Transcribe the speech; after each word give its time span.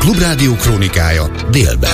Klubrádió 0.00 0.54
krónikája 0.54 1.30
délben. 1.50 1.90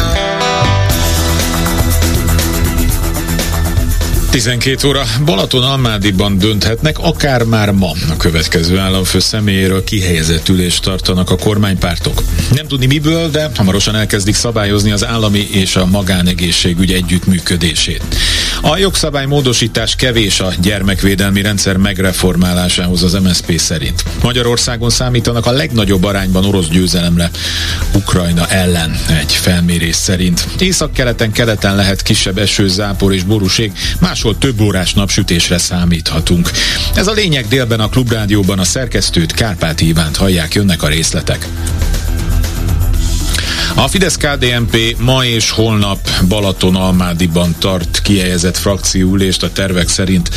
12 4.31 4.89
óra 4.89 5.03
Balaton 5.25 5.63
Almádiban 5.63 6.39
dönthetnek, 6.39 6.99
akár 6.99 7.43
már 7.43 7.71
ma 7.71 7.91
a 8.09 8.17
következő 8.17 8.79
államfő 8.79 9.19
személyéről 9.19 9.85
kihelyezett 9.85 10.49
ülést 10.49 10.83
tartanak 10.83 11.31
a 11.31 11.37
kormánypártok. 11.37 12.23
Nem 12.53 12.67
tudni 12.67 12.87
miből, 12.87 13.31
de 13.31 13.51
hamarosan 13.57 13.95
elkezdik 13.95 14.35
szabályozni 14.35 14.91
az 14.91 15.05
állami 15.05 15.49
és 15.53 15.77
a 15.77 15.87
magánegészségügy 15.87 16.93
együttműködését. 16.93 18.03
A 18.61 18.77
jogszabály 18.77 19.27
módosítás 19.27 19.97
kevés 19.97 20.41
a 20.41 20.53
gyermekvédelmi 20.61 21.43
rendszer 21.43 21.77
megreformálásához 21.77 23.03
az 23.03 23.13
MSZP 23.13 23.59
szerint. 23.59 24.05
Magyarországon 24.23 24.91
számítanak 24.91 25.47
a 25.47 25.51
legnagyobb 25.51 26.05
arányban 26.05 26.45
orosz 26.45 26.69
győzelemre 26.69 27.31
Ukrajna 27.95 28.49
ellen 28.49 28.99
egy 29.21 29.33
felmérés 29.33 29.97
szerint. 29.97 30.49
Észak-keleten 30.59 31.33
keleten 31.33 31.77
lehet 31.77 32.03
kisebb 32.03 32.39
eső, 32.39 32.69
zápor 32.69 33.13
és 33.13 33.23
borúség, 33.23 33.73
máshol 34.01 34.39
több 34.39 34.61
órás 34.61 34.95
napsütésre 34.95 35.59
számíthatunk. 35.59 36.51
Ez 36.95 37.07
a 37.07 37.13
lényeg 37.13 37.49
délben 37.49 37.81
a 37.81 37.89
Klubrádióban 37.89 38.59
a 38.59 38.65
szerkesztőt 38.65 39.33
Kárpáti 39.33 39.87
Ivánt 39.87 40.17
hallják, 40.17 40.55
jönnek 40.55 40.83
a 40.83 40.89
részletek. 40.89 41.47
A 43.77 43.89
Fidesz-KDNP 43.89 44.97
ma 44.99 45.25
és 45.25 45.51
holnap 45.51 45.99
Balaton-Almádiban 46.29 47.55
tart 47.59 48.03
kihelyezett 48.03 48.57
frakcióülést, 48.57 49.43
a 49.43 49.53
tervek 49.53 49.89
szerint 49.89 50.31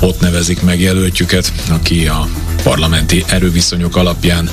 ott 0.00 0.20
nevezik 0.20 0.62
meg 0.62 0.80
jelöltjüket, 0.80 1.52
aki 1.70 2.06
a 2.06 2.28
parlamenti 2.62 3.24
erőviszonyok 3.28 3.96
alapján 3.96 4.50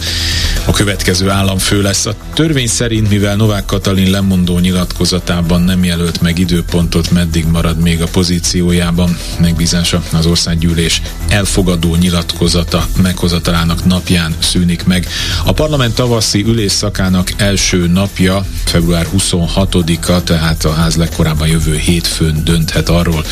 a 0.66 0.72
következő 0.72 1.30
államfő 1.30 1.82
lesz. 1.82 2.06
A 2.06 2.16
törvény 2.34 2.68
szerint, 2.68 3.10
mivel 3.10 3.36
Novák 3.36 3.66
Katalin 3.66 4.12
lemondó 4.12 4.60
nyilatkozatában 4.60 5.62
nem 5.62 5.84
jelölt 5.84 6.22
meg 6.22 6.40
időpontot, 6.40 7.12
meddig 7.12 7.46
marad 7.46 7.80
még 7.80 8.02
a 8.02 8.08
pozíciójában, 8.08 9.18
megbízása 9.40 10.04
az 10.14 10.26
országgyűlés 10.26 11.02
elfogadó 11.30 11.96
nyilatkozata 11.96 12.88
meghozatalának 13.02 13.86
napján 13.86 14.36
szűnik 14.40 14.86
meg. 14.86 15.08
A 15.46 15.52
parlament 15.52 15.96
tavaszi 15.96 16.44
ülésszakának 16.48 17.32
első 17.38 17.88
napja, 17.88 18.46
február 18.64 19.08
26-a, 19.18 20.24
tehát 20.24 20.66
a 20.66 20.74
ház 20.74 20.96
legkorábban 20.96 21.48
jövő 21.48 21.78
hétfőn 21.78 22.44
dönthet 22.44 22.90
arról, 22.90 23.26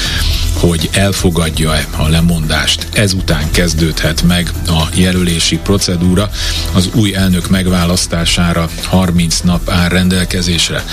hogy 0.53 0.89
elfogadja-e 0.93 1.87
a 1.97 2.07
lemondást. 2.07 2.87
Ezután 2.93 3.51
kezdődhet 3.51 4.23
meg 4.23 4.51
a 4.67 4.89
jelölési 4.93 5.57
procedúra. 5.57 6.29
Az 6.73 6.89
új 6.93 7.15
elnök 7.15 7.49
megválasztására 7.49 8.69
30 8.83 9.39
nap 9.39 9.69
áll 9.69 9.89
rendelkezésre. 9.89 10.85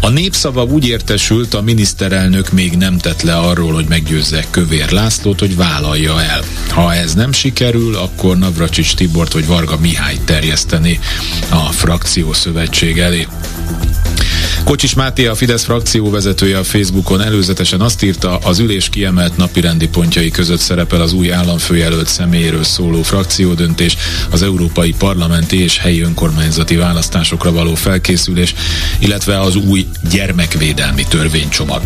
A 0.00 0.08
népszava 0.08 0.64
úgy 0.64 0.86
értesült, 0.86 1.54
a 1.54 1.62
miniszterelnök 1.62 2.52
még 2.52 2.76
nem 2.76 2.98
tett 2.98 3.22
le 3.22 3.36
arról, 3.36 3.72
hogy 3.72 3.86
meggyőzze 3.88 4.44
Kövér 4.50 4.90
Lászlót, 4.90 5.40
hogy 5.40 5.56
vállalja 5.56 6.22
el. 6.22 6.42
Ha 6.68 6.94
ez 6.94 7.14
nem 7.14 7.32
sikerül, 7.32 7.96
akkor 7.96 8.38
Navracsics 8.38 8.94
Tibort 8.94 9.32
vagy 9.32 9.46
Varga 9.46 9.78
Mihály 9.80 10.18
terjeszteni 10.24 11.00
a 11.48 11.72
frakció 11.72 12.32
szövetség 12.32 12.98
elé. 12.98 13.26
Kocsis 14.64 14.94
Máté, 14.94 15.26
a 15.26 15.34
Fidesz 15.34 15.64
frakció 15.64 16.10
vezetője 16.10 16.58
a 16.58 16.64
Facebookon 16.64 17.20
előzetesen 17.20 17.80
azt 17.80 18.02
írta, 18.02 18.36
az 18.36 18.58
ülés 18.58 18.88
kiemelt 18.88 19.36
napirendi 19.36 19.88
pontjai 19.88 20.30
között 20.30 20.58
szerepel 20.58 21.00
az 21.00 21.12
új 21.12 21.32
államfőjelölt 21.32 22.06
személyéről 22.06 22.64
szóló 22.64 23.02
frakciódöntés, 23.22 23.96
az 24.30 24.42
európai 24.42 24.94
parlamenti 24.98 25.62
és 25.62 25.78
helyi 25.78 26.00
önkormányzati 26.00 26.76
választásokra 26.76 27.52
való 27.52 27.74
felkészülés, 27.74 28.54
illetve 28.98 29.40
az 29.40 29.56
új 29.56 29.86
gyermekvédelmi 30.10 31.04
törvénycsomag. 31.08 31.82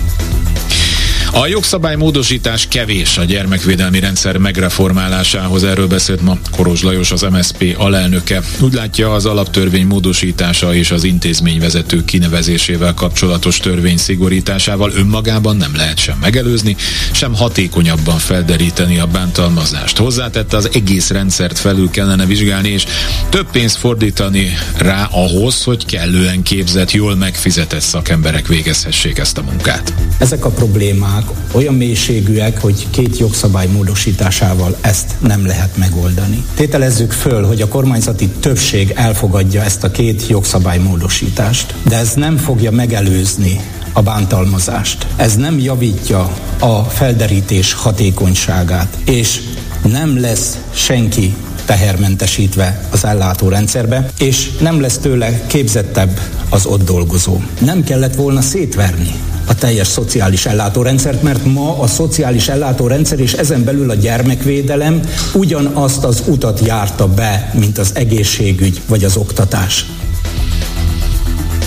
A 1.40 1.46
jogszabálymódosítás 1.46 2.68
kevés 2.68 3.18
a 3.18 3.24
gyermekvédelmi 3.24 4.00
rendszer 4.00 4.36
megreformálásához, 4.36 5.64
erről 5.64 5.86
beszélt 5.86 6.22
ma 6.22 6.38
Koros 6.56 6.82
Lajos, 6.82 7.10
az 7.10 7.22
MSP 7.22 7.74
alelnöke. 7.78 8.42
Úgy 8.60 8.72
látja, 8.72 9.12
az 9.12 9.26
alaptörvény 9.26 9.86
módosítása 9.86 10.74
és 10.74 10.90
az 10.90 11.04
intézményvezető 11.04 12.04
kinevezésével 12.04 12.94
kapcsolatos 12.94 13.58
törvény 13.58 13.96
szigorításával 13.96 14.92
önmagában 14.94 15.56
nem 15.56 15.76
lehet 15.76 15.98
sem 15.98 16.18
megelőzni, 16.20 16.76
sem 17.12 17.34
hatékonyabban 17.34 18.18
felderíteni 18.18 18.98
a 18.98 19.06
bántalmazást. 19.06 19.96
Hozzátette, 19.96 20.56
az 20.56 20.68
egész 20.72 21.10
rendszert 21.10 21.58
felül 21.58 21.90
kellene 21.90 22.26
vizsgálni, 22.26 22.68
és 22.68 22.84
több 23.28 23.50
pénzt 23.50 23.76
fordítani 23.76 24.52
rá 24.76 25.08
ahhoz, 25.10 25.64
hogy 25.64 25.86
kellően 25.86 26.42
képzett, 26.42 26.90
jól 26.90 27.16
megfizetett 27.16 27.80
szakemberek 27.80 28.46
végezhessék 28.46 29.18
ezt 29.18 29.38
a 29.38 29.42
munkát. 29.42 29.92
Ezek 30.18 30.44
a 30.44 30.50
problémák 30.50 31.25
olyan 31.52 31.74
mélységűek, 31.74 32.60
hogy 32.60 32.86
két 32.90 33.18
jogszabály 33.18 33.66
módosításával 33.66 34.76
ezt 34.80 35.14
nem 35.20 35.46
lehet 35.46 35.76
megoldani. 35.76 36.44
Tételezzük 36.54 37.12
föl, 37.12 37.46
hogy 37.46 37.60
a 37.60 37.68
kormányzati 37.68 38.28
többség 38.28 38.92
elfogadja 38.94 39.62
ezt 39.62 39.84
a 39.84 39.90
két 39.90 40.26
jogszabály 40.28 40.78
módosítást, 40.78 41.74
de 41.88 41.96
ez 41.96 42.14
nem 42.14 42.36
fogja 42.36 42.70
megelőzni 42.70 43.60
a 43.92 44.02
bántalmazást. 44.02 45.06
Ez 45.16 45.36
nem 45.36 45.58
javítja 45.58 46.32
a 46.58 46.82
felderítés 46.82 47.72
hatékonyságát, 47.72 48.96
és 49.04 49.40
nem 49.82 50.20
lesz 50.20 50.58
senki 50.74 51.34
tehermentesítve 51.64 52.88
az 52.90 53.04
ellátórendszerbe, 53.04 54.10
és 54.18 54.50
nem 54.60 54.80
lesz 54.80 54.98
tőle 54.98 55.46
képzettebb 55.46 56.20
az 56.48 56.66
ott 56.66 56.84
dolgozó. 56.84 57.40
Nem 57.60 57.84
kellett 57.84 58.14
volna 58.14 58.40
szétverni 58.40 59.14
a 59.46 59.54
teljes 59.54 59.86
szociális 59.86 60.46
ellátórendszert, 60.46 61.22
mert 61.22 61.44
ma 61.44 61.78
a 61.78 61.86
szociális 61.86 62.48
ellátórendszer 62.48 63.20
és 63.20 63.32
ezen 63.32 63.64
belül 63.64 63.90
a 63.90 63.94
gyermekvédelem 63.94 65.00
ugyanazt 65.34 66.04
az 66.04 66.22
utat 66.26 66.60
járta 66.66 67.08
be, 67.08 67.50
mint 67.58 67.78
az 67.78 67.90
egészségügy 67.94 68.80
vagy 68.88 69.04
az 69.04 69.16
oktatás. 69.16 69.86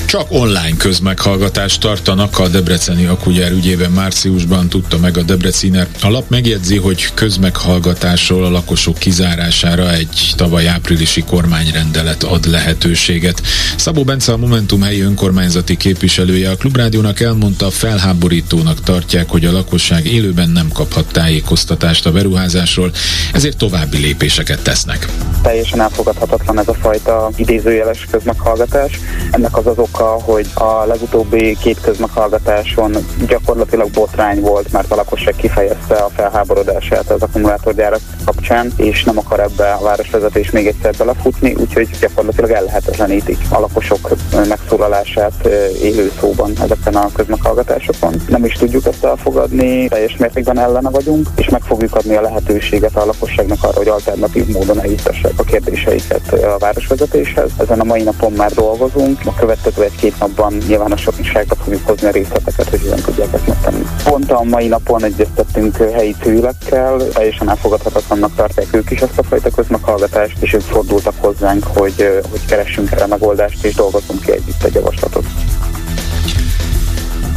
Csak 0.10 0.26
online 0.30 0.78
közmeghallgatást 0.78 1.80
tartanak 1.80 2.40
a 2.40 2.48
Debreceni 2.48 3.06
akugyár 3.06 3.52
ügyében 3.52 3.92
márciusban, 3.92 4.70
tudta 4.70 4.98
meg 4.98 5.18
a 5.18 5.22
Debreciner. 5.22 5.88
A 6.02 6.10
lap 6.10 6.30
megjegyzi, 6.30 6.78
hogy 6.78 7.14
közmeghallgatásról 7.14 8.46
a 8.46 8.50
lakosok 8.50 8.98
kizárására 8.98 9.94
egy 9.94 10.34
tavaly 10.36 10.68
áprilisi 10.68 11.24
kormányrendelet 11.24 12.24
ad 12.24 12.46
lehetőséget. 12.46 13.42
Szabó 13.78 14.04
Bence 14.04 14.32
a 14.32 14.38
Momentum 14.38 14.82
helyi 14.82 15.02
önkormányzati 15.02 15.78
képviselője 15.78 16.50
a 16.50 16.56
Klubrádiónak 16.56 17.20
elmondta, 17.20 17.70
felháborítónak 17.70 18.80
tartják, 18.82 19.30
hogy 19.30 19.46
a 19.46 19.52
lakosság 19.52 20.06
élőben 20.06 20.50
nem 20.50 20.70
kaphat 20.74 21.12
tájékoztatást 21.12 22.06
a 22.06 22.12
beruházásról, 22.12 22.92
ezért 23.34 23.58
további 23.58 23.98
lépéseket 23.98 24.64
tesznek. 24.64 25.08
Teljesen 25.42 25.82
elfogadhatatlan 25.82 26.60
ez 26.60 26.68
a 26.68 26.74
fajta 26.74 27.30
idézőjeles 27.36 28.08
közmeghallgatás. 28.12 29.00
Ennek 29.32 29.58
az 29.58 29.66
az 29.66 29.78
ok 29.78 29.99
oka, 30.00 30.32
hogy 30.32 30.48
a 30.54 30.86
legutóbbi 30.86 31.58
két 31.62 31.82
közmeghallgatáson 31.82 32.92
gyakorlatilag 33.28 33.90
botrány 33.92 34.42
volt, 34.42 34.72
mert 34.72 34.92
a 34.92 34.96
lakosság 34.96 35.36
kifejezte 35.36 35.96
a 35.96 36.10
felháborodását 36.16 37.10
az 37.10 37.22
akkumulátorgyárak 37.22 38.00
kapcsán, 38.26 38.72
és 38.76 39.04
nem 39.04 39.18
akar 39.18 39.40
ebbe 39.40 39.72
a 39.72 39.84
városvezetés 39.84 40.52
még 40.52 40.68
egyszer 40.68 40.94
belefutni, 40.98 41.54
úgyhogy 41.54 41.90
gyakorlatilag 42.00 42.52
ellehetetlenítik 42.52 43.38
a 43.50 43.60
lakosok 43.60 44.10
megszólalását 44.48 45.46
élő 45.82 46.12
szóban 46.20 46.52
ezeken 46.62 46.96
a 46.96 47.12
közmeghallgatásokon. 47.14 48.14
Nem 48.28 48.46
is 48.46 48.54
tudjuk 48.54 48.86
ezt 48.86 49.04
elfogadni, 49.04 49.88
teljes 49.88 50.18
mértékben 50.18 50.60
ellene 50.60 50.90
vagyunk, 50.90 51.28
és 51.36 51.50
meg 51.50 51.62
fogjuk 51.62 51.96
adni 51.96 52.16
a 52.16 52.22
lehetőséget 52.22 52.96
a 52.96 53.06
lakosságnak 53.06 53.64
arra, 53.64 53.78
hogy 53.78 53.88
alternatív 53.88 54.48
módon 54.48 54.82
eljutassák 54.82 55.34
a 55.36 55.44
kérdéseiket 55.44 56.34
a 56.34 56.58
városvezetéshez. 56.58 57.50
Ezen 57.58 57.80
a 57.80 57.84
mai 57.84 58.04
napon 58.04 58.32
már 58.32 58.52
dolgozunk, 58.52 59.20
a 59.26 59.34
következő 59.34 59.89
egy-két 59.92 60.20
napban 60.20 60.54
nyilvánosságra 60.68 61.56
fogjuk 61.64 61.88
hozni 61.88 62.08
a 62.08 62.12
részleteket, 62.12 62.70
hogy 62.70 62.82
hogyan 62.82 63.00
tudják 63.00 63.34
ezt 63.34 63.48
megtenni. 63.48 63.86
Pont 64.04 64.32
a 64.32 64.44
mai 64.44 64.68
napon 64.68 65.04
egyeztettünk 65.04 65.78
helyi 65.78 66.16
civilekkel, 66.22 66.98
teljesen 67.14 67.50
elfogadhatatlannak 67.50 68.36
tartják 68.36 68.68
ők 68.72 68.92
is 68.92 69.00
ezt 69.00 69.18
a 69.18 69.24
fajta 69.24 69.50
közmeghallgatást, 69.50 70.38
és 70.40 70.54
ők 70.54 70.62
fordultak 70.62 71.14
hozzánk, 71.18 71.64
hogy, 71.64 72.22
hogy 72.30 72.46
keressünk 72.46 72.92
erre 72.92 73.06
megoldást, 73.06 73.66
és 73.66 73.76
dolgozunk 73.76 74.22
ki 74.22 74.32
együtt 74.32 74.64
egy 74.64 74.74
javaslatot. 74.74 75.26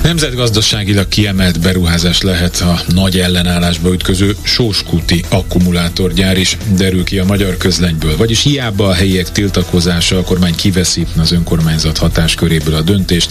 Nemzetgazdaságilag 0.02 1.08
kiemelt 1.08 1.60
beruházás 1.60 2.20
lehet 2.20 2.56
a 2.56 2.80
nagy 2.94 3.18
ellenállásba 3.18 3.92
ütköző 3.92 4.36
Sóskuti 4.42 5.24
akkumulátorgyár 5.28 6.38
is, 6.38 6.56
derül 6.76 7.04
ki 7.04 7.18
a 7.18 7.24
magyar 7.24 7.56
közlenyből. 7.56 8.16
Vagyis 8.16 8.42
hiába 8.42 8.88
a 8.88 8.92
helyiek 8.92 9.32
tiltakozása, 9.32 10.18
a 10.18 10.22
kormány 10.22 10.54
kiveszi 10.54 11.06
az 11.18 11.32
önkormányzat 11.32 11.98
hatásköréből 11.98 12.74
a 12.74 12.80
döntést, 12.80 13.30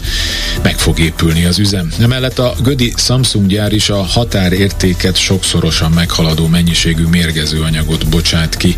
meg 0.63 0.79
fog 0.79 0.99
épülni 0.99 1.45
az 1.45 1.59
üzem. 1.59 1.91
Emellett 1.99 2.39
a 2.39 2.55
Gödi 2.63 2.93
Samsung 2.95 3.47
gyár 3.47 3.73
is 3.73 3.89
a 3.89 4.01
határértéket 4.03 5.17
sokszorosan 5.17 5.91
meghaladó 5.91 6.47
mennyiségű 6.47 7.03
mérgező 7.03 7.61
anyagot 7.61 8.07
bocsát 8.07 8.57
ki. 8.57 8.75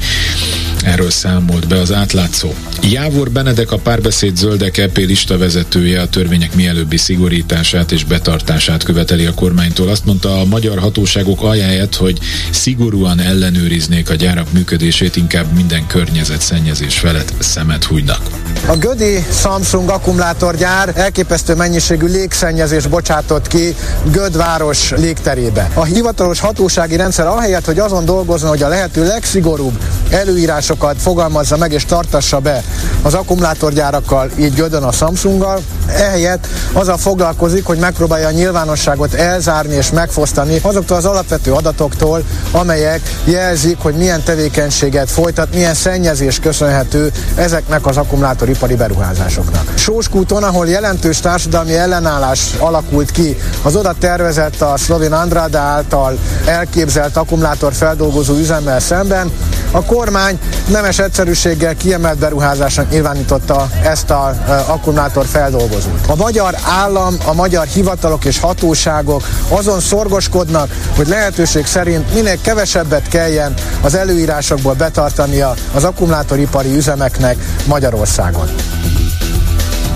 Erről 0.83 1.11
számolt 1.11 1.67
be 1.67 1.79
az 1.79 1.91
átlátszó. 1.91 2.53
Jávor 2.81 3.31
Benedek 3.31 3.71
a 3.71 3.77
párbeszéd 3.77 4.37
zöldek 4.37 4.77
EP 4.77 4.97
lista 4.97 5.37
vezetője 5.37 6.01
a 6.01 6.07
törvények 6.07 6.55
mielőbbi 6.55 6.97
szigorítását 6.97 7.82
és 7.91 8.03
betartását 8.03 8.83
követeli 8.83 9.25
a 9.25 9.33
kormánytól. 9.33 9.89
Azt 9.89 10.06
mondta, 10.06 10.39
a 10.39 10.45
magyar 10.45 10.80
hatóságok 10.80 11.44
ajánlják, 11.44 11.95
hogy 11.95 12.19
szigorúan 12.51 13.19
ellenőriznék 13.19 14.09
a 14.09 14.15
gyárak 14.15 14.51
működését, 14.51 15.15
inkább 15.15 15.53
minden 15.53 15.88
környezetszennyezés 15.88 17.00
felett 17.00 17.33
szemet 17.39 17.83
hújnak. 17.83 18.21
A 18.68 18.75
Gödi 18.75 19.25
Samsung 19.31 19.89
akkumulátorgyár 19.89 20.91
elképesztő 20.95 21.56
mennyiségű 21.56 22.06
légszennyezés 22.06 22.88
bocsátott 22.88 23.47
ki 23.47 23.75
Göd 24.12 24.38
város 24.38 24.91
légterébe. 24.91 25.69
A 25.74 25.83
hivatalos 25.83 26.39
hatósági 26.39 26.95
rendszer 26.95 27.27
ahelyett, 27.27 27.65
hogy 27.65 27.79
azon 27.79 28.06
dolgozzon, 28.06 28.50
hogy 28.50 28.63
a 28.63 28.68
lehető 28.68 29.06
legszigorúbb 29.06 29.77
előírásokat 30.09 31.01
fogalmazza 31.01 31.57
meg 31.57 31.71
és 31.71 31.86
tartassa 31.86 32.39
be 32.39 32.63
az 33.01 33.13
akkumulátorgyárakkal, 33.13 34.29
így 34.39 34.53
Gödön 34.53 34.83
a 34.83 34.91
Samsunggal, 34.91 35.62
ehelyett 35.88 36.47
azzal 36.71 36.97
foglalkozik, 36.97 37.65
hogy 37.65 37.72
megpróbálja 37.77 38.27
a 38.27 38.31
nyilvánosságot 38.31 39.13
elzárni 39.13 39.75
és 39.75 39.91
megfosztani 39.91 40.59
azoktól 40.61 40.97
az 40.97 41.05
alapvető 41.05 41.51
adatoktól, 41.51 42.23
amelyek 42.51 43.01
jelzik, 43.23 43.77
hogy 43.79 43.95
milyen 43.95 44.23
tevékenységet 44.23 45.11
folytat, 45.11 45.53
milyen 45.53 45.73
szennyezés 45.73 46.39
köszönhető 46.39 47.11
ezeknek 47.35 47.85
az 47.85 47.97
akkumulátoripari 47.97 48.75
beruházásoknak. 48.75 49.71
Sóskúton, 49.75 50.43
ahol 50.43 50.67
jelentős 50.67 51.19
társadalmi 51.19 51.75
ellenállás 51.75 52.53
alakult 52.57 53.11
ki, 53.11 53.37
az 53.61 53.75
oda 53.75 53.95
tervezett 53.99 54.61
a 54.61 54.77
Szlovén 54.77 55.13
Andrada 55.13 55.59
által 55.59 56.17
elképzelt 56.45 57.17
akkumulátor 57.17 57.73
feldolgozó 57.73 58.35
üzemmel 58.35 58.79
szemben, 58.79 59.31
a 59.73 59.83
kormány 59.83 60.39
nemes 60.67 60.99
egyszerűséggel 60.99 61.75
kiemelt 61.75 62.17
beruházásnak 62.17 62.89
nyilvánította 62.89 63.69
ezt 63.83 64.09
az 64.09 64.37
akkumulátor 64.67 65.25
feldolgozót. 65.25 65.99
A 66.07 66.15
magyar 66.15 66.55
állam, 66.65 67.15
a 67.25 67.33
magyar 67.33 67.65
hivatalok 67.65 68.25
és 68.25 68.39
hatóságok 68.39 69.27
azon 69.47 69.79
szorgoskodnak, 69.79 70.69
hogy 70.95 71.07
lehetőség 71.07 71.65
szerint 71.65 72.13
minél 72.13 72.41
kevesebbet 72.41 73.07
kelljen 73.07 73.53
az 73.81 73.95
előírásokból 73.95 74.73
betartania 74.73 75.53
az 75.73 75.83
akkumulátoripari 75.83 76.75
üzemeknek 76.75 77.37
Magyarországon 77.65 78.49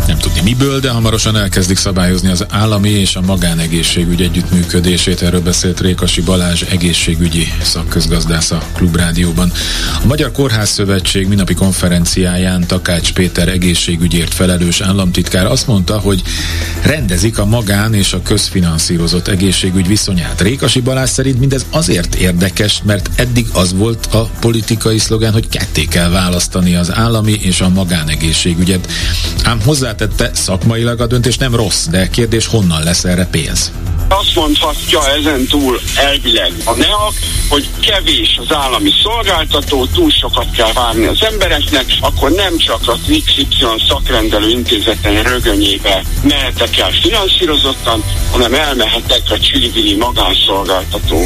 nem 0.07 0.17
tudni 0.17 0.41
miből, 0.41 0.79
de 0.79 0.89
hamarosan 0.89 1.37
elkezdik 1.37 1.77
szabályozni 1.77 2.29
az 2.29 2.45
állami 2.49 2.89
és 2.89 3.15
a 3.15 3.21
magánegészségügy 3.21 4.21
együttműködését. 4.21 5.21
Erről 5.21 5.41
beszélt 5.41 5.79
Rékasi 5.79 6.21
Balázs 6.21 6.61
egészségügyi 6.61 7.47
szakközgazdász 7.61 8.51
a 8.51 8.63
Klubrádióban. 8.73 9.51
A 10.03 10.05
Magyar 10.05 10.31
Kórház 10.31 10.69
Szövetség 10.69 11.27
minapi 11.27 11.53
konferenciáján 11.53 12.67
Takács 12.67 13.13
Péter 13.13 13.47
egészségügyért 13.47 14.33
felelős 14.33 14.81
államtitkár 14.81 15.45
azt 15.45 15.67
mondta, 15.67 15.99
hogy 15.99 16.21
rendezik 16.81 17.37
a 17.37 17.45
magán 17.45 17.93
és 17.93 18.13
a 18.13 18.21
közfinanszírozott 18.21 19.27
egészségügy 19.27 19.87
viszonyát. 19.87 20.41
Rékasi 20.41 20.81
Balázs 20.81 21.09
szerint 21.09 21.39
mindez 21.39 21.65
azért 21.69 22.15
érdekes, 22.15 22.81
mert 22.85 23.09
eddig 23.15 23.47
az 23.53 23.73
volt 23.73 24.05
a 24.11 24.29
politikai 24.39 24.97
szlogán, 24.97 25.33
hogy 25.33 25.47
ketté 25.47 25.85
kell 25.85 26.09
választani 26.09 26.75
az 26.75 26.93
állami 26.93 27.31
és 27.31 27.61
a 27.61 27.69
magánegészségügyet. 27.69 28.91
Ám 29.43 29.61
hozzá 29.61 29.95
hozzátette, 29.97 30.35
szakmailag 30.35 31.01
a 31.01 31.07
döntés 31.07 31.37
nem 31.37 31.55
rossz, 31.55 31.87
de 31.87 32.07
kérdés 32.07 32.47
honnan 32.47 32.83
lesz 32.83 33.03
erre 33.03 33.25
pénz? 33.25 33.71
Azt 34.09 34.35
mondhatja 34.35 35.09
ezen 35.09 35.45
túl 35.45 35.79
elvileg 35.95 36.53
a 36.65 36.73
NEAK, 36.73 37.13
hogy 37.49 37.67
kevés 37.81 38.39
az 38.47 38.55
állami 38.55 38.91
szolgáltató, 39.03 39.85
túl 39.85 40.09
sokat 40.09 40.51
kell 40.51 40.73
várni 40.73 41.05
az 41.05 41.23
embereknek, 41.23 41.85
akkor 41.99 42.31
nem 42.31 42.57
csak 42.57 42.81
az 42.85 42.99
XY 43.25 43.47
szakrendelő 43.87 44.49
intézeten 44.49 45.23
rögönyébe 45.23 46.03
mehetek 46.23 46.77
el 46.77 46.91
finanszírozottan, 46.91 48.03
hanem 48.31 48.53
elmehetek 48.53 49.21
a 49.29 49.39
csirivili 49.39 49.95
magánszolgáltató. 49.95 51.21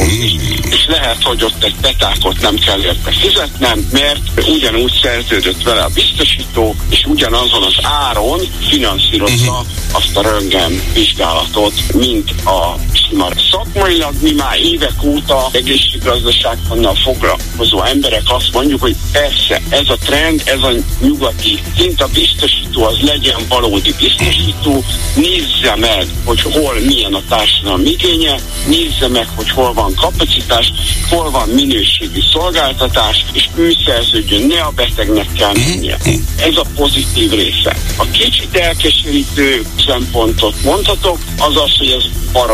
És 0.70 0.86
lehet, 0.88 1.24
hogy 1.24 1.44
ott 1.44 1.64
egy 1.64 1.76
petákot 1.82 2.42
nem 2.42 2.56
kell 2.56 2.84
érte 2.84 3.12
fizetnem, 3.12 3.88
mert 3.92 4.48
ugyanúgy 4.48 5.00
szerződött 5.02 5.64
vele 5.64 5.82
a 5.82 5.90
biztosító, 5.94 6.76
és 6.90 7.06
ugyanazon 7.06 7.64
az 7.64 7.76
áron 7.82 8.40
finanszírozza 8.70 9.66
azt 9.92 10.18
a 10.18 10.22
röntgen 10.22 10.82
vizsgálatot, 10.94 11.74
mint 11.94 12.32
a 12.46 12.71
már 13.12 13.36
szakmailag 13.52 14.14
mi 14.22 14.32
már 14.32 14.60
évek 14.60 15.04
óta 15.04 15.50
egészséggazdaságtannal 15.52 16.96
foglalkozó 16.96 17.84
emberek 17.84 18.22
azt 18.26 18.54
mondjuk, 18.54 18.82
hogy 18.82 18.96
persze 19.12 19.62
ez 19.70 19.90
a 19.90 19.96
trend, 19.96 20.42
ez 20.46 20.62
a 20.62 20.72
nyugati 21.02 21.60
szint 21.78 22.02
a 22.02 22.08
biztosító 22.14 22.84
az 22.84 23.00
legyen 23.02 23.42
valódi 23.50 23.94
biztosító, 24.00 24.84
nézze 25.16 25.76
meg, 25.76 26.08
hogy 26.24 26.42
hol 26.42 26.80
milyen 26.86 27.14
a 27.14 27.22
társadalom 27.30 27.86
igénye, 27.86 28.40
nézze 28.68 29.08
meg, 29.08 29.28
hogy 29.36 29.50
hol 29.50 29.74
van 29.74 29.94
kapacitás, 29.96 30.74
hol 31.10 31.32
van 31.32 31.50
minőségű 31.50 32.20
szolgáltatás, 32.34 33.26
és 33.34 33.50
ő 33.56 33.74
szerződjön, 33.86 34.48
ne 34.48 34.62
a 34.62 34.72
betegnek 34.76 35.34
kell 35.34 35.54
mennie. 35.54 35.98
Ez 36.38 36.56
a 36.56 36.66
pozitív 36.76 37.32
része. 37.32 37.76
A 37.98 38.06
kicsit 38.12 38.56
elkeserítő 38.56 39.66
szempontot 39.86 40.64
mondhatok, 40.64 41.18
az 41.38 41.56
az, 41.56 41.78
hogy 41.78 41.90
ez 41.90 42.04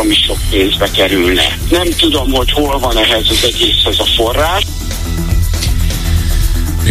baromi 0.08 0.14
sok 0.14 0.38
pénzbe 0.50 0.90
kerülne. 0.90 1.58
Nem 1.70 1.90
tudom, 1.90 2.32
hogy 2.32 2.50
hol 2.50 2.78
van 2.78 2.96
ehhez 2.96 3.26
az 3.30 3.44
egészhez 3.44 3.98
a 3.98 4.04
forrás. 4.04 4.64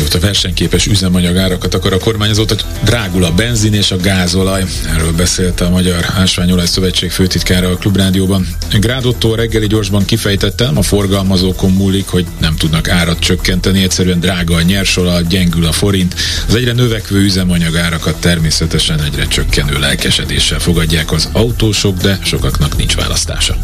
Mióta 0.08 0.26
versenyképes 0.26 0.86
üzemanyagárakat 0.86 1.74
akar 1.74 1.94
a 1.94 1.98
kormány, 1.98 2.30
azóta 2.30 2.56
drágul 2.84 3.24
a 3.24 3.32
benzin 3.32 3.74
és 3.74 3.92
a 3.92 3.98
gázolaj. 3.98 4.64
Erről 4.94 5.12
beszélte 5.12 5.66
a 5.66 5.70
Magyar 5.70 6.06
Ásványolaj 6.16 6.66
Szövetség 6.66 7.12
főtitkára 7.12 7.70
a 7.70 7.76
Klubrádióban. 7.76 8.48
Grádotto 8.80 9.36
reggeli 9.36 9.68
gyorsban 9.68 10.06
kifejtette, 10.06 10.72
a 10.76 10.82
forgalmazókon 10.82 11.72
múlik, 11.72 12.08
hogy 12.08 12.26
nem 12.40 12.56
tudnak 12.56 12.90
árat 12.90 13.20
csökkenteni, 13.20 13.84
egyszerűen 13.84 14.20
drága 14.20 14.56
a 14.56 14.62
nyersolaj, 14.62 15.24
gyengül 15.30 15.66
a 15.66 15.72
forint. 15.72 16.16
Az 16.48 16.56
egyre 16.56 16.72
növekvő 16.72 17.20
üzemanyagárakat 17.20 18.20
természetesen 18.20 19.04
egyre 19.04 19.28
csökkenő 19.28 19.80
lelkesedéssel 19.80 20.60
fogadják 20.60 21.12
az 21.12 21.30
autósok, 21.32 21.98
de 21.98 22.20
sokaknak 22.24 22.78
nincs 22.78 22.96
választása. 22.96 23.58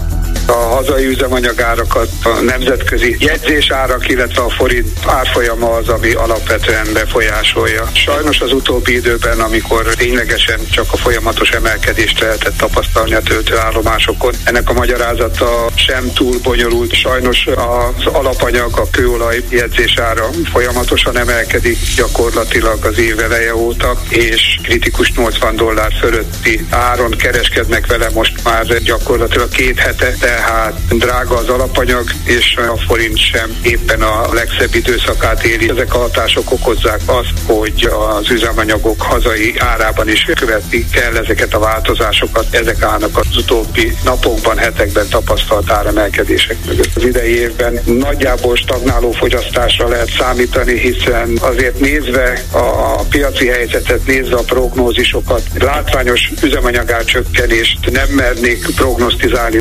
A 0.46 0.52
hazai 0.52 1.06
üzemanyagárakat 1.06 2.10
a 2.24 2.30
nemzetközi 2.30 3.16
jegyzésárak, 3.20 4.10
illetve 4.10 4.42
a 4.42 4.50
forint 4.50 4.90
árfolyama 5.06 5.72
az, 5.72 5.90
ami 5.90 6.12
alapvetően 6.12 6.88
befolyásolja. 6.94 7.90
Sajnos 7.94 8.42
az 8.42 8.52
utóbbi 8.52 8.94
időben, 8.94 9.40
amikor 9.40 9.84
ténylegesen 9.84 10.60
csak 10.72 10.86
a 10.92 10.98
folyamatos 10.98 11.50
emelkedést 11.50 12.20
lehetett 12.20 12.58
tapasztalni 12.58 13.14
a 13.14 13.22
töltőállomásokon, 13.22 14.34
ennek 14.44 14.70
a 14.70 14.74
magyarázata 14.74 15.68
sem 15.76 16.14
túl 16.14 16.40
bonyolult. 16.44 16.94
Sajnos 16.94 17.48
az 17.48 18.06
alapanyag, 18.06 18.78
a 18.78 18.90
kőolaj 18.92 19.44
jegyzésára 19.50 20.30
folyamatosan 20.52 21.18
emelkedik 21.18 21.78
gyakorlatilag 21.96 22.86
az 22.86 23.00
év 23.00 23.20
eleje 23.20 23.56
óta, 23.56 24.02
és 24.10 24.60
kritikus 24.64 25.12
80 25.12 25.56
dollár 25.56 25.94
fölötti 26.00 26.66
áron 26.70 27.12
kereskednek 27.12 27.88
vele 27.88 28.10
most 28.14 28.44
már 28.44 28.82
gyakorlatilag 28.84 29.50
két 29.50 29.80
hete, 29.80 30.16
tehát 30.24 30.98
drága 30.98 31.36
az 31.36 31.50
alapanyag, 31.50 32.04
és 32.24 32.56
a 32.56 32.78
forint 32.88 33.18
sem 33.18 33.58
éppen 33.62 34.02
a 34.02 34.34
legszebb 34.34 34.76
időszakát 34.76 35.44
éli. 35.44 35.70
Ezek 35.70 35.94
a 35.94 35.98
hatások 35.98 36.52
okozzák 36.52 37.02
azt, 37.06 37.34
hogy 37.46 37.90
az 38.20 38.32
üzemanyagok 38.32 39.02
hazai 39.02 39.56
árában 39.58 40.10
is 40.10 40.28
követni 40.36 40.86
kell 40.92 41.16
ezeket 41.16 41.54
a 41.54 41.60
változásokat. 41.60 42.46
Ezek 42.56 42.82
állnak 42.82 43.18
az 43.18 43.38
utóbbi 43.38 43.98
napokban, 44.04 44.58
hetekben 44.58 45.08
tapasztalt 45.08 45.72
áremelkedések 45.72 46.58
mögött. 46.66 46.96
Az 46.96 47.04
idei 47.04 47.40
évben 47.40 47.80
nagyjából 47.86 48.56
stagnáló 48.56 49.12
fogyasztásra 49.12 49.88
lehet 49.88 50.12
számítani, 50.18 50.80
hiszen 50.80 51.38
azért 51.42 51.80
nézve 51.80 52.44
a 52.52 53.02
piaci 53.10 53.48
helyzetet, 53.48 54.06
nézve 54.06 54.36
a 54.36 54.42
prognózisokat, 54.42 55.42
látványos 55.60 56.32
üzemanyagár 56.44 57.04
csökkenést 57.04 57.92
nem 57.92 58.10
mernék 58.10 58.66
prognosztizálni. 58.76 59.60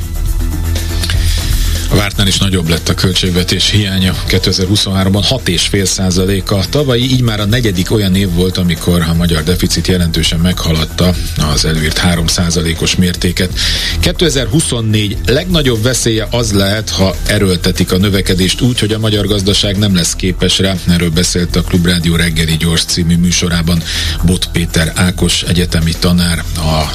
A 1.92 1.96
vártnál 1.96 2.26
is 2.26 2.38
nagyobb 2.38 2.68
lett 2.68 2.88
a 2.88 2.94
költségvetés 2.94 3.70
hiánya 3.70 4.14
2023-ban 4.28 5.24
6,5 5.28 5.84
százaléka. 5.84 6.64
Tavalyi 6.70 7.02
így 7.02 7.20
már 7.20 7.40
a 7.40 7.44
negyedik 7.44 7.90
olyan 7.90 8.14
év 8.14 8.30
volt, 8.30 8.58
amikor 8.58 9.00
a 9.00 9.14
magyar 9.14 9.42
deficit 9.42 9.86
jelentősen 9.86 10.38
meghaladta 10.38 11.14
az 11.52 11.64
előírt 11.64 11.98
3 11.98 12.26
százalékos 12.26 12.96
mértéket. 12.96 13.58
2024 14.00 15.16
legnagyobb 15.26 15.82
veszélye 15.82 16.26
az 16.30 16.52
lehet, 16.52 16.90
ha 16.90 17.16
erőltetik 17.26 17.92
a 17.92 17.96
növekedést 17.96 18.60
úgy, 18.60 18.78
hogy 18.78 18.92
a 18.92 18.98
magyar 18.98 19.26
gazdaság 19.26 19.78
nem 19.78 19.94
lesz 19.94 20.14
képes 20.14 20.58
rá. 20.58 20.74
Erről 20.88 21.10
beszélt 21.10 21.56
a 21.56 21.62
Klubrádió 21.62 22.16
reggeli 22.16 22.56
gyors 22.56 22.84
című 22.84 23.16
műsorában 23.16 23.82
Bot 24.22 24.48
Péter 24.52 24.92
Ákos 24.96 25.42
egyetemi 25.42 25.92
tanár, 25.98 26.44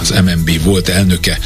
az 0.01 0.13
MNB 0.25 0.63
volt 0.63 0.89
elnöke. 0.89 1.39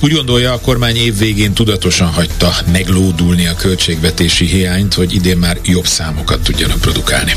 Úgy 0.00 0.12
gondolja, 0.12 0.52
a 0.52 0.60
kormány 0.60 0.96
év 0.96 1.18
végén 1.18 1.52
tudatosan 1.52 2.08
hagyta 2.08 2.54
meg 2.72 2.92
meglódulni 2.94 3.46
a 3.46 3.54
költségvetési 3.54 4.44
hiányt, 4.44 4.94
hogy 4.94 5.14
idén 5.14 5.36
már 5.36 5.58
jobb 5.64 5.86
számokat 5.86 6.42
tudjanak 6.42 6.80
produkálni. 6.80 7.32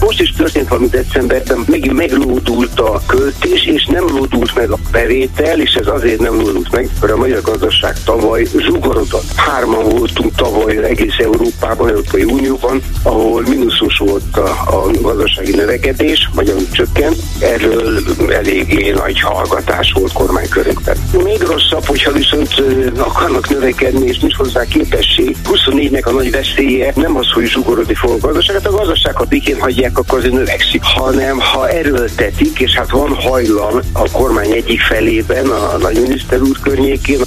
Most 0.00 0.20
is 0.20 0.32
történt 0.32 0.68
valami 0.68 0.88
decemberben, 0.88 1.64
megint 1.66 1.94
meglódult 1.94 2.80
a 2.80 3.00
költés, 3.06 3.66
és 3.66 3.86
nem 3.86 4.04
lódult 4.06 4.54
meg 4.54 4.70
a 4.70 4.78
bevétel, 4.90 5.60
és 5.60 5.74
ez 5.74 5.86
azért 5.86 6.20
nem 6.20 6.34
lódult 6.34 6.72
meg, 6.72 6.88
mert 7.00 7.12
a 7.12 7.16
magyar 7.16 7.40
gazdaság 7.42 8.02
tavaly 8.04 8.46
zsugorodott. 8.58 9.32
Hárman 9.36 9.88
voltunk 9.88 10.34
tavaly 10.34 10.76
egész 10.76 11.18
Európában, 11.18 11.88
Európai 11.88 12.24
Unióban, 12.24 12.82
ahol 13.02 13.42
mínuszos 13.48 13.98
volt 13.98 14.36
a, 14.36 14.48
a 14.48 14.90
gazdasági 15.00 15.54
növekedés, 15.54 16.30
magyarul 16.34 16.68
csökkent. 16.72 17.16
Erről 17.40 17.98
eléggé 18.28 18.90
nagy 18.90 19.20
hallgatás 19.20 19.92
volt 19.92 20.12
kormánykörökben. 20.12 20.96
Még 21.24 21.42
rosszabb, 21.42 21.84
hogyha 21.84 22.12
viszont 22.12 22.62
akarnak 22.96 23.48
növekedni, 23.48 24.06
és 24.06 24.18
nincs 24.18 24.34
hozzá 24.34 24.64
képesség. 24.64 25.36
24-nek 25.44 26.04
a 26.04 26.10
nagy 26.10 26.30
veszélye 26.30 26.92
nem 26.94 27.16
az, 27.16 27.30
hogy 27.30 27.46
zsugorodni 27.46 27.94
fog 27.94 28.10
a 28.10 28.26
gazdaság, 28.26 28.56
hát 28.56 28.66
a 28.66 28.76
gazdaság, 28.76 29.16
ha 29.16 29.24
békén 29.24 29.60
hagyják, 29.60 29.87
akkor 29.96 30.18
azért 30.18 30.32
növekszik, 30.34 30.82
hanem 30.82 31.40
ha 31.40 31.68
erőltetik, 31.68 32.60
és 32.60 32.76
hát 32.76 32.90
van 32.90 33.14
hajlam 33.14 33.80
a 33.92 34.10
kormány 34.10 34.50
egyik 34.50 34.80
felében, 34.80 35.46
a 35.46 35.76
nagyminiszter 35.78 36.40
úr 36.40 36.58
környékén, 36.62 37.20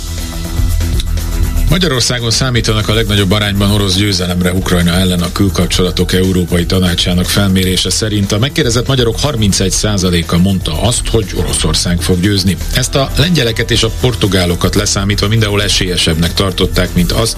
Magyarországon 1.71 2.31
számítanak 2.31 2.87
a 2.87 2.93
legnagyobb 2.93 3.31
arányban 3.31 3.71
orosz 3.71 3.95
győzelemre 3.95 4.51
Ukrajna 4.53 4.91
ellen 4.91 5.21
a 5.21 5.31
külkapcsolatok 5.31 6.13
Európai 6.13 6.65
Tanácsának 6.65 7.25
felmérése 7.25 7.89
szerint. 7.89 8.31
A 8.31 8.37
megkérdezett 8.37 8.87
magyarok 8.87 9.15
31%-a 9.23 10.37
mondta 10.37 10.81
azt, 10.81 11.07
hogy 11.07 11.25
Oroszország 11.35 12.01
fog 12.01 12.19
győzni. 12.19 12.57
Ezt 12.73 12.95
a 12.95 13.11
lengyeleket 13.17 13.71
és 13.71 13.83
a 13.83 13.91
portugálokat 13.99 14.75
leszámítva 14.75 15.27
mindenhol 15.27 15.63
esélyesebbnek 15.63 16.33
tartották, 16.33 16.93
mint 16.93 17.11
azt, 17.11 17.37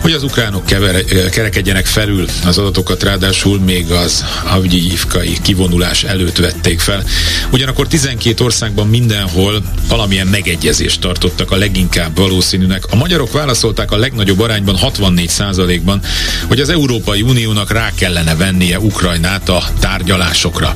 hogy 0.00 0.12
az 0.12 0.22
ukránok 0.22 0.66
kevere, 0.66 1.02
kerekedjenek 1.30 1.86
felül. 1.86 2.26
Az 2.46 2.58
adatokat 2.58 3.02
ráadásul 3.02 3.60
még 3.60 3.90
az 3.90 4.24
Avgyivkai 4.44 5.36
kivonulás 5.42 6.04
előtt 6.04 6.36
vették 6.36 6.80
fel. 6.80 7.04
Ugyanakkor 7.52 7.86
12 7.86 8.44
országban 8.44 8.88
mindenhol 8.88 9.62
valamilyen 9.88 10.26
megegyezést 10.26 11.00
tartottak 11.00 11.50
a 11.50 11.56
leginkább 11.56 12.16
valószínűnek. 12.16 12.84
A 12.90 12.96
magyarok 12.96 13.32
válasz 13.32 13.64
válaszolták 13.66 13.90
a 13.90 13.96
legnagyobb 13.96 14.40
arányban 14.40 14.76
64%-ban, 14.80 16.00
hogy 16.46 16.60
az 16.60 16.68
Európai 16.68 17.22
Uniónak 17.22 17.70
rá 17.70 17.90
kellene 17.94 18.36
vennie 18.36 18.78
Ukrajnát 18.78 19.48
a 19.48 19.62
tárgyalásokra. 19.80 20.74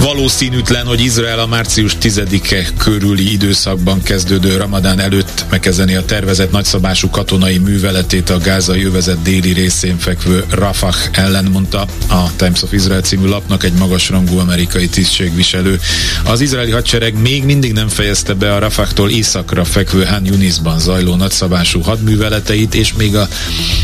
Valószínűtlen, 0.00 0.86
hogy 0.86 1.00
Izrael 1.00 1.38
a 1.38 1.46
március 1.46 1.96
10-e 2.02 2.66
körüli 2.76 3.32
időszakban 3.32 4.02
kezdődő 4.02 4.56
Ramadán 4.56 5.00
előtt 5.00 5.44
megkezdeni 5.50 5.94
a 5.94 6.04
tervezett 6.04 6.50
nagyszabású 6.50 7.10
katonai 7.10 7.58
műveletét 7.58 8.30
a 8.30 8.38
gázai 8.38 8.84
övezet 8.84 9.22
déli 9.22 9.52
részén 9.52 9.98
fekvő 9.98 10.44
Rafah 10.50 10.96
ellen, 11.12 11.44
mondta 11.44 11.86
a 12.08 12.36
Times 12.36 12.62
of 12.62 12.72
Israel 12.72 13.00
című 13.00 13.26
lapnak 13.26 13.64
egy 13.64 13.72
magasrangú 13.72 14.38
amerikai 14.38 14.88
tisztségviselő. 14.88 15.80
Az 16.24 16.40
izraeli 16.40 16.70
hadsereg 16.70 17.20
még 17.20 17.44
mindig 17.44 17.72
nem 17.72 17.88
fejezte 17.88 18.34
be 18.34 18.54
a 18.54 18.58
Rafahtól 18.58 19.10
északra 19.10 19.64
fekvő 19.64 20.04
Han 20.04 20.26
Yunisban 20.26 20.78
zajló 20.78 21.14
nagyszabású 21.14 21.80
hadműveleteit, 21.80 22.74
és 22.74 22.92
még 22.92 23.16
a 23.16 23.28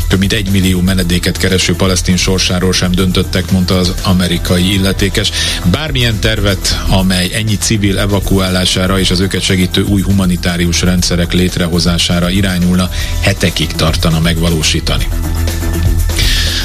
több 0.09 0.18
mint 0.18 0.33
egy 0.33 0.50
millió 0.50 0.80
menedéket 0.80 1.37
kereső 1.37 1.75
palesztin 1.75 2.16
sorsáról 2.16 2.73
sem 2.73 2.90
döntöttek, 2.90 3.50
mondta 3.50 3.78
az 3.78 3.92
amerikai 4.02 4.73
illetékes. 4.73 5.30
Bármi 5.71 6.03
ilyen 6.04 6.20
tervet, 6.20 6.84
amely 6.88 7.30
ennyi 7.34 7.56
civil 7.56 7.99
evakuálására 7.99 8.99
és 8.99 9.11
az 9.11 9.20
őket 9.20 9.40
segítő 9.40 9.82
új 9.82 10.02
humanitárius 10.02 10.82
rendszerek 10.82 11.32
létrehozására 11.32 12.30
irányulna, 12.30 12.88
hetekig 13.20 13.73
tartana 13.73 14.20
megvalósítani. 14.20 15.06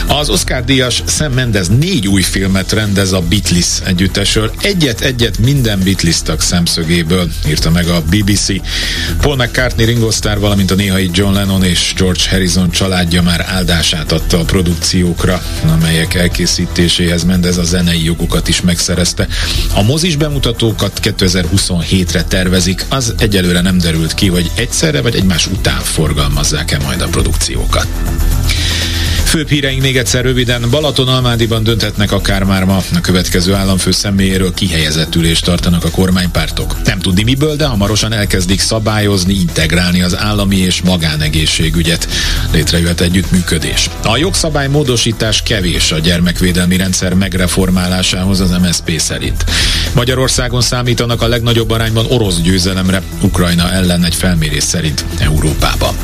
Az 0.10 0.30
Oscar 0.30 0.63
díjas 0.63 1.04
Sam 1.08 1.34
Mendes 1.34 1.68
négy 1.68 2.08
új 2.08 2.22
filmet 2.22 2.72
rendez 2.72 3.12
a 3.12 3.20
Beatles 3.20 3.68
együttesről. 3.86 4.51
Egyet-egyet 4.62 5.38
minden 5.38 5.80
Beatles 5.84 6.22
tag 6.22 6.42
szemszögéből, 6.42 7.30
írta 7.48 7.70
meg 7.70 7.88
a 7.88 8.01
BBC. 8.01 8.46
Paul 9.22 9.36
McCartney, 9.36 9.86
Ringo 9.86 10.12
Starr, 10.12 10.39
valamint 10.39 10.72
a 10.72 10.75
néhai 10.75 11.10
John 11.13 11.34
Lennon 11.34 11.63
és 11.63 11.94
George 11.98 12.22
Harrison 12.30 12.70
családja 12.70 13.22
már 13.22 13.46
áldását 13.48 14.12
adta 14.12 14.39
a 14.39 14.44
produkciókra, 14.44 15.44
amelyek 15.72 16.13
elkészítéséhez 16.13 17.24
Mendez 17.24 17.58
a 17.58 17.63
zenei 17.63 18.04
jogokat 18.04 18.48
is 18.48 18.62
megszerezte. 18.62 19.28
A 19.74 19.82
mozis 19.82 20.16
bemutatókat 20.16 21.00
2027-re 21.04 22.24
tervezik, 22.24 22.86
az 22.89 23.13
egyelőre 23.18 23.62
nem 23.62 23.78
derült 23.78 24.13
ki, 24.13 24.28
hogy 24.28 24.51
egyszerre 24.56 25.01
vagy 25.01 25.16
egymás 25.16 25.48
után 25.48 25.80
forgalmazzák-e 25.80 26.78
majd 26.80 27.01
a 27.01 27.08
produkciókat. 27.08 27.88
Főbb 29.30 29.50
híreink 29.50 29.82
még 29.82 29.98
egyszer 29.98 30.24
röviden. 30.24 30.70
Balaton-Almádiban 30.70 31.64
dönthetnek 31.64 32.12
akár 32.12 32.44
már 32.44 32.64
ma 32.64 32.84
a 32.96 33.02
következő 33.02 33.54
államfő 33.54 33.92
személyéről 33.92 34.54
kihelyezett 34.54 35.16
ülést 35.16 35.46
tartanak 35.46 35.84
a 35.84 35.90
kormánypártok. 35.90 36.76
Nem 36.84 37.00
tudni 37.00 37.24
miből, 37.24 37.56
de 37.56 37.66
hamarosan 37.66 38.14
elkezdik 38.14 38.60
szabályozni, 38.60 39.34
integrálni 39.34 40.02
az 40.02 40.18
állami 40.18 40.58
és 40.58 40.82
magánegészségügyet. 40.82 42.08
Létrejöhet 42.52 43.02
együttműködés. 43.02 43.90
A 44.04 44.18
jogszabály 44.18 44.68
módosítás 44.68 45.44
kevés 45.44 45.92
a 45.92 46.00
gyermekvédelmi 46.00 46.78
rendszer 46.78 47.14
megreformálásához 47.14 48.40
az 48.40 48.52
MSZP 48.62 49.00
szerint. 49.00 49.46
Magyarországon 49.94 50.62
számítanak 50.62 51.22
a 51.22 51.28
legnagyobb 51.28 51.70
arányban 51.70 52.06
orosz 52.10 52.40
győzelemre 52.42 53.02
Ukrajna 53.22 53.72
ellen 53.72 54.04
egy 54.04 54.16
felmérés 54.16 54.64
szerint 54.64 55.06
Európában. 55.20 55.96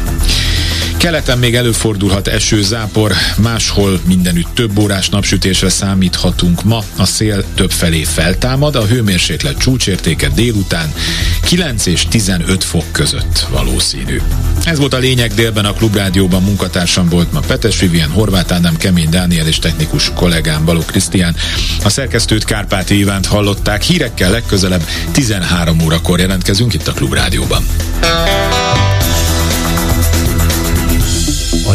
Keleten 0.98 1.38
még 1.38 1.56
előfordulhat 1.56 2.28
eső, 2.28 2.62
zápor, 2.62 3.14
máshol 3.38 4.00
mindenütt 4.06 4.48
több 4.54 4.80
órás 4.80 5.10
napsütésre 5.10 5.70
számíthatunk 5.70 6.64
ma. 6.64 6.84
A 6.98 7.06
szél 7.06 7.44
több 7.56 7.72
felé 7.72 8.04
feltámad, 8.04 8.76
a 8.76 8.86
hőmérséklet 8.86 9.58
csúcsértéke 9.58 10.30
délután 10.30 10.94
9 11.42 11.86
és 11.86 12.06
15 12.10 12.64
fok 12.64 12.84
között 12.92 13.46
valószínű. 13.50 14.22
Ez 14.64 14.80
volt 14.80 14.94
a 14.94 14.98
lényeg 14.98 15.34
délben 15.34 15.66
a 15.66 15.74
Klubrádióban 15.74 16.44
munkatársam 16.44 17.10
volt 17.10 17.32
ma 17.32 17.40
Petes 17.40 17.80
Vivien, 17.80 18.10
Horváth 18.10 18.54
Ádám, 18.54 18.78
Kemény 18.78 19.10
Dániel 19.10 19.48
és 19.48 19.60
technikus 19.60 20.12
kollégám 20.16 20.66
Baló 20.66 20.82
Krisztián. 20.86 21.36
A 21.84 21.90
szerkesztőt 21.90 22.46
Kárpáti 22.46 22.98
Ivánt 22.98 23.26
hallották, 23.26 23.84
hírekkel 23.84 24.32
legközelebb 24.32 24.88
13 25.12 25.82
órakor 25.82 26.20
jelentkezünk 26.20 26.74
itt 26.74 26.88
a 26.88 26.94
Klubrádióban 26.94 27.66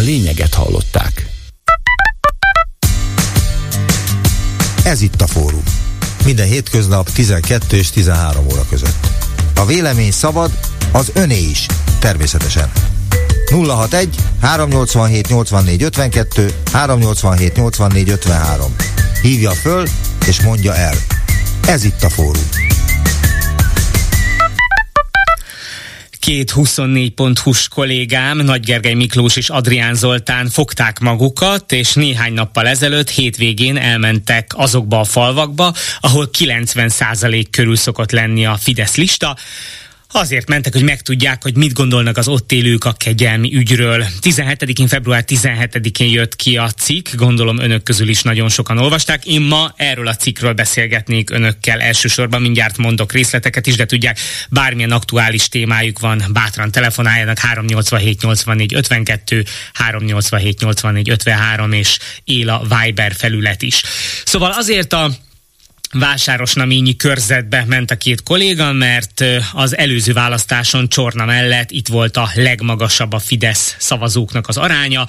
lényeget 0.01 0.55
hallották. 0.55 1.27
Ez 4.85 5.01
itt 5.01 5.21
a 5.21 5.27
fórum. 5.27 5.63
Minden 6.25 6.47
hétköznap 6.47 7.11
12 7.11 7.77
és 7.77 7.91
13 7.91 8.47
óra 8.53 8.65
között. 8.69 9.07
A 9.55 9.67
vélemény 9.67 10.11
szabad, 10.13 10.51
az 10.93 11.11
öné 11.15 11.41
is, 11.41 11.67
természetesen. 11.99 12.71
061 13.51 14.15
387 14.41 15.29
84 15.29 15.83
52 15.83 16.53
387 16.73 17.57
84 17.57 18.09
53. 18.09 18.75
Hívja 19.23 19.51
föl 19.51 19.87
és 20.27 20.41
mondja 20.41 20.75
el. 20.75 20.95
Ez 21.67 21.85
itt 21.85 22.03
a 22.03 22.11
fórum. 22.11 22.70
Két 26.21 26.53
24.hu-s 26.55 27.69
kollégám, 27.69 28.39
Nagy 28.39 28.65
Gergely 28.65 28.95
Miklós 28.95 29.37
és 29.37 29.49
Adrián 29.49 29.95
Zoltán 29.95 30.49
fogták 30.49 30.99
magukat, 30.99 31.73
és 31.73 31.95
néhány 31.95 32.33
nappal 32.33 32.67
ezelőtt 32.67 33.11
hétvégén 33.11 33.77
elmentek 33.77 34.53
azokba 34.55 35.01
a 35.01 35.05
falvakba, 35.05 35.75
ahol 36.01 36.31
90% 36.39 37.47
körül 37.51 37.77
szokott 37.77 38.11
lenni 38.11 38.47
a 38.47 38.57
Fidesz 38.57 38.97
lista. 38.97 39.37
Azért 40.13 40.49
mentek, 40.49 40.73
hogy 40.73 40.83
megtudják, 40.83 41.43
hogy 41.43 41.57
mit 41.57 41.73
gondolnak 41.73 42.17
az 42.17 42.29
ott 42.29 42.53
élők 42.53 42.85
a 42.85 42.93
kegyelmi 42.93 43.55
ügyről. 43.55 44.05
17-én, 44.21 44.87
február 44.87 45.25
17-én 45.27 46.11
jött 46.11 46.37
ki 46.37 46.57
a 46.57 46.71
cikk, 46.71 47.09
gondolom 47.15 47.59
önök 47.59 47.83
közül 47.83 48.09
is 48.09 48.23
nagyon 48.23 48.49
sokan 48.49 48.79
olvasták. 48.79 49.27
Én 49.27 49.41
ma 49.41 49.73
erről 49.77 50.07
a 50.07 50.17
cikkről 50.17 50.53
beszélgetnék 50.53 51.31
önökkel 51.31 51.81
elsősorban, 51.81 52.41
mindjárt 52.41 52.77
mondok 52.77 53.13
részleteket 53.13 53.67
is, 53.67 53.77
de 53.77 53.87
tudják, 53.87 54.19
bármilyen 54.49 54.93
aktuális 54.93 55.49
témájuk 55.49 55.99
van, 55.99 56.23
bátran 56.33 56.71
telefonáljanak 56.71 57.39
387 57.39 58.23
84 58.23 58.75
52, 58.75 59.45
387 59.73 60.61
84 60.61 61.11
53 61.11 61.73
és 61.73 61.99
él 62.25 62.49
a 62.49 62.63
Viber 62.63 63.13
felület 63.15 63.63
is. 63.63 63.83
Szóval 64.25 64.51
azért 64.51 64.93
a 64.93 65.11
Vásárosnaményi 65.93 66.97
körzetbe 66.97 67.65
ment 67.67 67.91
a 67.91 67.97
két 67.97 68.23
kolléga, 68.23 68.73
mert 68.73 69.25
az 69.53 69.77
előző 69.77 70.13
választáson 70.13 70.89
Csorna 70.89 71.25
mellett 71.25 71.71
itt 71.71 71.89
volt 71.89 72.17
a 72.17 72.31
legmagasabb 72.35 73.13
a 73.13 73.19
Fidesz 73.19 73.75
szavazóknak 73.79 74.49
az 74.49 74.57
aránya. 74.57 75.07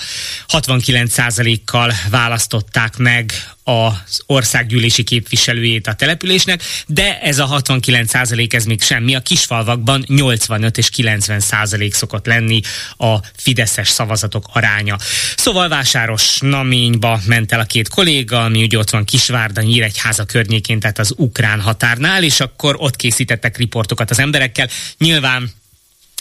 69%-kal 0.47 1.93
választották 2.09 2.97
meg 2.97 3.33
az 3.63 4.21
országgyűlési 4.25 5.03
képviselőjét 5.03 5.87
a 5.87 5.93
településnek, 5.93 6.61
de 6.87 7.19
ez 7.19 7.39
a 7.39 7.45
69 7.45 8.09
százalék 8.09 8.53
ez 8.53 8.65
még 8.65 8.81
semmi. 8.81 9.15
A 9.15 9.19
kisfalvakban 9.19 10.03
85 10.07 10.77
és 10.77 10.89
90 10.89 11.39
százalék 11.39 11.93
szokott 11.93 12.25
lenni 12.25 12.61
a 12.97 13.17
fideszes 13.37 13.89
szavazatok 13.89 14.45
aránya. 14.53 14.97
Szóval 15.35 15.69
Vásáros 15.69 16.37
Naményba 16.39 17.19
ment 17.25 17.51
el 17.51 17.59
a 17.59 17.63
két 17.63 17.89
kolléga, 17.89 18.43
ami 18.43 18.63
ugye 18.63 18.77
ott 18.77 18.89
van 18.89 19.05
Kisvárda, 19.05 19.61
Nyíregyháza 19.61 20.25
környékén, 20.25 20.79
tehát 20.79 20.99
az 20.99 21.13
ukrán 21.17 21.61
határnál, 21.61 22.23
és 22.23 22.39
akkor 22.39 22.75
ott 22.79 22.95
készítettek 22.95 23.57
riportokat 23.57 24.11
az 24.11 24.19
emberekkel. 24.19 24.67
Nyilván 24.97 25.51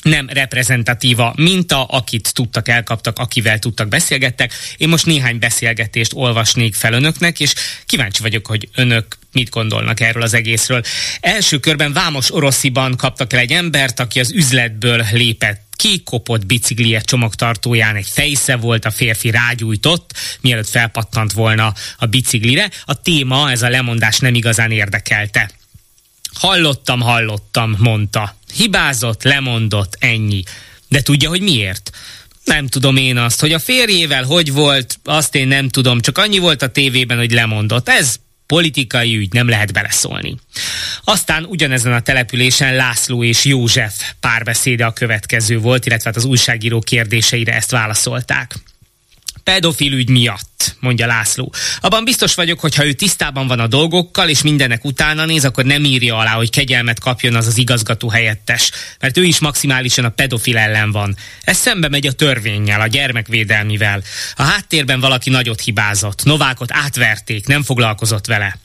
nem 0.02 0.28
reprezentatíva 0.28 1.34
minta, 1.36 1.84
akit 1.84 2.34
tudtak, 2.34 2.68
elkaptak, 2.68 3.18
akivel 3.18 3.58
tudtak, 3.58 3.88
beszélgettek. 3.88 4.52
Én 4.76 4.88
most 4.88 5.06
néhány 5.06 5.38
beszélgetést 5.38 6.12
olvasnék 6.14 6.74
fel 6.74 6.92
önöknek, 6.92 7.40
és 7.40 7.54
kíváncsi 7.86 8.22
vagyok, 8.22 8.46
hogy 8.46 8.68
önök 8.74 9.18
mit 9.32 9.50
gondolnak 9.50 10.00
erről 10.00 10.22
az 10.22 10.34
egészről. 10.34 10.82
Első 11.20 11.58
körben 11.58 11.92
Vámos 11.92 12.34
Orosziban 12.34 12.96
kaptak 12.96 13.32
el 13.32 13.38
egy 13.38 13.52
embert, 13.52 14.00
aki 14.00 14.20
az 14.20 14.32
üzletből 14.32 15.06
lépett 15.12 15.68
ki, 15.76 16.02
kopott 16.02 16.46
biciklije 16.46 17.00
csomagtartóján 17.00 17.96
egy 17.96 18.08
fejsze 18.08 18.56
volt, 18.56 18.84
a 18.84 18.90
férfi 18.90 19.30
rágyújtott, 19.30 20.12
mielőtt 20.40 20.68
felpattant 20.68 21.32
volna 21.32 21.74
a 21.96 22.06
biciklire. 22.06 22.70
A 22.84 23.00
téma, 23.00 23.50
ez 23.50 23.62
a 23.62 23.68
lemondás 23.68 24.18
nem 24.18 24.34
igazán 24.34 24.70
érdekelte. 24.70 25.50
Hallottam, 26.34 27.00
hallottam, 27.00 27.76
mondta. 27.78 28.36
Hibázott, 28.54 29.22
lemondott, 29.22 29.96
ennyi. 29.98 30.42
De 30.88 31.02
tudja, 31.02 31.28
hogy 31.28 31.40
miért? 31.40 31.90
Nem 32.44 32.66
tudom 32.66 32.96
én 32.96 33.16
azt, 33.16 33.40
hogy 33.40 33.52
a 33.52 33.58
férjével 33.58 34.24
hogy 34.24 34.52
volt, 34.52 34.98
azt 35.04 35.34
én 35.34 35.48
nem 35.48 35.68
tudom, 35.68 36.00
csak 36.00 36.18
annyi 36.18 36.38
volt 36.38 36.62
a 36.62 36.68
tévében, 36.68 37.18
hogy 37.18 37.32
lemondott. 37.32 37.88
Ez 37.88 38.16
politikai 38.46 39.16
ügy, 39.16 39.32
nem 39.32 39.48
lehet 39.48 39.72
beleszólni. 39.72 40.36
Aztán 41.04 41.44
ugyanezen 41.44 41.92
a 41.92 42.00
településen 42.00 42.74
László 42.74 43.24
és 43.24 43.44
József 43.44 43.94
párbeszéde 44.20 44.84
a 44.84 44.92
következő 44.92 45.58
volt, 45.58 45.86
illetve 45.86 46.08
hát 46.08 46.16
az 46.16 46.24
újságíró 46.24 46.80
kérdéseire 46.80 47.54
ezt 47.54 47.70
válaszolták 47.70 48.54
pedofil 49.44 49.92
ügy 49.92 50.08
miatt, 50.08 50.76
mondja 50.80 51.06
László. 51.06 51.52
Abban 51.80 52.04
biztos 52.04 52.34
vagyok, 52.34 52.60
hogy 52.60 52.74
ha 52.74 52.86
ő 52.86 52.92
tisztában 52.92 53.46
van 53.46 53.60
a 53.60 53.66
dolgokkal, 53.66 54.28
és 54.28 54.42
mindenek 54.42 54.84
utána 54.84 55.24
néz, 55.24 55.44
akkor 55.44 55.64
nem 55.64 55.84
írja 55.84 56.16
alá, 56.16 56.32
hogy 56.32 56.50
kegyelmet 56.50 57.00
kapjon 57.00 57.34
az 57.34 57.46
az 57.46 57.58
igazgató 57.58 58.08
helyettes, 58.08 58.70
mert 59.00 59.16
ő 59.16 59.24
is 59.24 59.38
maximálisan 59.38 60.04
a 60.04 60.08
pedofil 60.08 60.58
ellen 60.58 60.92
van. 60.92 61.16
Ez 61.42 61.56
szembe 61.56 61.88
megy 61.88 62.06
a 62.06 62.12
törvényel, 62.12 62.80
a 62.80 62.86
gyermekvédelmivel. 62.86 64.02
A 64.34 64.42
háttérben 64.42 65.00
valaki 65.00 65.30
nagyot 65.30 65.60
hibázott, 65.60 66.24
Novákot 66.24 66.72
átverték, 66.72 67.46
nem 67.46 67.62
foglalkozott 67.62 68.26
vele. 68.26 68.58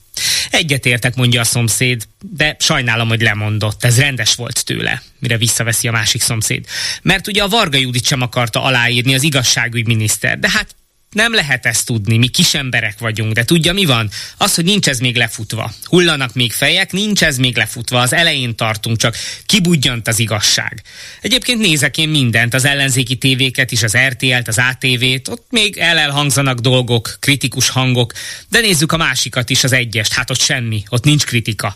Egyetértek, 0.50 1.16
mondja 1.16 1.42
a 1.42 1.44
szomszéd, 1.44 2.08
de 2.20 2.56
sajnálom, 2.60 3.08
hogy 3.08 3.22
lemondott. 3.22 3.84
Ez 3.84 4.00
rendes 4.00 4.36
volt 4.36 4.66
tőle, 4.66 5.02
mire 5.20 5.38
visszaveszi 5.38 5.88
a 5.88 5.92
másik 5.92 6.22
szomszéd. 6.22 6.66
Mert 7.02 7.28
ugye 7.28 7.44
a 7.44 7.48
Varga 7.48 7.78
Judit 7.78 8.06
sem 8.06 8.22
akarta 8.22 8.64
aláírni 8.64 9.14
az 9.14 9.24
igazságügyminiszter, 9.24 10.40
de 10.40 10.50
hát 10.50 10.76
nem 11.16 11.34
lehet 11.34 11.66
ezt 11.66 11.86
tudni, 11.86 12.18
mi 12.18 12.28
kis 12.28 12.54
emberek 12.54 13.00
vagyunk, 13.00 13.34
de 13.34 13.44
tudja 13.44 13.74
mi 13.74 13.86
van? 13.86 14.10
Az, 14.38 14.56
hogy 14.56 14.64
nincs 14.64 14.88
ez 14.88 15.00
még 15.00 15.16
lefutva. 15.16 15.74
Hullanak 15.84 16.34
még 16.34 16.54
fejek, 16.54 16.92
nincs 16.92 17.24
ez 17.24 17.38
még 17.38 17.58
lefutva, 17.58 18.00
az 18.00 18.14
elején 18.14 18.56
tartunk, 18.56 18.98
csak 18.98 19.16
kibudjant 19.46 20.08
az 20.08 20.20
igazság. 20.20 20.82
Egyébként 21.22 21.60
nézek 21.60 21.98
én 21.98 22.10
mindent, 22.10 22.54
az 22.54 22.66
ellenzéki 22.66 23.16
tévéket 23.16 23.72
is, 23.72 23.84
az 23.84 23.98
RTL-t, 23.98 24.48
az 24.48 24.58
ATV-t, 24.58 25.28
ott 25.28 25.46
még 25.50 25.78
elelhangzanak 25.78 26.60
dolgok, 26.60 27.18
kritikus 27.20 27.70
hangok, 27.70 28.14
de 28.50 28.60
nézzük 28.60 28.92
a 28.92 28.98
másikat 28.98 29.50
is, 29.50 29.64
az 29.64 29.72
egyest, 29.72 30.14
hát 30.14 30.30
ott 30.30 30.42
semmi, 30.42 30.84
ott 30.90 31.04
nincs 31.04 31.26
kritika 31.26 31.76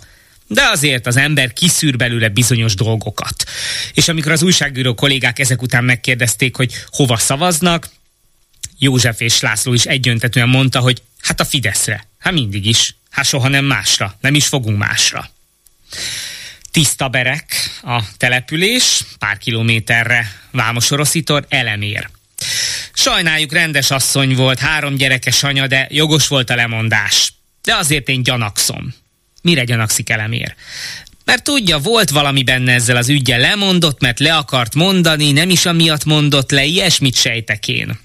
de 0.52 0.62
azért 0.72 1.08
az 1.08 1.18
ember 1.18 1.54
kiszűr 1.54 1.96
belőle 1.96 2.30
bizonyos 2.30 2.76
dolgokat. 2.76 3.44
És 3.94 4.08
amikor 4.08 4.32
az 4.32 4.44
újságíró 4.44 4.94
kollégák 4.94 5.40
ezek 5.40 5.62
után 5.62 5.84
megkérdezték, 5.84 6.56
hogy 6.56 6.74
hova 6.88 7.18
szavaznak, 7.18 7.90
József 8.80 9.20
és 9.20 9.40
László 9.40 9.74
is 9.74 9.86
egyöntetően 9.86 10.50
mondta, 10.50 10.80
hogy 10.80 11.02
hát 11.22 11.40
a 11.40 11.46
Fideszre. 11.46 12.08
Hát 12.20 12.34
mindig 12.34 12.66
is. 12.66 12.96
Hát 13.10 13.26
soha 13.26 13.48
nem 13.48 13.66
másra. 13.66 14.18
Nem 14.22 14.36
is 14.36 14.48
fogunk 14.48 14.78
másra. 14.78 15.30
Tiszta 16.72 17.10
berek 17.10 17.80
a 17.82 18.04
település, 18.18 19.02
pár 19.20 19.38
kilométerre 19.38 20.32
Vámosoroszítor, 20.52 21.46
elemér. 21.50 22.10
Sajnáljuk, 22.94 23.54
rendes 23.54 23.92
asszony 23.92 24.36
volt, 24.36 24.60
három 24.60 24.96
gyerekes 24.96 25.44
anya, 25.44 25.68
de 25.68 25.88
jogos 25.90 26.28
volt 26.28 26.50
a 26.50 26.56
lemondás. 26.56 27.34
De 27.64 27.76
azért 27.76 28.10
én 28.10 28.24
gyanakszom. 28.24 28.94
Mire 29.42 29.64
gyanakszik 29.64 30.10
elemér? 30.10 30.56
Mert 31.26 31.44
tudja, 31.44 31.78
volt 31.78 32.10
valami 32.10 32.44
benne 32.44 32.74
ezzel 32.74 32.96
az 32.98 33.10
ügyel, 33.10 33.40
lemondott, 33.40 34.02
mert 34.02 34.20
le 34.20 34.36
akart 34.36 34.76
mondani, 34.76 35.32
nem 35.32 35.50
is 35.50 35.66
amiatt 35.66 36.06
mondott 36.06 36.52
le, 36.52 36.64
ilyesmit 36.64 37.16
sejtek 37.16 37.68
én 37.68 38.00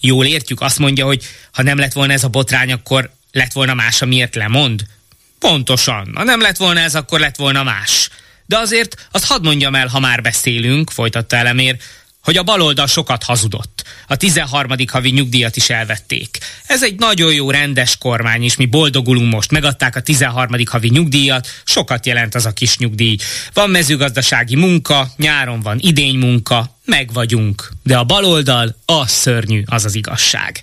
jól 0.00 0.26
értjük, 0.26 0.60
azt 0.60 0.78
mondja, 0.78 1.04
hogy 1.04 1.24
ha 1.52 1.62
nem 1.62 1.78
lett 1.78 1.92
volna 1.92 2.12
ez 2.12 2.24
a 2.24 2.28
botrány, 2.28 2.72
akkor 2.72 3.10
lett 3.32 3.52
volna 3.52 3.74
más, 3.74 4.02
amiért 4.02 4.34
lemond? 4.34 4.82
Pontosan. 5.38 6.12
Ha 6.14 6.24
nem 6.24 6.40
lett 6.40 6.56
volna 6.56 6.80
ez, 6.80 6.94
akkor 6.94 7.20
lett 7.20 7.36
volna 7.36 7.62
más. 7.62 8.08
De 8.46 8.58
azért 8.58 9.08
azt 9.10 9.26
hadd 9.26 9.42
mondjam 9.42 9.74
el, 9.74 9.86
ha 9.86 10.00
már 10.00 10.22
beszélünk, 10.22 10.90
folytatta 10.90 11.36
elemér, 11.36 11.76
hogy 12.22 12.36
a 12.36 12.42
baloldal 12.42 12.86
sokat 12.86 13.22
hazudott. 13.22 13.84
A 14.06 14.16
13. 14.16 14.72
havi 14.86 15.10
nyugdíjat 15.10 15.56
is 15.56 15.70
elvették. 15.70 16.38
Ez 16.66 16.82
egy 16.82 16.98
nagyon 16.98 17.32
jó 17.32 17.50
rendes 17.50 17.96
kormány, 17.98 18.42
és 18.42 18.56
mi 18.56 18.66
boldogulunk 18.66 19.32
most. 19.32 19.50
Megadták 19.50 19.96
a 19.96 20.00
13. 20.00 20.56
havi 20.64 20.88
nyugdíjat, 20.88 21.48
sokat 21.64 22.06
jelent 22.06 22.34
az 22.34 22.46
a 22.46 22.52
kis 22.52 22.78
nyugdíj. 22.78 23.16
Van 23.52 23.70
mezőgazdasági 23.70 24.56
munka, 24.56 25.08
nyáron 25.16 25.60
van 25.60 25.78
idény 25.80 26.18
munka, 26.18 26.76
meg 26.84 27.12
vagyunk. 27.12 27.70
De 27.82 27.96
a 27.96 28.04
baloldal, 28.04 28.76
az 28.84 29.10
szörnyű, 29.10 29.62
az 29.66 29.84
az 29.84 29.94
igazság. 29.94 30.62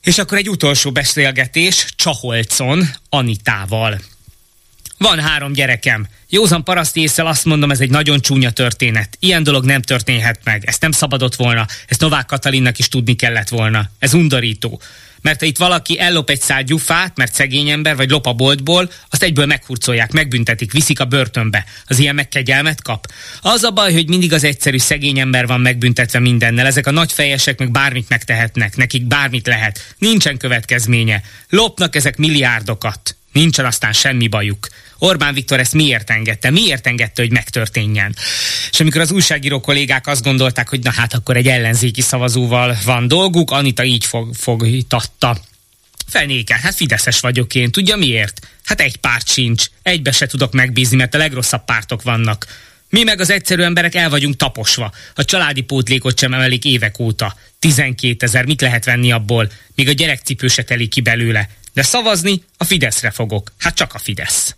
És 0.00 0.18
akkor 0.18 0.38
egy 0.38 0.48
utolsó 0.48 0.92
beszélgetés 0.92 1.86
Csaholcon 1.96 2.88
Anitával. 3.08 4.00
Van 4.98 5.20
három 5.20 5.52
gyerekem. 5.52 6.06
Józan 6.28 6.64
paraszti 6.64 7.00
észre 7.00 7.28
azt 7.28 7.44
mondom, 7.44 7.70
ez 7.70 7.80
egy 7.80 7.90
nagyon 7.90 8.20
csúnya 8.20 8.50
történet. 8.50 9.16
Ilyen 9.20 9.42
dolog 9.42 9.64
nem 9.64 9.82
történhet 9.82 10.40
meg. 10.44 10.64
Ezt 10.66 10.80
nem 10.80 10.90
szabadott 10.90 11.34
volna. 11.34 11.66
Ezt 11.86 12.00
Novák 12.00 12.26
Katalinnak 12.26 12.78
is 12.78 12.88
tudni 12.88 13.14
kellett 13.14 13.48
volna. 13.48 13.90
Ez 13.98 14.14
undorító. 14.14 14.80
Mert 15.20 15.40
ha 15.40 15.46
itt 15.46 15.58
valaki 15.58 15.98
ellop 15.98 16.30
egy 16.30 16.40
szál 16.40 16.62
gyufát, 16.62 17.16
mert 17.16 17.34
szegény 17.34 17.68
ember, 17.68 17.96
vagy 17.96 18.10
lop 18.10 18.26
a 18.26 18.32
boltból, 18.32 18.90
azt 19.10 19.22
egyből 19.22 19.46
meghurcolják, 19.46 20.12
megbüntetik, 20.12 20.72
viszik 20.72 21.00
a 21.00 21.04
börtönbe. 21.04 21.64
Az 21.86 21.98
ilyen 21.98 22.14
megkegyelmet 22.14 22.82
kap. 22.82 23.06
Az 23.40 23.62
a 23.62 23.70
baj, 23.70 23.92
hogy 23.92 24.08
mindig 24.08 24.32
az 24.32 24.44
egyszerű 24.44 24.78
szegény 24.78 25.18
ember 25.18 25.46
van 25.46 25.60
megbüntetve 25.60 26.18
mindennel. 26.18 26.66
Ezek 26.66 26.86
a 26.86 26.90
nagy 26.90 27.12
fejesek 27.12 27.58
meg 27.58 27.70
bármit 27.70 28.08
megtehetnek, 28.08 28.76
nekik 28.76 29.06
bármit 29.06 29.46
lehet. 29.46 29.94
Nincsen 29.98 30.36
következménye. 30.36 31.22
Lopnak 31.48 31.96
ezek 31.96 32.16
milliárdokat. 32.16 33.16
Nincsen 33.32 33.64
aztán 33.64 33.92
semmi 33.92 34.28
bajuk. 34.28 34.68
Orbán 34.98 35.34
Viktor 35.34 35.60
ezt 35.60 35.74
miért 35.74 36.10
engedte? 36.10 36.50
Miért 36.50 36.86
engedte, 36.86 37.22
hogy 37.22 37.32
megtörténjen? 37.32 38.16
És 38.70 38.80
amikor 38.80 39.00
az 39.00 39.10
újságíró 39.10 39.60
kollégák 39.60 40.06
azt 40.06 40.22
gondolták, 40.22 40.68
hogy 40.68 40.82
na 40.82 40.92
hát 40.92 41.14
akkor 41.14 41.36
egy 41.36 41.48
ellenzéki 41.48 42.00
szavazóval 42.00 42.78
van 42.84 43.08
dolguk, 43.08 43.50
Anita 43.50 43.84
így 43.84 44.04
fog, 44.04 44.34
fogtatta. 44.34 45.38
Fenéke, 46.06 46.58
hát 46.62 46.74
Fideszes 46.74 47.20
vagyok 47.20 47.54
én. 47.54 47.70
Tudja 47.70 47.96
miért? 47.96 48.46
Hát 48.64 48.80
egy 48.80 48.96
párt 48.96 49.28
sincs. 49.28 49.64
Egybe 49.82 50.12
se 50.12 50.26
tudok 50.26 50.52
megbízni, 50.52 50.96
mert 50.96 51.14
a 51.14 51.18
legrosszabb 51.18 51.64
pártok 51.64 52.02
vannak. 52.02 52.46
Mi 52.90 53.02
meg 53.02 53.20
az 53.20 53.30
egyszerű 53.30 53.62
emberek 53.62 53.94
el 53.94 54.10
vagyunk 54.10 54.36
taposva. 54.36 54.92
A 55.14 55.24
családi 55.24 55.60
pótlékot 55.60 56.18
sem 56.18 56.34
emelik 56.34 56.64
évek 56.64 56.98
óta. 56.98 57.36
12 57.58 58.16
ezer, 58.18 58.44
mit 58.44 58.60
lehet 58.60 58.84
venni 58.84 59.12
abból? 59.12 59.50
Még 59.74 59.88
a 59.88 59.92
gyerekcipő 59.92 60.48
se 60.48 60.62
telik 60.62 60.90
ki 60.90 61.00
belőle. 61.00 61.48
De 61.72 61.82
szavazni 61.82 62.42
a 62.56 62.64
Fideszre 62.64 63.10
fogok. 63.10 63.52
Hát 63.58 63.74
csak 63.74 63.94
a 63.94 63.98
Fidesz. 63.98 64.54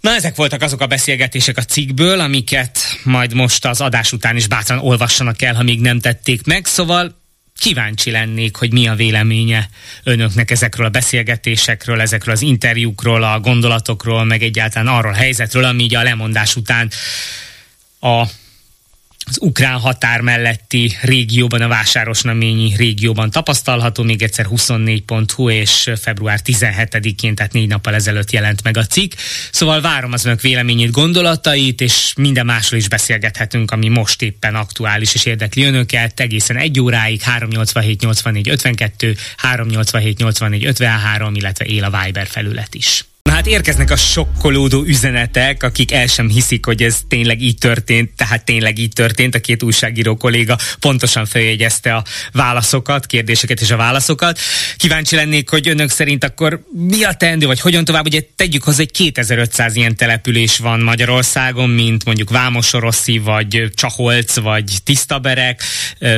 Na 0.00 0.14
ezek 0.14 0.36
voltak 0.36 0.62
azok 0.62 0.80
a 0.80 0.86
beszélgetések 0.86 1.56
a 1.56 1.62
cikkből, 1.62 2.20
amiket 2.20 2.78
majd 3.04 3.34
most 3.34 3.64
az 3.64 3.80
adás 3.80 4.12
után 4.12 4.36
is 4.36 4.46
bátran 4.46 4.78
olvassanak 4.78 5.42
el, 5.42 5.54
ha 5.54 5.62
még 5.62 5.80
nem 5.80 6.00
tették 6.00 6.46
meg, 6.46 6.66
szóval 6.66 7.16
kíváncsi 7.58 8.10
lennék, 8.10 8.56
hogy 8.56 8.72
mi 8.72 8.88
a 8.88 8.94
véleménye 8.94 9.68
önöknek 10.02 10.50
ezekről 10.50 10.86
a 10.86 10.90
beszélgetésekről, 10.90 12.00
ezekről 12.00 12.34
az 12.34 12.42
interjúkról, 12.42 13.22
a 13.22 13.40
gondolatokról, 13.40 14.24
meg 14.24 14.42
egyáltalán 14.42 14.94
arról 14.94 15.12
a 15.12 15.16
helyzetről, 15.16 15.64
ami 15.64 15.82
így 15.82 15.94
a 15.94 16.02
lemondás 16.02 16.56
után 16.56 16.90
a 18.00 18.24
az 19.28 19.38
ukrán 19.40 19.78
határ 19.78 20.20
melletti 20.20 20.96
régióban, 21.02 21.62
a 21.62 21.68
vásárosnaményi 21.68 22.74
régióban 22.76 23.30
tapasztalható, 23.30 24.02
még 24.02 24.22
egyszer 24.22 24.46
24.hu 24.50 25.50
és 25.50 25.90
február 26.00 26.40
17-én, 26.44 27.34
tehát 27.34 27.52
négy 27.52 27.68
nappal 27.68 27.94
ezelőtt 27.94 28.30
jelent 28.30 28.62
meg 28.62 28.76
a 28.76 28.84
cikk. 28.84 29.12
Szóval 29.50 29.80
várom 29.80 30.12
az 30.12 30.24
önök 30.24 30.40
véleményét, 30.40 30.90
gondolatait, 30.90 31.80
és 31.80 32.12
minden 32.16 32.46
másról 32.46 32.80
is 32.80 32.88
beszélgethetünk, 32.88 33.70
ami 33.70 33.88
most 33.88 34.22
éppen 34.22 34.54
aktuális 34.54 35.14
és 35.14 35.24
érdekli 35.24 35.64
önöket. 35.64 36.20
Egészen 36.20 36.56
egy 36.56 36.80
óráig 36.80 37.20
387 37.20 38.00
84 38.00 38.48
52, 38.48 39.16
387 39.36 40.18
84 40.18 40.64
53, 40.64 41.34
illetve 41.34 41.64
él 41.64 41.84
a 41.84 42.02
Viber 42.04 42.26
felület 42.26 42.74
is. 42.74 43.04
Na 43.28 43.34
hát 43.34 43.46
érkeznek 43.46 43.90
a 43.90 43.96
sokkolódó 43.96 44.82
üzenetek, 44.82 45.62
akik 45.62 45.92
el 45.92 46.06
sem 46.06 46.28
hiszik, 46.28 46.64
hogy 46.64 46.82
ez 46.82 46.98
tényleg 47.08 47.40
így 47.40 47.58
történt, 47.58 48.10
tehát 48.16 48.44
tényleg 48.44 48.78
így 48.78 48.92
történt. 48.92 49.34
A 49.34 49.40
két 49.40 49.62
újságíró 49.62 50.16
kolléga 50.16 50.58
pontosan 50.80 51.26
feljegyezte 51.26 51.94
a 51.94 52.04
válaszokat, 52.32 53.06
kérdéseket 53.06 53.60
és 53.60 53.70
a 53.70 53.76
válaszokat. 53.76 54.38
Kíváncsi 54.76 55.16
lennék, 55.16 55.48
hogy 55.48 55.68
önök 55.68 55.90
szerint 55.90 56.24
akkor 56.24 56.62
mi 56.72 57.04
a 57.04 57.12
teendő, 57.12 57.46
vagy 57.46 57.60
hogyan 57.60 57.84
tovább? 57.84 58.06
Ugye 58.06 58.20
tegyük 58.36 58.62
hozzá, 58.62 58.76
hogy 58.76 58.90
2500 58.90 59.76
ilyen 59.76 59.96
település 59.96 60.58
van 60.58 60.80
Magyarországon, 60.80 61.70
mint 61.70 62.04
mondjuk 62.04 62.30
Vámosoroszi, 62.30 63.18
vagy 63.18 63.70
Csaholc, 63.74 64.36
vagy 64.36 64.78
Tisztaberek, 64.84 65.62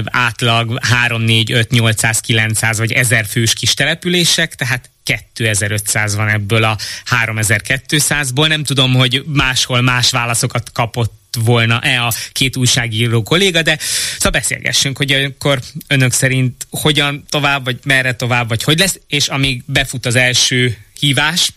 átlag 0.05 0.79
3, 0.83 1.23
4, 1.23 1.53
5, 1.53 1.71
800, 1.71 2.21
900 2.21 2.79
vagy 2.79 2.93
1000 2.93 3.27
fős 3.27 3.53
kis 3.53 3.75
települések, 3.75 4.55
tehát 4.55 4.91
2500 5.11 6.15
van 6.15 6.29
ebből 6.29 6.65
a 6.65 6.79
3200-ból. 7.27 8.49
Nem 8.49 8.65
tudom, 8.65 8.95
hogy 8.95 9.23
máshol 9.27 9.81
más 9.81 10.11
válaszokat 10.11 10.73
kapott 10.73 11.19
volna-e 11.39 12.03
a 12.03 12.13
két 12.33 12.57
újságíró 12.57 13.23
kolléga, 13.23 13.63
de 13.63 13.79
szóval 14.15 14.31
beszélgessünk, 14.31 14.97
hogy 14.97 15.13
akkor 15.13 15.61
önök 15.87 16.13
szerint 16.13 16.67
hogyan 16.71 17.25
tovább, 17.29 17.65
vagy 17.65 17.79
merre 17.85 18.15
tovább, 18.15 18.49
vagy 18.49 18.63
hogy 18.63 18.79
lesz, 18.79 18.99
és 19.07 19.29
amíg 19.29 19.63
befut 19.67 20.07
az 20.07 20.15
első 20.15 20.77
hívás, 20.99 21.53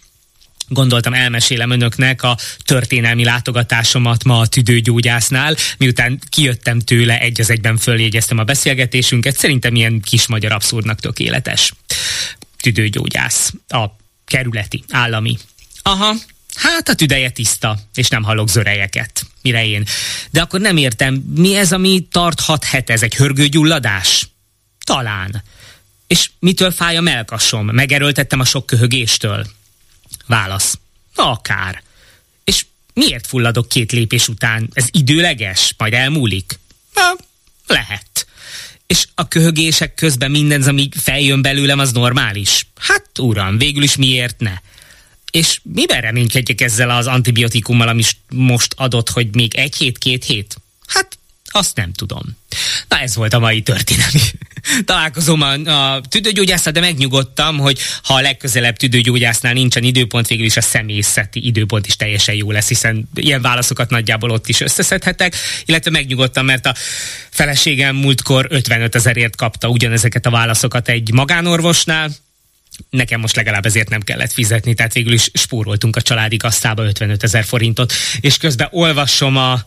gondoltam 0.67 1.13
elmesélem 1.13 1.69
önöknek 1.69 2.23
a 2.23 2.37
történelmi 2.63 3.23
látogatásomat 3.23 4.23
ma 4.23 4.39
a 4.39 4.47
tüdőgyógyásznál, 4.47 5.55
miután 5.77 6.19
kijöttem 6.29 6.79
tőle, 6.79 7.19
egy 7.19 7.41
az 7.41 7.49
egyben 7.49 7.77
följegyeztem 7.77 8.37
a 8.37 8.43
beszélgetésünket, 8.43 9.37
szerintem 9.37 9.75
ilyen 9.75 10.01
kis 10.01 10.27
magyar 10.27 10.51
abszurdnak 10.51 10.99
tökéletes 10.99 11.73
tüdőgyógyász, 12.63 13.53
a 13.67 13.85
kerületi, 14.25 14.83
állami. 14.89 15.37
Aha, 15.81 16.15
hát 16.55 16.89
a 16.89 16.95
tüdeje 16.95 17.29
tiszta, 17.29 17.79
és 17.95 18.07
nem 18.07 18.23
hallok 18.23 18.49
zörejeket. 18.49 19.25
Mire 19.41 19.65
én? 19.65 19.85
De 20.31 20.41
akkor 20.41 20.59
nem 20.59 20.77
értem, 20.77 21.13
mi 21.13 21.55
ez, 21.55 21.73
ami 21.73 22.07
tarthat 22.11 22.63
het? 22.63 22.89
Ez 22.89 23.03
egy 23.03 23.15
hörgőgyulladás? 23.15 24.27
Talán. 24.85 25.43
És 26.07 26.29
mitől 26.39 26.71
fáj 26.71 26.97
a 26.97 27.01
melkasom? 27.01 27.65
Megerőltettem 27.65 28.39
a 28.39 28.45
sok 28.45 28.65
köhögéstől? 28.65 29.47
Válasz. 30.25 30.79
Akár. 31.15 31.83
És 32.43 32.65
miért 32.93 33.27
fulladok 33.27 33.69
két 33.69 33.91
lépés 33.91 34.27
után? 34.27 34.69
Ez 34.73 34.85
időleges? 34.91 35.73
Majd 35.77 35.93
elmúlik? 35.93 36.59
Ha, 36.93 37.15
lehet 37.67 38.27
és 38.93 39.07
a 39.15 39.27
köhögések 39.27 39.93
közben 39.93 40.31
minden, 40.31 40.61
ami 40.61 40.89
feljön 40.91 41.41
belőlem, 41.41 41.79
az 41.79 41.91
normális. 41.91 42.67
Hát 42.79 43.19
uram, 43.19 43.57
végül 43.57 43.83
is 43.83 43.95
miért 43.95 44.39
ne? 44.39 44.53
És 45.31 45.59
miben 45.63 46.01
reménykedjek 46.01 46.61
ezzel 46.61 46.89
az 46.89 47.07
antibiotikummal, 47.07 47.87
ami 47.87 48.03
most 48.29 48.73
adott, 48.77 49.09
hogy 49.09 49.35
még 49.35 49.55
egy 49.55 49.75
hét, 49.75 49.97
két 49.97 50.23
hét? 50.23 50.55
Hát 50.87 51.17
azt 51.53 51.75
nem 51.75 51.93
tudom. 51.93 52.37
Na 52.87 52.99
ez 52.99 53.15
volt 53.15 53.33
a 53.33 53.39
mai 53.39 53.61
történelmi 53.61 54.19
találkozom 54.85 55.41
a, 55.41 55.53
a 55.53 56.01
tüdőgyógyászat, 56.09 56.73
de 56.73 56.79
megnyugodtam, 56.79 57.57
hogy 57.57 57.79
ha 58.03 58.13
a 58.13 58.21
legközelebb 58.21 58.77
tüdőgyógyásznál 58.77 59.53
nincsen 59.53 59.83
időpont, 59.83 60.27
végül 60.27 60.45
is 60.45 60.57
a 60.57 60.61
személyzeti 60.61 61.45
időpont 61.45 61.87
is 61.87 61.95
teljesen 61.95 62.35
jó 62.35 62.51
lesz, 62.51 62.67
hiszen 62.67 63.09
ilyen 63.15 63.41
válaszokat 63.41 63.89
nagyjából 63.89 64.29
ott 64.29 64.47
is 64.47 64.61
összeszedhetek, 64.61 65.35
illetve 65.65 65.91
megnyugodtam, 65.91 66.45
mert 66.45 66.65
a 66.65 66.75
feleségem 67.29 67.95
múltkor 67.95 68.47
55 68.49 68.95
ezerért 68.95 69.35
kapta 69.35 69.67
ugyanezeket 69.67 70.25
a 70.25 70.29
válaszokat 70.29 70.89
egy 70.89 71.11
magánorvosnál, 71.11 72.11
nekem 72.89 73.19
most 73.19 73.35
legalább 73.35 73.65
ezért 73.65 73.89
nem 73.89 74.01
kellett 74.01 74.31
fizetni, 74.31 74.73
tehát 74.73 74.93
végül 74.93 75.13
is 75.13 75.29
spóroltunk 75.33 75.95
a 75.95 76.01
családi 76.01 76.37
kasszába 76.37 76.83
55 76.83 77.23
ezer 77.23 77.43
forintot, 77.43 77.93
és 78.19 78.37
közben 78.37 78.67
olvasom 78.71 79.37
a, 79.37 79.59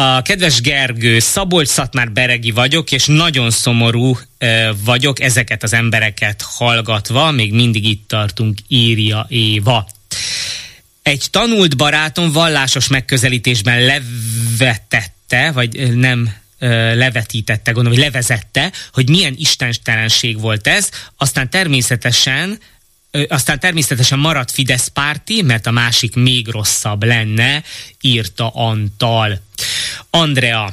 a 0.00 0.22
kedves 0.22 0.60
Gergő, 0.60 1.18
Szabolcs-Szatmár 1.18 2.12
Beregi 2.12 2.50
vagyok, 2.50 2.92
és 2.92 3.06
nagyon 3.06 3.50
szomorú 3.50 4.18
vagyok 4.84 5.20
ezeket 5.20 5.62
az 5.62 5.72
embereket 5.72 6.42
hallgatva, 6.42 7.30
még 7.30 7.52
mindig 7.52 7.84
itt 7.84 8.08
tartunk, 8.08 8.58
írja 8.68 9.26
Éva. 9.28 9.88
Egy 11.02 11.26
tanult 11.30 11.76
barátom 11.76 12.32
vallásos 12.32 12.88
megközelítésben 12.88 13.80
levetette, 13.84 15.50
vagy 15.52 15.96
nem 15.96 16.34
levetítette, 16.94 17.70
gondolom, 17.70 17.98
hogy 17.98 18.06
levezette, 18.06 18.72
hogy 18.92 19.08
milyen 19.08 19.34
istentelenség 19.36 20.40
volt 20.40 20.66
ez, 20.66 20.88
aztán 21.16 21.50
természetesen 21.50 22.58
aztán 23.28 23.60
természetesen 23.60 24.18
maradt 24.18 24.50
Fidesz 24.50 24.88
párti, 24.88 25.42
mert 25.42 25.66
a 25.66 25.70
másik 25.70 26.14
még 26.14 26.48
rosszabb 26.48 27.04
lenne, 27.04 27.62
írta 28.00 28.48
Antal. 28.48 29.40
Andrea, 30.10 30.72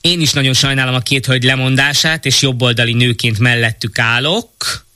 én 0.00 0.20
is 0.20 0.32
nagyon 0.32 0.54
sajnálom 0.54 0.94
a 0.94 1.00
két 1.00 1.26
hölgy 1.26 1.44
lemondását, 1.44 2.26
és 2.26 2.42
jobboldali 2.42 2.92
nőként 2.92 3.38
mellettük 3.38 3.98
állok. 3.98 4.86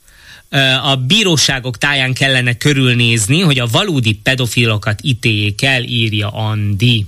A 0.83 0.95
bíróságok 0.95 1.77
táján 1.77 2.13
kellene 2.13 2.57
körülnézni, 2.57 3.39
hogy 3.39 3.59
a 3.59 3.67
valódi 3.67 4.13
pedofilokat 4.13 4.99
ítéljék 5.01 5.61
el, 5.61 5.83
írja 5.83 6.29
Andi. 6.29 7.05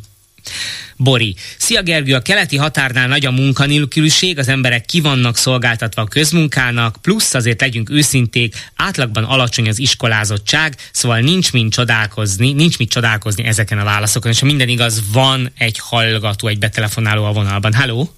Bori. 0.98 1.36
Szia 1.58 1.82
Gergő, 1.82 2.14
a 2.14 2.20
keleti 2.20 2.58
határnál 2.58 3.08
nagy 3.08 3.26
a 3.26 3.32
munkanélküliség, 3.32 4.38
az 4.38 4.48
emberek 4.48 4.86
ki 4.86 5.02
vannak 5.02 5.38
szolgáltatva 5.38 6.02
a 6.02 6.06
közmunkának, 6.06 6.98
plusz 7.02 7.34
azért 7.34 7.62
legyünk 7.62 7.90
őszinték, 7.90 8.56
átlagban 8.76 9.24
alacsony 9.24 9.68
az 9.68 9.80
iskolázottság, 9.80 10.76
szóval 10.92 11.20
nincs 11.20 11.54
mit 11.54 11.72
csodálkozni, 11.72 12.54
nincs 12.54 12.78
mit 12.78 12.90
csodálkozni 12.90 13.44
ezeken 13.44 13.80
a 13.80 13.84
válaszokon, 13.84 14.32
és 14.32 14.40
ha 14.40 14.46
minden 14.46 14.68
igaz, 14.68 15.02
van 15.14 15.52
egy 15.58 15.80
hallgató, 15.80 16.48
egy 16.48 16.60
betelefonáló 16.60 17.24
a 17.24 17.32
vonalban. 17.32 17.74
Halló? 17.74 18.10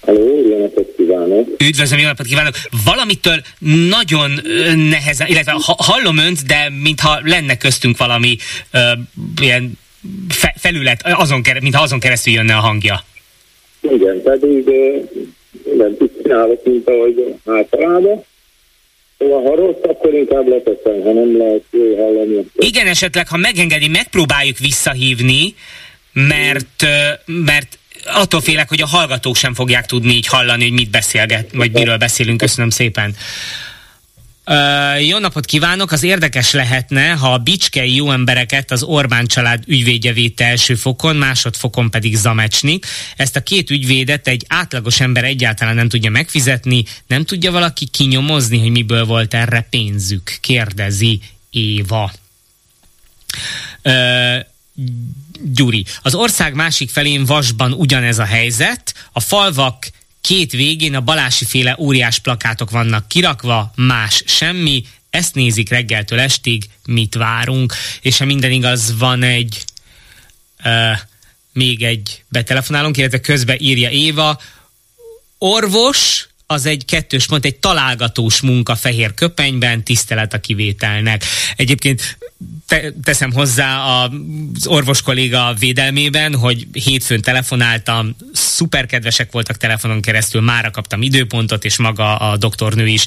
Halló, 0.00 0.48
jó 0.48 0.60
napot 0.60 0.94
kívánok! 0.96 1.48
Üdvözlöm, 1.58 1.98
jó 1.98 2.06
napot 2.06 2.26
kívánok! 2.26 2.54
Valamitől 2.84 3.42
nagyon 3.88 4.40
nehezen, 4.76 5.26
illetve 5.26 5.54
hallom 5.64 6.18
önt, 6.18 6.46
de 6.46 6.70
mintha 6.82 7.20
lenne 7.22 7.56
köztünk 7.56 7.96
valami 7.96 8.36
uh, 8.72 8.80
ilyen 9.40 9.78
fe, 10.28 10.54
felület, 10.58 11.00
azon, 11.02 11.42
mintha 11.60 11.82
azon 11.82 12.00
keresztül 12.00 12.32
jönne 12.32 12.56
a 12.56 12.60
hangja. 12.60 13.04
Igen, 13.80 14.22
pedig 14.22 14.64
nem 15.76 15.96
csinálok, 16.22 16.64
mint 16.64 16.88
ahogy 16.88 17.34
általában. 17.46 18.24
Szóval 19.18 19.42
ha 19.42 19.54
rossz, 19.54 19.82
akkor 19.82 20.14
inkább 20.14 20.48
leteszem, 20.48 21.02
ha 21.02 21.12
nem 21.12 21.38
lehet 21.38 21.62
jó 21.70 21.96
hallani. 21.96 22.34
Akkor... 22.34 22.64
Igen, 22.64 22.86
esetleg, 22.86 23.28
ha 23.28 23.36
megengedi, 23.36 23.88
megpróbáljuk 23.88 24.58
visszahívni, 24.58 25.54
mert, 26.12 26.86
mert 27.26 27.78
attól 28.06 28.40
félek, 28.40 28.68
hogy 28.68 28.80
a 28.80 28.86
hallgatók 28.86 29.36
sem 29.36 29.54
fogják 29.54 29.86
tudni 29.86 30.12
így 30.12 30.26
hallani, 30.26 30.62
hogy 30.62 30.72
mit 30.72 30.90
beszélget, 30.90 31.50
vagy 31.52 31.72
miről 31.72 31.96
beszélünk. 31.96 32.38
Köszönöm 32.38 32.70
szépen. 32.70 33.16
Uh, 34.46 35.06
jó 35.06 35.18
napot 35.18 35.44
kívánok! 35.44 35.92
Az 35.92 36.02
érdekes 36.02 36.52
lehetne, 36.52 37.10
ha 37.10 37.32
a 37.32 37.38
bicskei 37.38 37.94
jó 37.94 38.10
embereket 38.10 38.70
az 38.70 38.82
Orbán 38.82 39.26
család 39.26 39.62
ügyvédje 39.66 40.12
védte 40.12 40.44
első 40.44 40.74
fokon, 40.74 41.16
másodfokon 41.16 41.90
pedig 41.90 42.16
Zamecsnik. 42.16 42.86
Ezt 43.16 43.36
a 43.36 43.42
két 43.42 43.70
ügyvédet 43.70 44.28
egy 44.28 44.44
átlagos 44.48 45.00
ember 45.00 45.24
egyáltalán 45.24 45.74
nem 45.74 45.88
tudja 45.88 46.10
megfizetni, 46.10 46.84
nem 47.06 47.24
tudja 47.24 47.50
valaki 47.50 47.86
kinyomozni, 47.86 48.58
hogy 48.58 48.70
miből 48.70 49.04
volt 49.04 49.34
erre 49.34 49.66
pénzük, 49.70 50.38
kérdezi 50.40 51.20
Éva. 51.50 52.12
Uh, 53.82 54.38
Gyuri. 55.42 55.84
Az 56.02 56.14
ország 56.14 56.54
másik 56.54 56.90
felén 56.90 57.24
vasban 57.24 57.72
ugyanez 57.72 58.18
a 58.18 58.24
helyzet. 58.24 58.94
A 59.12 59.20
falvak 59.20 59.90
két 60.26 60.52
végén 60.52 60.94
a 60.94 61.00
Balási 61.00 61.44
féle 61.44 61.76
óriás 61.78 62.18
plakátok 62.18 62.70
vannak 62.70 63.08
kirakva, 63.08 63.72
más 63.76 64.22
semmi, 64.26 64.84
ezt 65.10 65.34
nézik 65.34 65.68
reggeltől 65.68 66.20
estig, 66.20 66.64
mit 66.86 67.14
várunk, 67.14 67.74
és 68.00 68.18
ha 68.18 68.24
minden 68.24 68.50
igaz, 68.50 68.98
van 68.98 69.22
egy 69.22 69.64
uh, 70.64 70.98
még 71.52 71.82
egy 71.82 72.24
betelefonálunk, 72.28 72.96
illetve 72.96 73.20
közben 73.20 73.56
írja 73.60 73.90
Éva, 73.90 74.40
orvos, 75.38 76.28
az 76.54 76.66
egy 76.66 76.84
kettős 76.84 77.26
pont, 77.26 77.44
egy 77.44 77.56
találgatós 77.56 78.40
munka 78.40 78.74
fehér 78.74 79.14
köpenyben, 79.14 79.84
tisztelet 79.84 80.32
a 80.32 80.40
kivételnek. 80.40 81.24
Egyébként 81.56 82.18
te, 82.66 82.92
teszem 83.02 83.32
hozzá 83.32 83.76
az 83.76 84.66
orvos 84.66 85.02
kolléga 85.02 85.54
védelmében, 85.58 86.34
hogy 86.34 86.66
hétfőn 86.72 87.22
telefonáltam, 87.22 88.16
szuperkedvesek 88.32 89.32
voltak 89.32 89.56
telefonon 89.56 90.00
keresztül, 90.00 90.40
mára 90.40 90.70
kaptam 90.70 91.02
időpontot, 91.02 91.64
és 91.64 91.76
maga 91.76 92.16
a 92.16 92.36
doktornő 92.36 92.86
is 92.86 93.04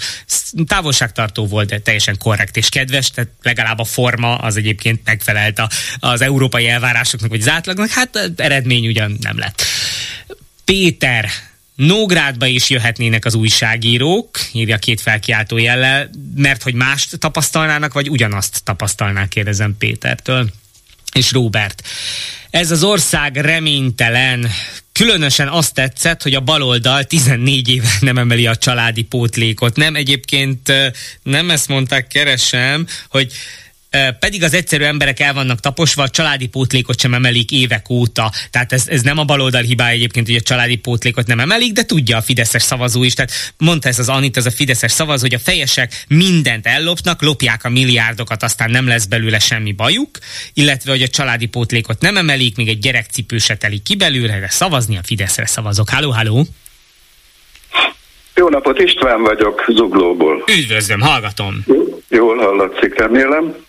távolságtartó 0.68 1.48
volt, 1.48 1.70
de 1.70 1.80
teljesen 1.80 2.18
korrekt 2.18 2.58
és 2.58 2.70
kedves, 2.70 3.10
tehát 3.10 3.32
legalább 3.42 3.80
a 3.80 3.84
forma 3.84 4.36
az 4.36 4.58
egyébként 4.58 5.02
megfelelt 5.06 5.62
az 6.00 6.22
európai 6.22 6.68
elvárásoknak, 6.68 7.30
vagy 7.30 7.42
az 7.42 7.50
átlagnak, 7.50 7.90
hát 7.90 8.32
eredmény 8.36 8.88
ugyan 8.88 9.18
nem 9.22 9.38
lett. 9.38 9.64
Péter, 10.66 11.30
Nógrádba 11.78 12.46
is 12.46 12.70
jöhetnének 12.70 13.26
az 13.26 13.34
újságírók, 13.34 14.40
írja 14.52 14.78
két 14.78 15.02
felkiáltó 15.02 15.58
jellel, 15.58 16.10
mert 16.36 16.64
hogy 16.64 16.74
mást 16.74 17.20
tapasztalnának, 17.20 17.94
vagy 17.94 18.10
ugyanazt 18.10 18.64
tapasztalnák, 18.64 19.28
kérdezem 19.28 19.76
Pétertől. 19.78 20.50
És 21.14 21.32
Robert. 21.32 21.84
Ez 22.50 22.72
az 22.72 22.84
ország 22.84 23.36
reménytelen. 23.36 24.50
Különösen 24.92 25.48
azt 25.48 25.74
tetszett, 25.74 26.22
hogy 26.22 26.34
a 26.34 26.40
baloldal 26.40 27.04
14 27.04 27.70
éve 27.70 27.90
nem 28.00 28.18
emeli 28.18 28.48
a 28.48 28.56
családi 28.56 29.04
pótlékot. 29.04 29.76
Nem 29.76 29.96
egyébként 29.96 30.72
nem 31.24 31.50
ezt 31.50 31.68
mondták, 31.68 32.08
keresem, 32.08 32.88
hogy 33.10 33.34
pedig 34.20 34.44
az 34.44 34.54
egyszerű 34.54 34.84
emberek 34.84 35.20
el 35.20 35.34
vannak 35.34 35.60
taposva, 35.60 36.04
a 36.04 36.10
családi 36.10 36.48
pótlékot 36.48 37.00
sem 37.00 37.14
emelik 37.14 37.52
évek 37.52 37.90
óta. 37.90 38.32
Tehát 38.52 38.74
ez, 38.74 38.88
ez 38.88 39.02
nem 39.02 39.18
a 39.18 39.24
baloldal 39.24 39.62
hibája 39.62 39.94
egyébként, 39.94 40.28
hogy 40.28 40.36
a 40.36 40.42
családi 40.42 40.76
pótlékot 40.76 41.28
nem 41.28 41.40
emelik, 41.40 41.74
de 41.74 41.84
tudja 41.84 42.18
a 42.18 42.22
fideszes 42.22 42.62
szavazó 42.62 43.04
is. 43.04 43.14
Tehát 43.14 43.32
mondta 43.58 43.88
ez 43.88 44.00
az 44.00 44.10
Anit, 44.10 44.38
ez 44.38 44.46
a 44.46 44.52
fideszes 44.52 44.92
szavazó, 44.92 45.22
hogy 45.22 45.34
a 45.34 45.40
fejesek 45.40 46.04
mindent 46.08 46.68
ellopnak, 46.68 47.22
lopják 47.22 47.64
a 47.64 47.70
milliárdokat, 47.70 48.44
aztán 48.44 48.70
nem 48.70 48.88
lesz 48.88 49.06
belőle 49.06 49.40
semmi 49.40 49.72
bajuk, 49.72 50.10
illetve 50.54 50.92
hogy 50.92 51.02
a 51.02 51.08
családi 51.08 51.46
pótlékot 51.46 52.02
nem 52.02 52.18
emelik, 52.18 52.56
még 52.56 52.68
egy 52.68 52.80
gyerekcipő 52.80 53.38
se 53.38 53.56
telik 53.56 53.84
ki 53.84 53.96
belőle, 53.96 54.40
de 54.40 54.50
szavazni 54.50 54.98
a 54.98 55.02
Fideszre 55.04 55.46
szavazok. 55.46 55.90
Háló, 55.90 56.12
háló! 56.12 56.46
Jó 58.36 58.50
napot, 58.50 58.80
István 58.80 59.22
vagyok, 59.22 59.66
Zuglóból. 59.68 60.44
Üdvözlöm, 60.60 61.02
hallgatom. 61.02 61.64
Jól 62.10 62.38
hallatszik, 62.38 63.00
remélem. 63.00 63.66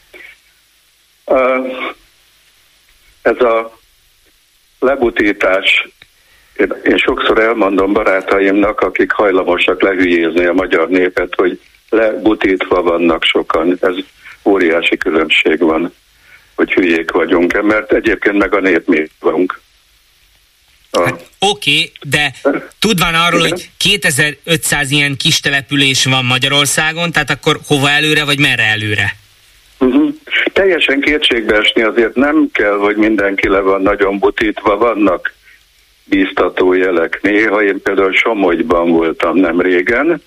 Ez 3.23 3.41
a 3.41 3.79
lebutítás, 4.79 5.89
én 6.85 6.97
sokszor 6.97 7.39
elmondom 7.39 7.93
barátaimnak, 7.93 8.81
akik 8.81 9.13
hajlamosak 9.13 9.83
lehülyézni 9.83 10.45
a 10.45 10.53
magyar 10.53 10.89
népet, 10.89 11.35
hogy 11.35 11.61
lebutítva 11.89 12.83
vannak 12.83 13.25
sokan. 13.25 13.79
Ez 13.81 13.95
óriási 14.45 14.97
különbség 14.97 15.59
van, 15.59 15.95
hogy 16.55 16.73
hülyék 16.73 17.11
vagyunk 17.11 17.63
mert 17.63 17.93
egyébként 17.93 18.37
meg 18.37 18.55
a 18.55 18.61
nép 18.61 18.87
mi 18.87 19.09
vagyunk. 19.21 19.61
Hát, 20.93 21.29
Oké, 21.39 21.71
okay, 21.71 21.93
de 22.03 22.35
tudván 22.79 23.15
arról, 23.15 23.41
Igen? 23.41 23.51
hogy 23.51 23.71
2500 23.77 24.91
ilyen 24.91 25.17
kis 25.17 25.41
település 25.41 26.05
van 26.05 26.25
Magyarországon, 26.25 27.13
tehát 27.13 27.31
akkor 27.31 27.59
hova 27.67 27.91
előre, 27.91 28.25
vagy 28.25 28.39
merre 28.39 28.63
előre? 28.63 29.17
Teljesen 30.59 31.01
kétségbe 31.01 31.57
esni 31.57 31.83
azért 31.83 32.15
nem 32.15 32.49
kell, 32.53 32.77
hogy 32.77 32.97
mindenki 32.97 33.49
le 33.49 33.61
van 33.61 33.83
nagyon 33.83 34.19
butítva, 34.19 34.77
vannak 34.77 35.33
bíztató 36.05 36.73
jelek. 36.73 37.19
Néha 37.23 37.63
én 37.63 37.83
például 37.83 38.13
Somogyban 38.13 38.91
voltam 38.91 39.37
nem 39.37 39.61
régen, 39.61 40.23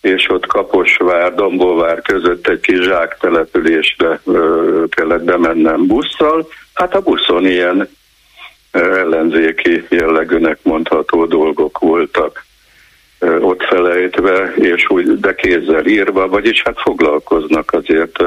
és 0.00 0.30
ott 0.30 0.46
Kaposvár, 0.46 1.34
Dombóvár 1.34 2.02
között 2.02 2.48
egy 2.48 2.60
kis 2.60 2.80
zsák 2.80 3.16
településre 3.20 4.20
ö, 4.24 4.84
kellett 4.88 5.24
bemennem 5.24 5.86
busszal. 5.86 6.48
Hát 6.72 6.94
a 6.94 7.00
buszon 7.00 7.46
ilyen 7.46 7.88
ellenzéki 8.70 9.86
jellegűnek 9.88 10.58
mondható 10.62 11.26
dolgok 11.26 11.78
voltak 11.78 12.44
ott 13.40 13.62
felejtve, 13.62 14.54
és 14.56 14.90
úgy 14.90 15.20
de 15.20 15.34
kézzel 15.34 15.86
írva, 15.86 16.28
vagyis 16.28 16.62
hát 16.62 16.80
foglalkoznak 16.80 17.72
azért 17.72 18.18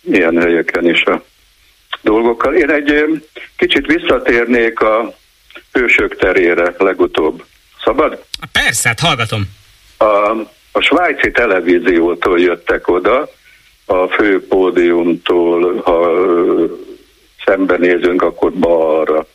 ilyen 0.00 0.40
helyeken 0.40 0.88
is 0.88 1.02
a 1.02 1.24
dolgokkal. 2.00 2.54
Én 2.54 2.70
egy 2.70 3.22
kicsit 3.56 3.86
visszatérnék 3.86 4.80
a 4.80 5.14
hősök 5.72 6.16
terére 6.16 6.74
legutóbb. 6.78 7.44
Szabad? 7.84 8.24
Persze, 8.52 8.88
hát 8.88 9.00
hallgatom. 9.00 9.42
A, 9.98 10.04
a 10.72 10.80
svájci 10.80 11.30
televíziótól 11.30 12.40
jöttek 12.40 12.88
oda, 12.88 13.28
a 13.86 14.06
fő 14.06 14.46
pódiumtól, 14.46 15.80
ha 15.80 16.10
szembenézünk, 17.44 18.22
akkor 18.22 18.52
balra, 18.52 19.26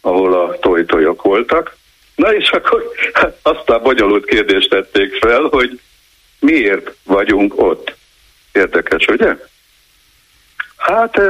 ahol 0.00 0.34
a 0.34 0.58
tojtojok 0.58 1.22
voltak. 1.22 1.76
Na 2.14 2.34
és 2.34 2.50
akkor 2.50 2.84
azt 3.42 3.68
a 3.68 3.78
bonyolult 3.78 4.24
kérdést 4.24 4.70
tették 4.70 5.14
fel, 5.14 5.42
hogy 5.42 5.80
miért 6.38 6.94
vagyunk 7.04 7.62
ott. 7.62 7.96
Érdekes, 8.52 9.06
ugye? 9.06 9.36
Hát 10.76 11.20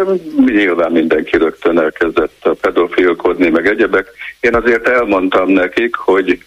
nyilván 0.46 0.92
mindenki 0.92 1.36
rögtön 1.36 1.80
elkezdett 1.80 2.44
a 2.44 2.54
pedofilkodni, 2.54 3.48
meg 3.48 3.66
egyebek. 3.66 4.10
Én 4.40 4.54
azért 4.54 4.88
elmondtam 4.88 5.48
nekik, 5.48 5.96
hogy, 5.96 6.44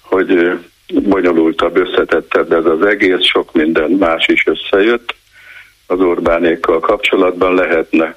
hogy 0.00 0.58
bonyolultabb, 0.94 1.76
összetettebb 1.76 2.52
ez 2.52 2.64
az 2.64 2.86
egész, 2.86 3.22
sok 3.22 3.52
minden 3.52 3.90
más 3.90 4.26
is 4.26 4.46
összejött. 4.46 5.14
Az 5.86 6.00
Orbánékkal 6.00 6.80
kapcsolatban 6.80 7.54
lehetne 7.54 8.16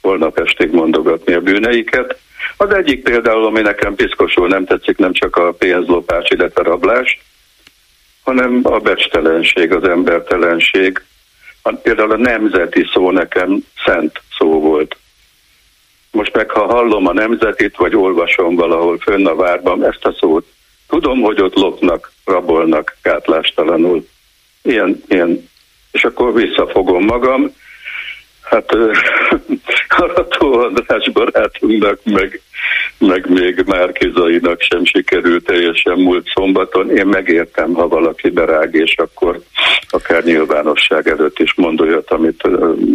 holnap 0.00 0.38
estig 0.38 0.70
mondogatni 0.70 1.32
a 1.32 1.40
bűneiket. 1.40 2.18
Az 2.56 2.74
egyik 2.74 3.02
például, 3.02 3.44
ami 3.44 3.60
nekem 3.60 3.94
piszkosul 3.94 4.48
nem 4.48 4.64
tetszik, 4.64 4.96
nem 4.96 5.12
csak 5.12 5.36
a 5.36 5.52
pénzlopás, 5.52 6.30
illetve 6.30 6.62
rablás, 6.62 7.20
hanem 8.24 8.60
a 8.62 8.78
becstelenség, 8.78 9.72
az 9.72 9.84
embertelenség. 9.84 11.02
Például 11.82 12.12
a 12.12 12.16
nemzeti 12.16 12.88
szó 12.92 13.10
nekem 13.10 13.64
szent 13.84 14.20
szó 14.38 14.60
volt. 14.60 14.96
Most 16.10 16.34
meg, 16.34 16.50
ha 16.50 16.64
hallom 16.64 17.06
a 17.06 17.12
nemzetit, 17.12 17.76
vagy 17.76 17.96
olvasom 17.96 18.54
valahol 18.54 18.98
fönn 18.98 19.26
a 19.26 19.34
várban 19.34 19.84
ezt 19.84 20.04
a 20.04 20.12
szót, 20.18 20.46
tudom, 20.88 21.20
hogy 21.20 21.40
ott 21.40 21.54
lopnak, 21.54 22.12
rabolnak 22.24 22.96
gátlástalanul. 23.02 24.08
Ilyen, 24.62 25.02
ilyen. 25.08 25.48
És 25.92 26.04
akkor 26.04 26.34
visszafogom 26.34 27.04
magam, 27.04 27.54
Hát 28.50 28.76
Arató 29.88 30.58
András 30.64 31.10
barátunknak, 31.12 32.00
meg, 32.04 32.40
meg 32.98 33.30
még 33.30 33.62
Márkizainak 33.66 34.60
sem 34.60 34.84
sikerült 34.84 35.44
teljesen 35.44 35.98
múlt 35.98 36.26
szombaton. 36.34 36.90
Én 36.96 37.06
megértem, 37.06 37.72
ha 37.72 37.88
valaki 37.88 38.30
berág, 38.30 38.74
és 38.74 38.94
akkor 38.96 39.40
akár 39.90 40.24
nyilvánosság 40.24 41.08
előtt 41.08 41.38
is 41.38 41.54
mond 41.54 41.80
olyat, 41.80 42.10
amit 42.10 42.42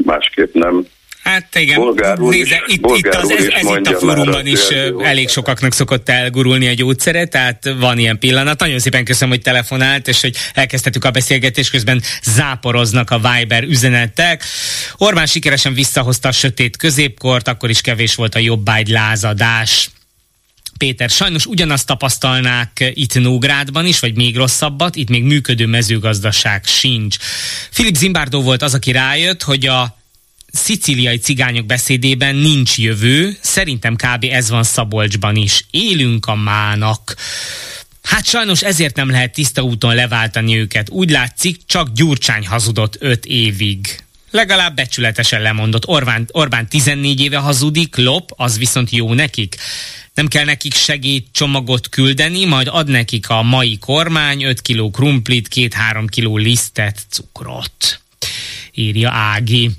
másképp 0.05 0.53
nem 0.53 0.85
Hát 1.25 1.55
igen, 1.55 1.79
Bolgárul 1.79 2.29
Nézze, 2.29 2.63
is, 2.67 2.73
itt, 2.73 2.85
itt, 2.95 3.07
az, 3.07 3.29
ez, 3.29 3.45
ez 3.45 3.77
itt 3.77 3.87
a 3.87 3.97
fórumban 3.97 4.45
is 4.45 4.59
elég 5.03 5.29
sokaknak 5.29 5.73
szokott 5.73 6.09
elgurulni 6.09 6.67
a 6.67 6.73
gyógyszere, 6.73 7.25
tehát 7.25 7.73
van 7.79 7.97
ilyen 7.97 8.19
pillanat. 8.19 8.59
Nagyon 8.59 8.79
szépen 8.79 9.05
köszönöm, 9.05 9.29
hogy 9.29 9.41
telefonált, 9.41 10.07
és 10.07 10.21
hogy 10.21 10.35
elkezdtük 10.53 11.05
a 11.05 11.11
beszélgetést, 11.11 11.69
közben 11.71 12.01
záporoznak 12.23 13.11
a 13.11 13.19
Viber 13.19 13.63
üzenetek. 13.63 14.43
Orbán 14.97 15.25
sikeresen 15.25 15.73
visszahozta 15.73 16.27
a 16.27 16.31
sötét 16.31 16.77
középkort, 16.77 17.47
akkor 17.47 17.69
is 17.69 17.81
kevés 17.81 18.15
volt 18.15 18.35
a 18.35 18.39
jobbágy 18.39 18.87
lázadás. 18.87 19.89
Péter, 20.77 21.09
sajnos 21.09 21.45
ugyanazt 21.45 21.85
tapasztalnák 21.85 22.91
itt 22.93 23.19
Nógrádban 23.19 23.85
is, 23.85 23.99
vagy 23.99 24.15
még 24.15 24.35
rosszabbat, 24.35 24.95
itt 24.95 25.09
még 25.09 25.23
működő 25.23 25.65
mezőgazdaság 25.65 26.65
sincs. 26.65 27.15
Filip 27.71 27.95
Zimbardo 27.95 28.41
volt 28.41 28.61
az, 28.61 28.73
aki 28.73 28.91
rájött, 28.91 29.43
hogy 29.43 29.65
a 29.65 30.03
szicíliai 30.55 31.17
cigányok 31.17 31.65
beszédében 31.65 32.35
nincs 32.35 32.77
jövő, 32.77 33.37
szerintem 33.41 33.95
kb. 33.95 34.23
ez 34.29 34.49
van 34.49 34.63
Szabolcsban 34.63 35.35
is. 35.35 35.65
Élünk 35.71 36.25
a 36.25 36.35
mának. 36.35 37.15
Hát 38.03 38.25
sajnos 38.25 38.61
ezért 38.61 38.95
nem 38.95 39.09
lehet 39.09 39.33
tiszta 39.33 39.61
úton 39.61 39.95
leváltani 39.95 40.57
őket. 40.57 40.89
Úgy 40.89 41.09
látszik, 41.09 41.57
csak 41.65 41.91
Gyurcsány 41.91 42.47
hazudott 42.47 42.95
öt 42.99 43.25
évig. 43.25 44.03
Legalább 44.31 44.75
becsületesen 44.75 45.41
lemondott. 45.41 45.87
Orbán, 45.87 46.27
Orbán 46.31 46.69
14 46.69 47.21
éve 47.21 47.37
hazudik, 47.37 47.95
lop, 47.95 48.31
az 48.35 48.57
viszont 48.57 48.89
jó 48.89 49.13
nekik. 49.13 49.55
Nem 50.13 50.27
kell 50.27 50.45
nekik 50.45 50.73
segédcsomagot 50.73 51.89
küldeni, 51.89 52.45
majd 52.45 52.67
ad 52.67 52.89
nekik 52.89 53.29
a 53.29 53.41
mai 53.41 53.77
kormány 53.77 54.43
5 54.43 54.61
kiló 54.61 54.91
krumplit, 54.91 55.47
2-3 55.55 56.05
kiló 56.09 56.37
lisztet, 56.37 57.05
cukrot. 57.09 58.01
Írja 58.71 59.11
Ági. 59.11 59.71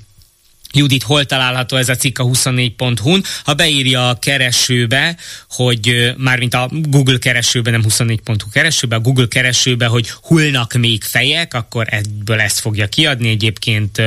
Judit, 0.73 1.03
hol 1.03 1.25
található 1.25 1.77
ez 1.77 1.89
a 1.89 1.95
cikk 1.95 2.19
a 2.19 2.23
24.hu-n. 2.23 3.23
Ha 3.43 3.53
beírja 3.53 4.09
a 4.09 4.19
keresőbe, 4.19 5.17
hogy 5.49 6.13
mármint 6.17 6.53
a 6.53 6.69
Google 6.71 7.17
keresőbe, 7.17 7.71
nem 7.71 7.83
24.hu 7.87 8.49
keresőbe, 8.51 8.95
a 8.95 8.99
Google 8.99 9.27
keresőbe, 9.27 9.85
hogy 9.85 10.09
hullnak 10.09 10.73
még 10.73 11.03
fejek, 11.03 11.53
akkor 11.53 11.87
ebből 11.89 12.39
ezt 12.39 12.59
fogja 12.59 12.87
kiadni. 12.87 13.29
Egyébként 13.29 14.01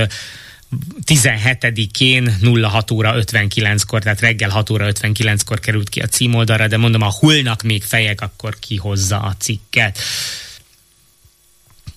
17-én 1.06 2.36
06 2.62 2.90
óra 2.90 3.14
59-kor, 3.16 4.02
tehát 4.02 4.20
reggel 4.20 4.50
6 4.50 4.70
óra 4.70 4.88
59-kor 4.92 5.60
került 5.60 5.88
ki 5.88 6.00
a 6.00 6.06
címoldalra, 6.06 6.68
de 6.68 6.76
mondom, 6.76 7.02
a 7.02 7.12
hullnak 7.12 7.62
még 7.62 7.82
fejek, 7.82 8.20
akkor 8.20 8.58
kihozza 8.58 9.20
a 9.20 9.34
cikket. 9.38 9.98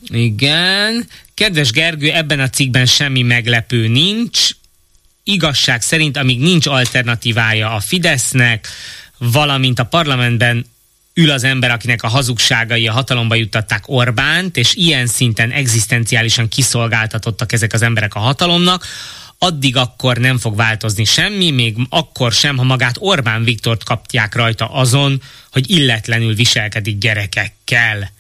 Igen. 0.08 1.08
Kedves 1.34 1.72
Gergő, 1.72 2.12
ebben 2.12 2.40
a 2.40 2.50
cikkben 2.50 2.86
semmi 2.86 3.22
meglepő 3.22 3.88
nincs. 3.88 4.50
Igazság 5.24 5.82
szerint, 5.82 6.18
amíg 6.18 6.40
nincs 6.40 6.68
alternatívája 6.68 7.72
a 7.72 7.80
Fidesznek, 7.80 8.68
valamint 9.18 9.80
a 9.80 9.86
parlamentben 9.86 10.66
ül 11.14 11.32
az 11.32 11.44
ember, 11.44 11.72
akinek 11.72 12.04
a 12.04 12.08
hazugságai 12.08 12.88
a 12.88 12.92
hatalomba 12.92 13.36
juttatták 13.36 13.84
Orbánt, 13.86 14.58
és 14.58 14.74
ilyen 14.74 15.08
szinten 15.08 15.52
egzisztenciálisan 15.52 16.48
kiszolgáltatottak 16.48 17.52
ezek 17.52 17.74
az 17.74 17.82
emberek 17.82 18.16
a 18.16 18.20
hatalomnak, 18.20 18.86
addig 19.38 19.76
akkor 19.76 20.18
nem 20.18 20.38
fog 20.38 20.56
változni 20.56 21.04
semmi, 21.04 21.52
még 21.52 21.76
akkor 21.90 22.32
sem, 22.32 22.58
ha 22.58 22.64
magát 22.64 22.96
Orbán 23.00 23.44
Viktort 23.44 23.84
kapják 23.84 24.36
rajta 24.36 24.66
azon, 24.66 25.22
hogy 25.52 25.70
illetlenül 25.70 26.36
viselkedik 26.36 26.98
gyerekekkel. 26.98 28.12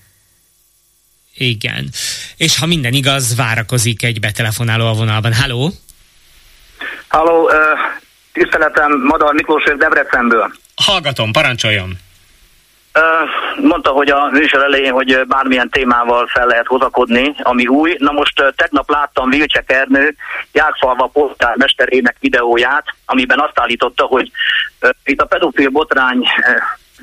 Igen. 1.35 1.89
És 2.37 2.59
ha 2.59 2.65
minden 2.65 2.93
igaz, 2.93 3.35
várakozik 3.35 4.03
egy 4.03 4.19
betelefonáló 4.19 4.87
a 4.87 4.93
vonalban. 4.93 5.33
Halló, 7.07 7.43
uh, 7.43 7.51
tiszteletem, 8.31 9.01
Madar 9.03 9.33
Miklós 9.33 9.63
Debrecenből. 9.77 10.53
Hallgatom, 10.75 11.31
parancsoljon. 11.31 11.97
Mondta, 13.61 13.89
hogy 13.89 14.09
a 14.09 14.29
műsor 14.31 14.63
elején, 14.63 14.91
hogy 14.91 15.19
bármilyen 15.27 15.69
témával 15.69 16.27
fel 16.27 16.45
lehet 16.45 16.67
hozakodni, 16.67 17.35
ami 17.43 17.67
új. 17.67 17.95
Na 17.99 18.11
most 18.11 18.53
tegnap 18.55 18.89
láttam 18.89 19.29
Vilcsek 19.29 19.71
Ernő 19.71 20.15
Jákfalva 20.51 21.07
polgármesterének 21.13 22.15
videóját, 22.19 22.85
amiben 23.05 23.39
azt 23.39 23.59
állította, 23.59 24.03
hogy 24.03 24.31
itt 25.03 25.21
a 25.21 25.25
pedofil 25.25 25.69
botrány 25.69 26.27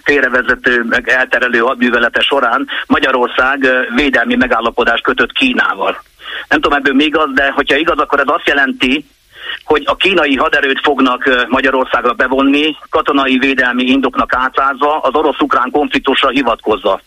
félrevezető, 0.04 0.84
meg 0.88 1.08
elterelő 1.08 1.58
hadművelete 1.58 2.20
során 2.20 2.68
Magyarország 2.86 3.68
védelmi 3.94 4.36
megállapodást 4.36 5.02
kötött 5.02 5.32
Kínával. 5.32 6.02
Nem 6.48 6.60
tudom 6.60 6.78
ebből 6.78 6.94
még 6.94 7.16
az, 7.16 7.28
de 7.34 7.50
hogyha 7.50 7.76
igaz, 7.76 7.98
akkor 7.98 8.20
ez 8.20 8.28
azt 8.28 8.46
jelenti, 8.46 9.04
hogy 9.70 9.82
a 9.86 9.96
kínai 9.96 10.36
haderőt 10.36 10.80
fognak 10.82 11.46
Magyarországra 11.48 12.12
bevonni, 12.12 12.76
katonai 12.88 13.38
védelmi 13.38 13.82
indoknak 13.82 14.34
átázva, 14.34 14.98
az 14.98 15.14
orosz-ukrán 15.14 15.70
konfliktusra 15.70 16.28
hivatkozva. 16.28 17.00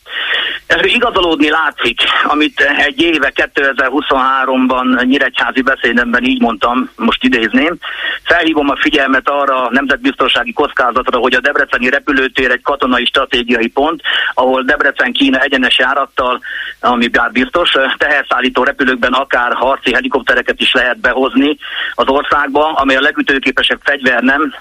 Ez 0.68 0.86
igazolódni 0.86 1.50
látszik, 1.50 2.00
amit 2.24 2.60
egy 2.60 3.02
éve 3.02 3.32
2023-ban 3.36 5.06
Nyíregyházi 5.06 5.62
beszédemben 5.62 6.24
így 6.24 6.42
mondtam, 6.42 6.90
most 6.96 7.24
idézném. 7.24 7.76
Felhívom 8.24 8.70
a 8.70 8.76
figyelmet 8.80 9.30
arra 9.30 9.64
a 9.64 9.72
nemzetbiztonsági 9.72 10.54
kockázatra, 10.54 11.20
hogy 11.20 11.34
a 11.34 11.40
Debreceni 11.40 11.90
repülőtér 11.90 12.52
egy 12.52 12.62
katonai 12.62 13.06
stratégiai 13.06 13.68
pont, 13.68 14.02
ahol 14.34 14.64
Debrecen-Kína 14.64 15.40
egyenes 15.40 15.78
járattal, 15.78 16.42
ami 16.80 17.08
bár 17.08 17.32
biztos, 17.32 17.72
teherszállító 17.98 18.64
repülőkben 18.64 19.14
akár 19.14 19.54
harci 19.54 19.94
helikoptereket 19.94 20.62
is 20.62 20.74
lehet 20.74 21.00
behozni 21.00 21.58
az 21.96 22.08
országba, 22.54 22.82
amely 22.82 22.96
a 22.96 23.02
legütőképesebb 23.02 23.80
fegyver 23.84 24.22
nem 24.22 24.56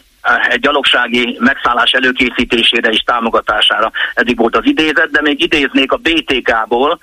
egy 0.49 0.61
gyalogsági 0.61 1.37
megszállás 1.41 1.93
előkészítésére 1.93 2.91
és 2.91 3.01
támogatására. 3.01 3.91
Eddig 4.15 4.37
volt 4.37 4.57
az 4.57 4.67
idézet, 4.67 5.11
de 5.11 5.21
még 5.21 5.43
idéznék 5.43 5.93
a 5.93 5.97
BTK-ból 5.97 6.99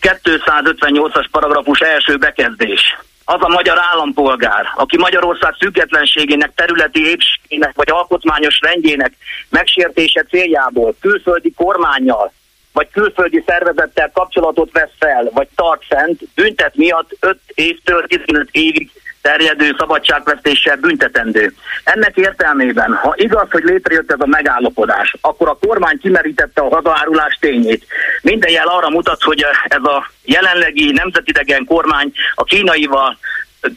258-as 0.00 1.26
paragrafus 1.30 1.80
első 1.80 2.16
bekezdés 2.16 2.98
az 3.24 3.40
a 3.40 3.48
magyar 3.48 3.78
állampolgár, 3.92 4.66
aki 4.76 4.96
Magyarország 4.96 5.54
függetlenségének, 5.54 6.52
területi 6.54 7.00
épségének 7.00 7.72
vagy 7.74 7.90
alkotmányos 7.90 8.58
rendjének 8.60 9.12
megsértése 9.48 10.22
céljából 10.22 10.94
külföldi 11.00 11.52
kormányjal 11.56 12.32
vagy 12.72 12.88
külföldi 12.92 13.42
szervezettel 13.46 14.10
kapcsolatot 14.12 14.72
vesz 14.72 14.96
fel, 14.98 15.30
vagy 15.32 15.48
tart 15.54 15.84
fent, 15.84 16.20
büntet 16.34 16.74
miatt 16.74 17.16
5 17.20 17.38
évtől 17.54 18.06
15 18.06 18.48
évig 18.50 18.90
terjedő 19.22 19.74
szabadságvesztéssel 19.78 20.76
büntetendő. 20.76 21.54
Ennek 21.84 22.16
értelmében, 22.16 22.92
ha 22.92 23.14
igaz, 23.16 23.46
hogy 23.50 23.62
létrejött 23.62 24.12
ez 24.12 24.20
a 24.20 24.26
megállapodás, 24.26 25.16
akkor 25.20 25.48
a 25.48 25.58
kormány 25.66 25.98
kimerítette 26.02 26.60
a 26.60 26.74
hazaárulás 26.74 27.36
tényét. 27.40 27.86
Minden 28.22 28.50
jel 28.50 28.66
arra 28.66 28.90
mutat, 28.90 29.22
hogy 29.22 29.44
ez 29.68 29.82
a 29.82 30.10
jelenlegi 30.24 30.90
nemzetidegen 30.92 31.64
kormány 31.64 32.12
a 32.34 32.44
kínaival 32.44 33.18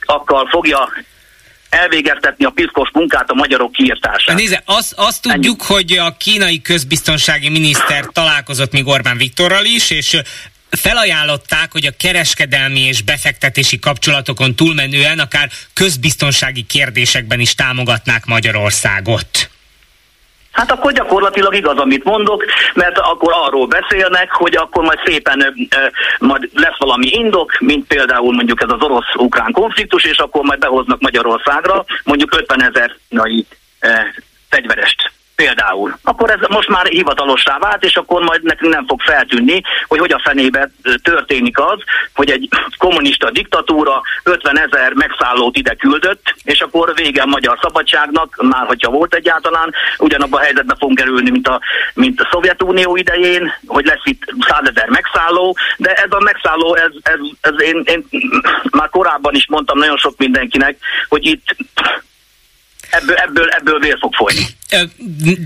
akkor 0.05 0.47
fogja 0.49 0.89
elvégeztetni 1.69 2.45
a 2.45 2.49
piszkos 2.49 2.89
munkát, 2.93 3.29
a 3.29 3.33
magyarok 3.33 3.71
kiirtását. 3.71 4.35
Nézze, 4.35 4.61
azt, 4.65 4.93
azt 4.95 5.21
tudjuk, 5.21 5.61
Ennyi. 5.61 5.73
hogy 5.73 5.97
a 5.97 6.15
kínai 6.17 6.61
közbiztonsági 6.61 7.49
miniszter 7.49 8.05
találkozott 8.05 8.71
még 8.71 8.87
Orbán 8.87 9.17
Viktorral 9.17 9.65
is, 9.65 9.89
és 9.89 10.21
felajánlották, 10.77 11.71
hogy 11.71 11.85
a 11.85 11.91
kereskedelmi 11.99 12.79
és 12.79 13.01
befektetési 13.01 13.79
kapcsolatokon 13.79 14.55
túlmenően 14.55 15.19
akár 15.19 15.49
közbiztonsági 15.73 16.65
kérdésekben 16.65 17.39
is 17.39 17.55
támogatnák 17.55 18.25
Magyarországot. 18.25 19.27
Hát 20.51 20.71
akkor 20.71 20.91
gyakorlatilag 20.91 21.55
igaz, 21.55 21.77
amit 21.77 22.03
mondok, 22.03 22.45
mert 22.73 22.97
akkor 22.97 23.33
arról 23.33 23.67
beszélnek, 23.67 24.31
hogy 24.31 24.55
akkor 24.55 24.83
majd 24.83 24.99
szépen 25.05 25.67
ö, 25.69 25.77
majd 26.19 26.49
lesz 26.53 26.77
valami 26.77 27.07
indok, 27.07 27.59
mint 27.59 27.87
például 27.87 28.33
mondjuk 28.33 28.61
ez 28.61 28.69
az 28.69 28.81
orosz-ukrán 28.81 29.51
konfliktus, 29.51 30.03
és 30.03 30.17
akkor 30.17 30.43
majd 30.43 30.59
behoznak 30.59 30.99
Magyarországra 30.99 31.85
mondjuk 32.03 32.35
50 32.35 32.63
ezer 32.63 32.95
fegyverest 34.49 35.11
Például. 35.43 35.97
Akkor 36.03 36.29
ez 36.29 36.39
most 36.49 36.69
már 36.69 36.85
hivatalossá 36.85 37.57
vált, 37.57 37.83
és 37.83 37.95
akkor 37.95 38.21
majd 38.21 38.43
nekünk 38.43 38.73
nem 38.73 38.87
fog 38.87 39.01
feltűnni, 39.01 39.61
hogy 39.87 39.99
hogy 39.99 40.11
a 40.11 40.21
fenébe 40.23 40.69
történik 41.01 41.59
az, 41.59 41.79
hogy 42.13 42.29
egy 42.29 42.49
kommunista 42.77 43.31
diktatúra 43.31 44.01
50 44.23 44.59
ezer 44.59 44.93
megszállót 44.93 45.57
ide 45.57 45.73
küldött, 45.75 46.35
és 46.43 46.61
akkor 46.61 46.93
vége 46.95 47.21
a 47.21 47.25
magyar 47.25 47.57
szabadságnak, 47.61 48.35
már 48.41 48.65
hogyha 48.65 48.91
volt 48.91 49.15
egyáltalán, 49.15 49.73
ugyanabban 49.97 50.39
a 50.39 50.43
helyzetbe 50.43 50.75
fogunk 50.79 50.97
kerülni, 50.97 51.29
mint 51.29 51.47
a, 51.47 51.59
mint 51.93 52.21
a 52.21 52.27
Szovjetunió 52.31 52.95
idején, 52.95 53.53
hogy 53.67 53.85
lesz 53.85 54.03
itt 54.03 54.23
100 54.47 54.71
ezer 54.75 54.89
megszálló, 54.89 55.57
de 55.77 55.93
ez 55.93 56.11
a 56.11 56.19
megszálló, 56.19 56.75
ez, 56.75 56.91
ez, 57.01 57.19
ez 57.41 57.61
én, 57.61 57.81
én 57.85 58.05
már 58.71 58.89
korábban 58.89 59.33
is 59.33 59.47
mondtam 59.47 59.77
nagyon 59.77 59.97
sok 59.97 60.17
mindenkinek, 60.17 60.77
hogy 61.09 61.25
itt 61.25 61.55
ebből, 62.93 63.15
ebből, 63.15 63.47
ebből 63.49 63.79
vér 63.79 63.97
fog 63.99 64.13
folyni. 64.13 64.45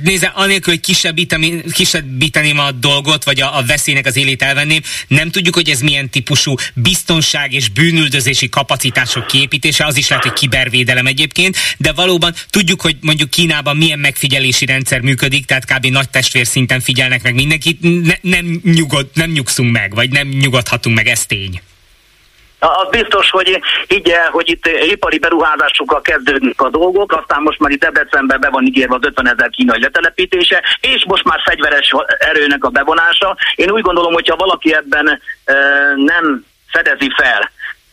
Nézze, 0.03 0.31
anélkül, 0.33 0.73
hogy 0.73 0.81
kisebbíteni, 0.81 1.63
kisebbíteném 1.71 2.59
a 2.59 2.71
dolgot, 2.71 3.23
vagy 3.23 3.41
a, 3.41 3.57
a 3.57 3.63
veszélynek 3.65 4.05
az 4.05 4.17
élét 4.17 4.41
elvenném, 4.41 4.81
nem 5.07 5.29
tudjuk, 5.29 5.55
hogy 5.55 5.69
ez 5.69 5.81
milyen 5.81 6.09
típusú 6.09 6.55
biztonság 6.73 7.53
és 7.53 7.69
bűnüldözési 7.69 8.49
kapacitások 8.49 9.27
kiépítése, 9.27 9.85
az 9.85 9.97
is 9.97 10.07
lehet, 10.07 10.23
hogy 10.23 10.33
kibervédelem 10.33 11.05
egyébként, 11.05 11.57
de 11.77 11.91
valóban 11.91 12.33
tudjuk, 12.49 12.81
hogy 12.81 12.97
mondjuk 13.01 13.29
Kínában 13.29 13.77
milyen 13.77 13.99
megfigyelési 13.99 14.65
rendszer 14.65 14.99
működik, 14.99 15.45
tehát 15.45 15.65
kb. 15.65 15.85
nagy 15.85 16.09
testvér 16.09 16.47
szinten 16.47 16.79
figyelnek 16.79 17.23
meg 17.23 17.33
mindenkit, 17.33 17.81
ne, 17.81 18.15
nem, 18.21 18.61
nyugod, 18.63 19.09
nem 19.13 19.29
nyugszunk 19.29 19.71
meg, 19.71 19.93
vagy 19.93 20.09
nem 20.09 20.27
nyugodhatunk 20.27 20.95
meg, 20.95 21.07
ez 21.07 21.25
tény. 21.25 21.61
Az 22.59 22.87
biztos, 22.89 23.29
hogy 23.29 23.61
így, 23.87 24.13
hogy 24.31 24.49
itt 24.49 24.67
ipari 24.91 25.19
beruházásokkal 25.19 26.01
kezdődnek 26.01 26.61
a 26.61 26.69
dolgok, 26.69 27.11
aztán 27.11 27.41
most 27.41 27.59
már 27.59 27.71
itt 27.71 27.79
Debrecenben 27.79 28.39
be 28.39 28.49
van 28.49 28.65
ígérve 28.65 28.95
az 28.95 29.03
50 29.03 29.27
ezer 29.27 29.49
kínai 29.49 29.79
letelepítése, 29.79 30.63
és 30.81 31.03
most 31.07 31.23
már 31.23 31.39
fegyveres 31.45 31.93
erőnek 32.19 32.63
a 32.63 32.69
bevonása. 32.69 33.37
Én 33.55 33.71
úgy 33.71 33.81
gondolom, 33.81 34.13
hogyha 34.13 34.35
valaki 34.35 34.73
ebben 34.73 35.07
e, 35.07 35.53
nem 35.95 36.45
fedezi 36.67 37.09
fel 37.15 37.51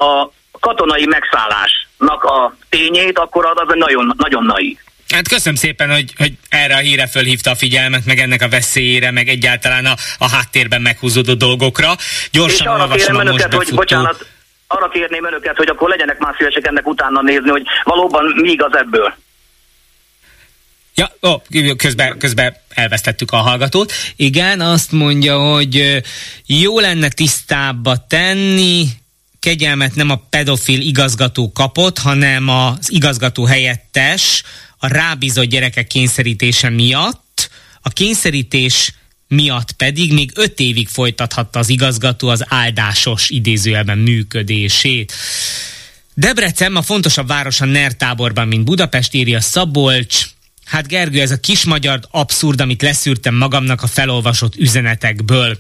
a 0.09 0.31
katonai 0.61 1.07
megszállásnak 1.07 2.25
a 2.25 2.57
tényét, 2.69 3.19
akkor 3.19 3.47
az, 3.47 3.57
az 3.67 3.75
nagyon, 3.75 4.15
nagyon 4.17 4.45
naív. 4.45 4.77
Hát 5.09 5.29
köszönöm 5.29 5.59
szépen, 5.59 5.91
hogy, 5.91 6.13
hogy 6.17 6.33
erre 6.49 6.75
a 6.75 6.79
híre 6.79 7.07
fölhívta 7.07 7.51
a 7.51 7.55
figyelmet, 7.55 8.05
meg 8.05 8.19
ennek 8.19 8.43
a 8.43 8.49
veszélyére, 8.49 9.11
meg 9.11 9.29
egyáltalán 9.29 9.87
a, 9.87 9.95
a 10.19 10.31
háttérben 10.31 10.83
meghúzódó 10.83 11.35
dolgokra. 11.35 11.93
Gyorsan 12.33 12.67
és 12.67 12.83
arra 12.83 12.95
kérem 12.95 13.17
önöket, 13.17 13.55
hogy 13.55 13.75
bocsánat, 13.75 14.27
arra 14.67 14.89
kérném 14.89 15.27
önöket, 15.27 15.57
hogy 15.57 15.69
akkor 15.69 15.89
legyenek 15.89 16.19
már 16.19 16.35
szívesek 16.39 16.67
ennek 16.67 16.87
utána 16.87 17.23
nézni, 17.23 17.51
hogy 17.51 17.67
valóban 17.85 18.25
mi 18.37 18.51
igaz 18.51 18.77
ebből. 18.77 19.15
Ja, 20.95 21.11
ó, 21.23 21.43
közben, 21.77 22.19
közben 22.19 22.57
elvesztettük 22.69 23.31
a 23.31 23.37
hallgatót. 23.37 23.93
Igen, 24.17 24.61
azt 24.61 24.93
mondja, 24.93 25.39
hogy 25.39 26.03
jó 26.47 26.79
lenne 26.79 27.09
tisztába 27.09 28.07
tenni, 28.09 28.87
kegyelmet 29.41 29.95
nem 29.95 30.11
a 30.11 30.23
pedofil 30.31 30.81
igazgató 30.81 31.53
kapott, 31.53 31.99
hanem 31.99 32.49
az 32.49 32.93
igazgató 32.93 33.45
helyettes 33.45 34.43
a 34.79 34.87
rábízott 34.87 35.45
gyerekek 35.45 35.87
kényszerítése 35.87 36.69
miatt. 36.69 37.51
A 37.83 37.89
kényszerítés 37.89 38.93
miatt 39.35 39.73
pedig 39.73 40.13
még 40.13 40.31
öt 40.35 40.61
évig 40.61 40.89
folytathatta 40.89 41.59
az 41.59 41.69
igazgató 41.69 42.29
az 42.29 42.45
áldásos 42.49 43.29
idézőjelben 43.31 43.99
működését. 43.99 45.13
Debrecen 46.15 46.77
a 46.77 46.83
fontosabb 46.83 47.27
város 47.27 47.61
a 47.61 47.65
NER 47.65 47.93
táborban, 47.93 48.49
mint 48.49 48.65
Budapest, 48.65 49.15
írja 49.15 49.41
Szabolcs. 49.41 50.27
Hát 50.65 50.89
Gergő, 50.89 51.21
ez 51.21 51.31
a 51.31 51.41
kis 51.41 51.65
magyar 51.65 52.01
abszurd, 52.11 52.61
amit 52.61 52.83
leszűrtem 52.83 53.35
magamnak 53.35 53.83
a 53.83 53.87
felolvasott 53.87 54.57
üzenetekből. 54.57 55.59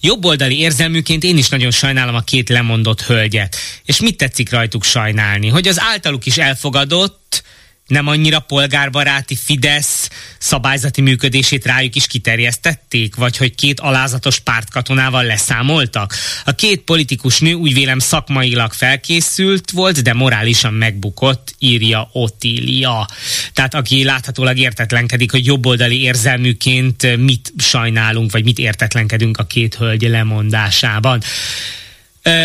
Jobboldali 0.00 0.58
érzelműként 0.58 1.24
én 1.24 1.38
is 1.38 1.48
nagyon 1.48 1.70
sajnálom 1.70 2.14
a 2.14 2.20
két 2.20 2.48
lemondott 2.48 3.02
hölgyet. 3.02 3.56
És 3.84 4.00
mit 4.00 4.16
tetszik 4.16 4.50
rajtuk 4.50 4.84
sajnálni? 4.84 5.48
Hogy 5.48 5.68
az 5.68 5.80
általuk 5.80 6.26
is 6.26 6.38
elfogadott, 6.38 7.42
nem 7.88 8.06
annyira 8.06 8.38
polgárbaráti 8.38 9.36
Fidesz 9.36 10.08
szabályzati 10.38 11.00
működését 11.00 11.66
rájuk 11.66 11.94
is 11.94 12.06
kiterjesztették, 12.06 13.14
vagy 13.14 13.36
hogy 13.36 13.54
két 13.54 13.80
alázatos 13.80 14.38
pártkatonával 14.38 15.24
leszámoltak? 15.24 16.14
A 16.44 16.52
két 16.52 16.80
politikus 16.80 17.38
nő 17.38 17.52
úgy 17.52 17.74
vélem 17.74 17.98
szakmailag 17.98 18.72
felkészült 18.72 19.70
volt, 19.70 20.02
de 20.02 20.12
morálisan 20.12 20.74
megbukott, 20.74 21.54
írja 21.58 22.08
Otília. 22.12 23.08
Tehát 23.52 23.74
aki 23.74 24.04
láthatólag 24.04 24.58
értetlenkedik, 24.58 25.30
hogy 25.30 25.46
jobboldali 25.46 26.02
érzelműként 26.02 27.16
mit 27.16 27.52
sajnálunk, 27.58 28.32
vagy 28.32 28.44
mit 28.44 28.58
értetlenkedünk 28.58 29.38
a 29.38 29.44
két 29.44 29.74
hölgy 29.74 30.02
lemondásában. 30.02 31.22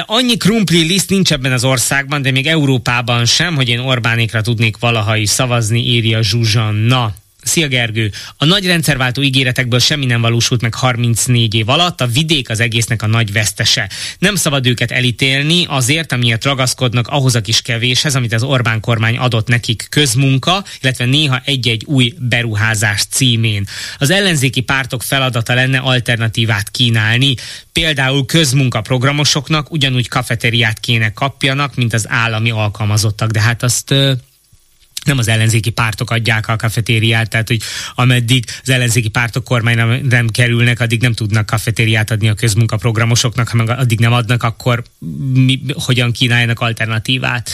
Annyi 0.06 0.38
krumpli 0.38 0.84
liszt 0.84 1.10
nincs 1.10 1.32
ebben 1.32 1.52
az 1.52 1.64
országban, 1.64 2.22
de 2.22 2.32
még 2.32 2.48
Európában 2.48 3.26
sem, 3.26 3.56
hogy 3.56 3.70
én 3.70 3.80
Orbánékra 3.80 4.42
tudnék 4.42 4.78
valaha 4.78 5.16
is 5.16 5.30
szavazni, 5.30 5.80
írja 5.80 6.22
Zsuzsanna. 6.22 7.14
Szia 7.44 7.68
Gergő! 7.68 8.12
A 8.38 8.46
nagy 8.46 8.66
rendszerváltó 8.66 9.22
ígéretekből 9.22 9.80
semmi 9.80 10.06
nem 10.06 10.22
valósult 10.22 10.62
meg 10.62 10.74
34 10.74 11.54
év 11.54 11.70
alatt, 11.70 12.02
a 12.02 12.08
vidék 12.08 12.50
az 12.50 12.60
egésznek 12.60 13.02
a 13.02 13.08
nagy 13.08 13.32
vesztese. 13.32 13.90
Nem 14.20 14.36
szabad 14.36 14.68
őket 14.68 14.92
elítélni 14.92 15.66
azért, 15.68 16.12
amiért 16.12 16.44
ragaszkodnak 16.44 17.08
ahhoz 17.08 17.36
a 17.36 17.42
kis 17.42 17.62
kevéshez, 17.62 18.16
amit 18.16 18.34
az 18.34 18.44
Orbán 18.44 18.80
kormány 18.80 19.18
adott 19.18 19.48
nekik 19.48 19.88
közmunka, 19.90 20.64
illetve 20.82 21.06
néha 21.06 21.42
egy-egy 21.46 21.84
új 21.86 22.14
beruházás 22.18 23.04
címén. 23.10 23.68
Az 23.98 24.10
ellenzéki 24.10 24.62
pártok 24.62 25.04
feladata 25.04 25.54
lenne 25.54 25.78
alternatívát 25.78 26.72
kínálni, 26.72 27.36
például 27.72 28.26
közmunkaprogramosoknak 28.26 29.72
ugyanúgy 29.72 30.08
kafeteriát 30.08 30.80
kéne 30.80 31.14
kapjanak, 31.14 31.76
mint 31.76 31.94
az 31.94 32.06
állami 32.10 32.52
alkalmazottak, 32.52 33.32
de 33.32 33.42
hát 33.42 33.64
azt 33.64 33.94
nem 35.06 35.18
az 35.18 35.28
ellenzéki 35.28 35.70
pártok 35.70 36.12
adják 36.12 36.48
a 36.48 36.56
kafetériát, 36.56 37.30
tehát 37.30 37.48
hogy 37.48 37.62
ameddig 37.96 38.46
az 38.62 38.70
ellenzéki 38.70 39.08
pártok 39.08 39.44
kormány 39.44 39.76
nem, 39.76 40.02
nem 40.10 40.30
kerülnek, 40.30 40.80
addig 40.80 41.02
nem 41.02 41.14
tudnak 41.14 41.46
kafetériát 41.46 42.12
adni 42.12 42.30
a 42.30 42.34
közmunkaprogramosoknak, 42.34 43.48
ha 43.48 43.56
meg 43.58 43.70
addig 43.70 44.00
nem 44.00 44.14
adnak, 44.14 44.44
akkor 44.44 44.84
mi, 45.34 45.62
hogyan 45.74 46.12
kínáljanak 46.12 46.60
alternatívát 46.60 47.50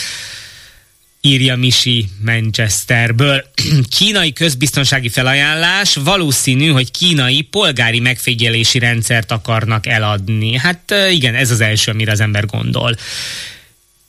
írja 1.21 1.55
Misi 1.55 2.09
Manchesterből. 2.25 3.43
Kínai 3.97 4.33
közbiztonsági 4.33 5.09
felajánlás 5.09 5.95
valószínű, 5.95 6.67
hogy 6.67 6.91
kínai 6.91 7.41
polgári 7.41 7.99
megfigyelési 7.99 8.79
rendszert 8.79 9.31
akarnak 9.31 9.85
eladni. 9.85 10.57
Hát 10.57 10.93
igen, 11.11 11.35
ez 11.35 11.51
az 11.51 11.61
első, 11.61 11.91
amire 11.91 12.11
az 12.11 12.19
ember 12.19 12.45
gondol. 12.45 12.95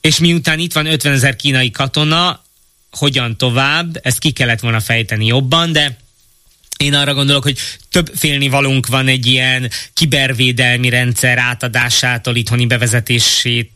És 0.00 0.18
miután 0.18 0.58
itt 0.58 0.72
van 0.72 0.86
50 0.86 1.12
ezer 1.12 1.36
kínai 1.36 1.70
katona, 1.70 2.44
hogyan 2.90 3.36
tovább, 3.36 4.00
ezt 4.02 4.18
ki 4.18 4.30
kellett 4.30 4.60
volna 4.60 4.80
fejteni 4.80 5.26
jobban, 5.26 5.72
de 5.72 5.96
én 6.76 6.94
arra 6.94 7.14
gondolok, 7.14 7.42
hogy 7.42 7.58
több 7.90 8.10
félnivalónk 8.14 8.86
van 8.86 9.08
egy 9.08 9.26
ilyen 9.26 9.70
kibervédelmi 9.92 10.88
rendszer 10.88 11.38
átadásától, 11.38 12.36
itthoni 12.36 12.66
bevezetését 12.66 13.70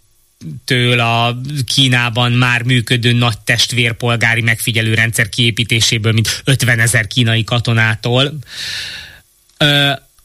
től 0.64 1.00
a 1.00 1.40
Kínában 1.66 2.32
már 2.32 2.62
működő 2.62 3.12
nagy 3.12 3.38
testvérpolgári 3.38 4.40
megfigyelő 4.40 4.94
rendszer 4.94 5.28
kiépítéséből, 5.28 6.12
mint 6.12 6.42
50 6.44 6.80
ezer 6.80 7.06
kínai 7.06 7.44
katonától. 7.44 8.38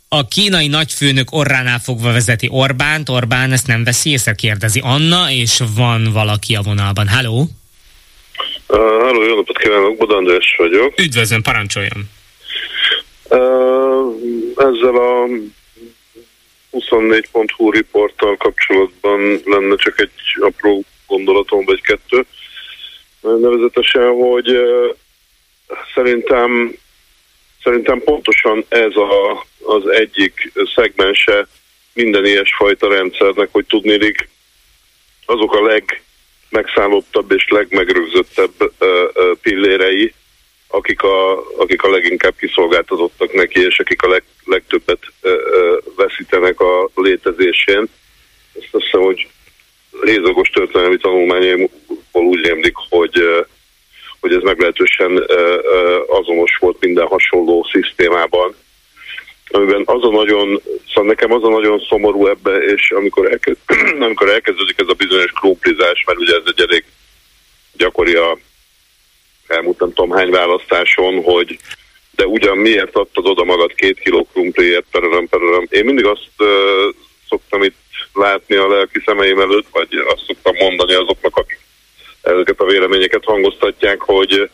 A 0.08 0.28
kínai 0.28 0.68
nagyfőnök 0.68 1.32
orránál 1.32 1.80
fogva 1.80 2.12
vezeti 2.12 2.48
Orbánt, 2.52 3.10
Orbán 3.10 3.52
ezt 3.52 3.68
nem 3.68 3.84
veszi 3.84 4.10
észre, 4.10 4.34
kérdezi 4.34 4.80
Anna, 4.80 5.32
és 5.32 5.64
van 5.74 6.12
valaki 6.12 6.56
a 6.56 6.62
vonalban. 6.62 7.08
Halló? 7.08 7.50
Halló, 8.78 9.24
jó 9.24 9.36
napot 9.36 9.58
kívánok, 9.58 9.98
Boda 9.98 10.16
András 10.16 10.56
vagyok. 10.58 11.00
Üdvözlöm, 11.00 11.42
parancsoljon. 11.42 12.10
Ezzel 14.56 14.96
a 14.96 15.28
24.hu 16.72 17.72
riporttal 17.72 18.38
kapcsolatban 18.38 19.42
lenne 19.46 19.76
csak 19.76 20.00
egy 20.00 20.12
apró 20.40 20.84
gondolatom, 21.08 21.66
vagy 21.66 21.82
kettő. 21.82 22.26
Nevezetesen, 23.22 24.12
hogy 24.12 24.58
szerintem 25.94 26.74
szerintem 27.64 28.02
pontosan 28.04 28.66
ez 28.68 28.96
a, 28.96 29.46
az 29.64 29.88
egyik 29.88 30.52
szegmense 30.76 31.48
minden 31.94 32.26
ilyesfajta 32.26 32.88
rendszernek, 32.88 33.50
hogy 33.52 33.66
tudnélik 33.66 34.30
azok 35.26 35.54
a 35.54 35.62
leg 35.62 36.02
legmegszállottabb 36.50 37.32
és 37.32 37.48
legmegrögzöttebb 37.50 38.52
pillérei, 39.42 40.14
akik 40.68 41.02
a, 41.02 41.44
akik 41.58 41.84
a 41.84 41.90
leginkább 41.90 42.36
kiszolgáltatottak 42.36 43.34
neki, 43.34 43.60
és 43.60 43.80
akik 43.80 44.02
a 44.02 44.08
leg, 44.08 44.24
legtöbbet 44.46 45.00
veszítenek 45.96 46.60
a 46.60 46.90
létezésén. 46.96 47.88
Ezt 48.60 48.68
azt 48.72 48.84
hiszem, 48.84 49.02
hogy 49.02 49.28
lézagos 50.02 50.50
történelmi 50.50 50.98
tanulmányaimból 50.98 51.70
úgy 52.12 52.46
rémlik, 52.46 52.74
hogy, 52.90 53.46
hogy 54.20 54.34
ez 54.34 54.42
meglehetősen 54.42 55.24
azonos 56.08 56.58
volt 56.60 56.78
minden 56.80 57.08
hasonló 57.08 57.68
szisztémában 57.72 58.56
amiben 59.52 59.82
az 59.86 60.04
a 60.04 60.10
nagyon, 60.10 60.62
szóval 60.88 61.10
nekem 61.10 61.32
az 61.32 61.44
a 61.44 61.50
nagyon 61.50 61.80
szomorú 61.90 62.28
ebbe, 62.28 62.58
és 62.58 62.92
amikor, 62.92 63.32
elkezd, 63.32 63.58
amikor 64.00 64.30
elkezdődik 64.30 64.80
ez 64.80 64.88
a 64.88 64.94
bizonyos 64.94 65.32
krumplizás, 65.32 66.04
mert 66.06 66.20
ugye 66.20 66.36
ez 66.36 66.44
egy 66.46 66.62
elég 66.62 66.84
gyakori 67.74 68.16
a 68.16 68.38
elmúlt 69.48 69.80
nem 69.80 69.94
tudom 69.94 70.12
hány 70.12 70.30
választáson, 70.30 71.24
hogy 71.24 71.58
de 72.16 72.26
ugyan 72.26 72.58
miért 72.58 72.96
adtad 72.96 73.26
oda 73.26 73.44
magad 73.44 73.74
két 73.74 74.00
kiló 74.00 74.28
krumpliért, 74.32 74.86
perelem, 74.92 75.28
perelem. 75.28 75.66
Én 75.70 75.86
mindig 75.86 76.06
azt 76.06 76.32
uh, 76.38 76.48
szoktam 77.30 77.64
itt 77.64 77.76
látni 78.14 78.56
a 78.56 78.68
lelki 78.68 79.02
szemeim 79.06 79.40
előtt, 79.40 79.68
vagy 79.72 79.88
azt 80.08 80.24
szoktam 80.28 80.56
mondani 80.56 80.94
azoknak, 80.94 81.38
akik 81.38 81.60
ezeket 82.22 82.60
a 82.60 82.66
véleményeket 82.66 83.24
hangoztatják, 83.24 84.02
hogy 84.02 84.50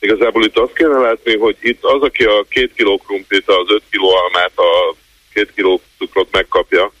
Igazából 0.00 0.44
itt 0.44 0.58
azt 0.58 0.74
kéne 0.74 0.98
látni, 0.98 1.36
hogy 1.36 1.56
itt 1.60 1.84
az, 1.84 2.02
aki 2.02 2.24
a 2.24 2.44
két 2.48 2.72
kiló 2.74 2.98
krumplit, 2.98 3.48
az 3.48 3.70
öt 3.70 3.82
kiló 3.90 4.14
almát, 4.14 4.52
a 4.54 4.94
két 5.32 5.52
kiló 5.54 5.80
cukrot 5.98 6.28
megkapja, 6.30 6.92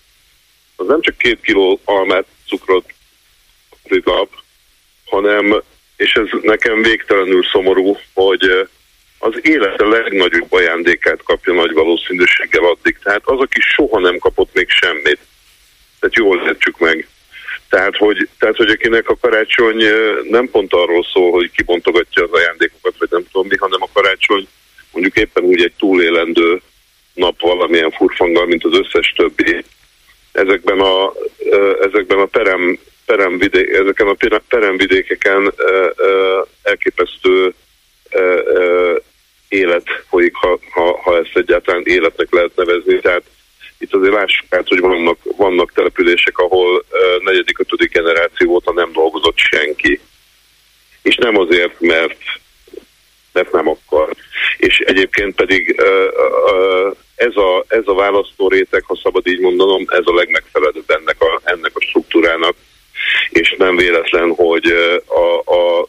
az 0.76 0.86
nem 0.86 1.00
csak 1.00 1.18
két 1.18 1.40
kiló 1.40 1.80
almát, 1.84 2.26
cukrot 2.46 2.92
kap, 4.04 4.28
hanem, 5.04 5.62
és 5.96 6.12
ez 6.12 6.26
nekem 6.42 6.82
végtelenül 6.82 7.44
szomorú, 7.44 7.96
hogy 8.14 8.68
az 9.18 9.38
élete 9.42 9.84
legnagyobb 9.84 10.52
ajándékát 10.52 11.22
kapja 11.22 11.52
nagy 11.52 11.72
valószínűséggel 11.72 12.64
addig. 12.64 12.98
Tehát 13.02 13.22
az, 13.24 13.38
aki 13.38 13.60
soha 13.60 13.98
nem 13.98 14.18
kapott 14.18 14.54
még 14.54 14.68
semmit. 14.68 15.18
Tehát 16.00 16.16
jól 16.16 16.42
értsük 16.46 16.78
meg. 16.78 17.08
Tehát 17.68 17.96
hogy, 17.96 18.28
tehát, 18.38 18.56
hogy 18.56 18.70
akinek 18.70 19.08
a 19.08 19.16
karácsony 19.20 19.84
nem 20.30 20.50
pont 20.50 20.72
arról 20.72 21.06
szól, 21.12 21.30
hogy 21.30 21.50
kibontogatja 21.50 22.22
az 22.22 22.32
ajándékokat, 22.32 22.94
vagy 22.98 23.08
nem 23.10 23.24
tudom 23.32 23.46
mi, 23.46 23.56
hanem 23.56 23.82
a 23.82 23.88
karácsony 23.92 24.48
mondjuk 24.92 25.16
éppen 25.16 25.42
úgy 25.42 25.62
egy 25.62 25.72
túlélendő 25.78 26.60
nap 27.14 27.40
valamilyen 27.40 27.90
furfanggal, 27.90 28.46
mint 28.46 28.64
az 28.64 28.78
összes 28.78 29.12
többi. 29.16 29.64
Ezekben 30.32 30.80
a, 30.80 31.12
ezekben 31.80 32.18
a 32.18 32.24
perem, 32.24 32.78
peremvidé, 33.06 33.76
ezeken 33.76 34.06
a 34.06 34.38
peremvidékeken 34.48 35.54
elképesztő 36.62 37.54
élet 39.48 39.86
folyik, 40.08 40.34
ha, 40.34 40.58
ha, 40.70 41.00
ha 41.02 41.16
ezt 41.16 41.36
egyáltalán 41.36 41.82
életnek 41.84 42.32
lehet 42.32 42.56
nevezni. 42.56 42.98
Tehát 42.98 43.22
itt 43.78 43.94
azért 43.94 44.14
lássuk 44.14 44.54
át, 44.54 44.68
hogy 44.68 44.80
vannak, 44.80 45.18
vannak 45.36 45.72
települések, 45.72 46.38
ahol 46.38 46.84
negyedik, 47.24 47.58
ötödik 47.58 47.92
generáció 47.92 48.52
óta 48.52 48.72
nem 48.72 48.92
dolgozott 48.92 49.36
senki. 49.36 50.00
És 51.02 51.16
nem 51.16 51.38
azért, 51.38 51.80
mert, 51.80 52.18
mert 53.32 53.52
nem 53.52 53.68
akar. 53.68 54.14
És 54.56 54.78
egyébként 54.78 55.34
pedig 55.34 55.82
ez 57.14 57.36
a, 57.36 57.64
ez 57.68 57.82
a 57.84 57.94
választó 57.94 58.48
réteg, 58.48 58.84
ha 58.84 58.98
szabad 59.02 59.26
így 59.26 59.40
mondanom, 59.40 59.84
ez 59.88 60.04
a 60.04 60.14
legmegfelelőbb 60.14 60.90
ennek 60.90 61.22
a, 61.22 61.40
ennek 61.44 61.70
a 61.74 61.80
struktúrának, 61.80 62.54
és 63.30 63.54
nem 63.58 63.76
véletlen, 63.76 64.34
hogy 64.34 64.66
a, 65.06 65.54
a 65.54 65.86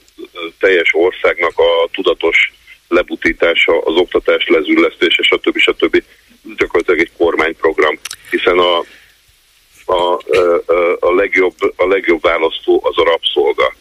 teljes 0.60 0.90
országnak 0.94 1.54
a 1.56 1.88
tudatos 1.92 2.52
lebutítása, 2.90 3.82
az 3.82 3.96
oktatás 3.96 4.48
lezüllesztése, 4.48 5.24
stb. 5.24 5.58
stb. 5.58 6.04
gyakorlatilag 6.58 7.00
egy 7.00 7.12
kormányprogram, 7.18 8.00
hiszen 8.30 8.58
a, 8.58 8.78
a, 9.86 10.20
a, 11.00 11.14
legjobb, 11.16 11.56
a 11.76 11.88
legjobb 11.88 12.22
választó 12.22 12.82
az 12.84 12.98
a 12.98 13.04
rabszolga. 13.04 13.74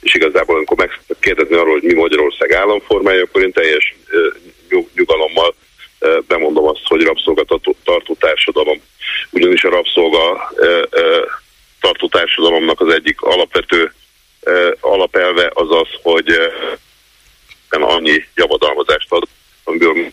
És 0.00 0.14
igazából, 0.14 0.56
amikor 0.56 0.76
megkérdezni 1.06 1.54
arról, 1.54 1.72
hogy 1.72 1.82
mi 1.82 1.94
Magyarország 1.94 2.52
államformája, 2.52 3.22
akkor 3.22 3.42
én 3.42 3.52
teljes 3.52 3.96
nyug, 4.68 4.88
nyugalommal 4.94 5.54
bemondom 6.26 6.68
azt, 6.68 6.82
hogy 6.84 7.02
rabszolgatartó 7.02 8.16
társadalom. 8.18 8.82
Ugyanis 9.30 9.64
a 9.64 9.70
rabszolga 9.70 10.52
tartó 11.80 12.08
társadalomnak 12.08 12.80
az 12.80 12.92
egyik 12.92 13.20
alapvető 13.20 13.92
alapelve 14.80 15.50
az 15.54 15.70
az, 15.70 15.88
hogy 16.02 16.38
nem 17.78 17.88
annyi 17.88 18.24
javadalmazást 18.34 19.06
ad, 19.08 19.22
amiből 19.64 20.12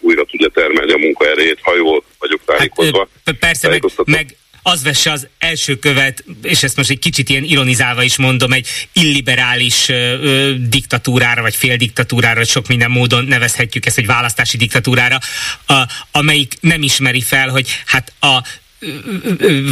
újra 0.00 0.24
tudja 0.24 0.48
termelni 0.48 0.92
a 0.92 0.96
munkaerejét, 0.96 1.58
ha 1.62 1.76
jól 1.76 2.04
vagyok 2.18 2.40
tájékozva. 2.44 3.08
Hát, 3.24 3.34
persze, 3.34 3.68
meg, 3.68 3.82
meg 4.04 4.36
az 4.62 4.82
vesse 4.82 5.10
az 5.10 5.28
első 5.38 5.76
követ, 5.76 6.24
és 6.42 6.62
ezt 6.62 6.76
most 6.76 6.90
egy 6.90 6.98
kicsit 6.98 7.28
ilyen 7.28 7.44
ironizálva 7.44 8.02
is 8.02 8.16
mondom, 8.16 8.52
egy 8.52 8.68
illiberális 8.92 9.88
ö, 9.88 9.94
ö, 9.94 10.54
diktatúrára, 10.68 11.42
vagy 11.42 11.56
féldiktatúrára, 11.56 12.44
sok 12.44 12.66
minden 12.66 12.90
módon 12.90 13.24
nevezhetjük 13.24 13.86
ezt 13.86 13.98
egy 13.98 14.06
választási 14.06 14.56
diktatúrára, 14.56 15.18
a, 15.66 15.82
amelyik 16.12 16.54
nem 16.60 16.82
ismeri 16.82 17.20
fel, 17.20 17.48
hogy 17.48 17.68
hát 17.86 18.12
a 18.20 18.42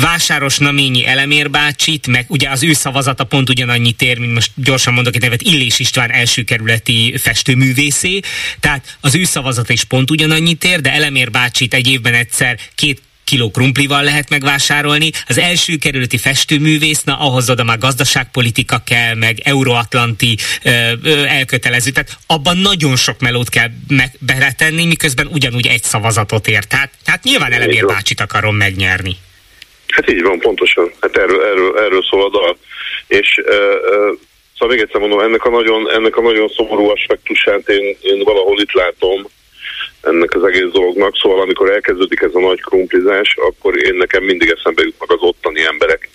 Vásáros 0.00 0.58
Naményi 0.58 1.06
Elemér 1.06 1.50
bácsit, 1.50 2.06
meg 2.06 2.24
ugye 2.28 2.50
az 2.50 2.62
ő 2.62 2.72
szavazata 2.72 3.24
pont 3.24 3.48
ugyanannyi 3.48 3.92
tér, 3.92 4.18
mint 4.18 4.32
most 4.32 4.50
gyorsan 4.54 4.92
mondok 4.94 5.14
egy 5.14 5.20
nevet, 5.20 5.42
Illés 5.42 5.78
István 5.78 6.10
első 6.10 6.42
kerületi 6.42 7.14
festőművészé, 7.18 8.20
tehát 8.60 8.98
az 9.00 9.14
ő 9.14 9.24
szavazata 9.24 9.72
is 9.72 9.84
pont 9.84 10.10
ugyanannyi 10.10 10.54
tér, 10.54 10.80
de 10.80 10.92
Elemér 10.92 11.30
bácsit 11.30 11.74
egy 11.74 11.88
évben 11.88 12.14
egyszer 12.14 12.58
két 12.74 13.02
kiló 13.26 13.50
krumplival 13.50 14.02
lehet 14.02 14.30
megvásárolni. 14.30 15.10
Az 15.28 15.38
első 15.38 15.76
kerületi 15.76 16.18
festőművész, 16.18 17.02
na 17.02 17.18
ahhoz 17.18 17.50
oda 17.50 17.64
már 17.64 17.78
gazdaságpolitika 17.78 18.82
kell, 18.86 19.14
meg 19.14 19.36
euróatlanti 19.42 20.36
ö, 20.64 20.70
ö, 21.02 21.24
elkötelező. 21.24 21.90
Tehát 21.90 22.16
abban 22.26 22.56
nagyon 22.56 22.96
sok 22.96 23.20
melót 23.20 23.48
kell 23.48 23.68
meg, 23.88 24.10
beletenni, 24.20 24.86
miközben 24.86 25.26
ugyanúgy 25.26 25.66
egy 25.66 25.82
szavazatot 25.82 26.46
ért. 26.48 26.68
Tehát, 26.68 26.90
hát 27.04 27.22
nyilván 27.22 27.52
Elemér 27.52 27.86
bácsit 27.86 28.20
akarom 28.20 28.56
megnyerni. 28.56 29.16
Hát 29.88 30.10
így 30.10 30.22
van, 30.22 30.38
pontosan. 30.38 30.92
Hát 31.00 31.16
erről, 31.16 31.42
erről, 31.42 31.78
erről 31.78 32.04
szól 32.10 32.24
a 32.24 32.30
dal. 32.30 32.58
És 33.06 33.40
ö, 33.44 33.54
ö, 33.90 34.12
szóval 34.58 34.74
még 34.76 34.84
egyszer 34.84 35.00
mondom, 35.00 35.20
ennek 35.20 35.44
a 35.44 35.50
nagyon, 35.50 35.90
ennek 35.90 36.16
a 36.16 36.22
nagyon 36.22 36.48
szomorú 36.48 36.88
aspektusát 36.88 37.68
én, 37.68 37.96
én 38.00 38.22
valahol 38.24 38.60
itt 38.60 38.72
látom, 38.72 39.26
ennek 40.06 40.34
az 40.34 40.44
egész 40.44 40.70
dolognak. 40.72 41.16
Szóval 41.16 41.40
amikor 41.40 41.70
elkezdődik 41.70 42.20
ez 42.20 42.34
a 42.34 42.40
nagy 42.40 42.60
krumplizás, 42.60 43.34
akkor 43.36 43.84
én 43.84 43.94
nekem 43.94 44.22
mindig 44.22 44.48
eszembe 44.48 44.82
jutnak 44.82 45.10
az 45.10 45.20
ottani 45.20 45.64
emberek, 45.64 46.08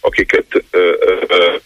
akiket 0.00 0.46
ö, 0.70 0.92
ö, 1.00 1.16
ö, 1.28 1.56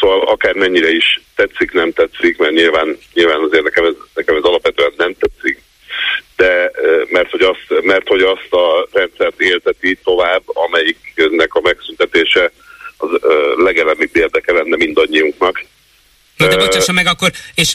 szóval 0.00 0.20
akár 0.20 0.54
mennyire 0.54 0.90
is 0.90 1.20
tetszik, 1.34 1.72
nem 1.72 1.92
tetszik, 1.92 2.38
mert 2.38 2.52
nyilván, 2.52 2.98
nyilván 3.12 3.40
azért 3.40 3.62
nekem 3.64 3.84
ez, 3.84 3.94
nekem 4.14 4.36
ez 4.36 4.42
alapvetően 4.42 4.92
nem 4.96 5.14
tetszik, 5.18 5.62
de 6.36 6.70
mert 7.08 7.30
hogy, 7.30 7.42
azt, 7.42 7.82
mert 7.82 8.08
hogy 8.08 8.22
azt 8.22 8.52
a 8.52 8.88
rendszert 8.92 9.40
élteti 9.40 9.98
tovább, 10.04 10.42
amelyiknek 10.44 11.54
a 11.54 11.60
megszüntetése 11.60 12.52
az 12.96 13.08
legelemibb 13.56 14.16
érdeke 14.16 14.52
lenne 14.52 14.76
mindannyiunknak. 14.76 15.64
Na 16.36 16.46
de 16.46 16.56
bocsásson 16.56 16.94
meg 16.94 17.06
akkor, 17.06 17.30
és 17.54 17.74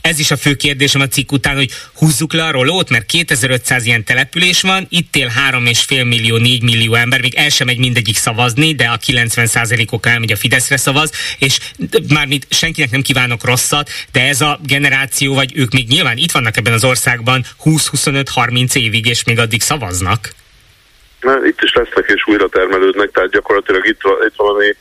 ez 0.00 0.18
is 0.18 0.30
a 0.30 0.36
fő 0.36 0.54
kérdésem 0.54 1.00
a 1.00 1.08
cikk 1.08 1.32
után, 1.32 1.56
hogy 1.56 1.70
húzzuk 1.94 2.32
le 2.32 2.44
a 2.44 2.50
rolót, 2.50 2.90
mert 2.90 3.06
2500 3.06 3.86
ilyen 3.86 4.04
település 4.04 4.60
van, 4.60 4.86
itt 4.88 5.16
él 5.16 5.32
3,5 5.50 6.08
millió, 6.08 6.36
4 6.36 6.62
millió 6.62 6.94
ember, 6.94 7.20
még 7.20 7.34
el 7.34 7.48
sem 7.48 7.66
megy 7.66 7.78
mindegyik 7.78 8.16
szavazni, 8.16 8.74
de 8.74 8.84
a 8.84 8.98
90%-ok 9.06 10.06
elmegy 10.06 10.32
a 10.32 10.36
Fideszre 10.36 10.76
szavaz, 10.76 11.12
és 11.38 11.58
mármint 12.08 12.46
senkinek 12.50 12.90
nem 12.90 13.02
kívánok 13.02 13.44
rosszat, 13.44 13.90
de 14.12 14.20
ez 14.20 14.40
a 14.40 14.58
generáció, 14.66 15.34
vagy 15.34 15.52
ők 15.56 15.72
még 15.72 15.88
nyilván 15.88 16.16
itt 16.16 16.32
vannak 16.32 16.56
ebben 16.56 16.72
az 16.72 16.84
országban 16.84 17.44
20-25-30 17.64 18.76
évig, 18.76 19.06
és 19.06 19.24
még 19.24 19.38
addig 19.38 19.60
szavaznak. 19.60 20.34
Na, 21.20 21.46
itt 21.46 21.62
is 21.62 21.72
lesznek 21.72 22.04
és 22.14 22.22
újra 22.26 22.48
termelődnek, 22.48 23.10
tehát 23.10 23.30
gyakorlatilag 23.30 23.86
itt, 23.86 24.00
itt 24.26 24.36
valami 24.36 24.74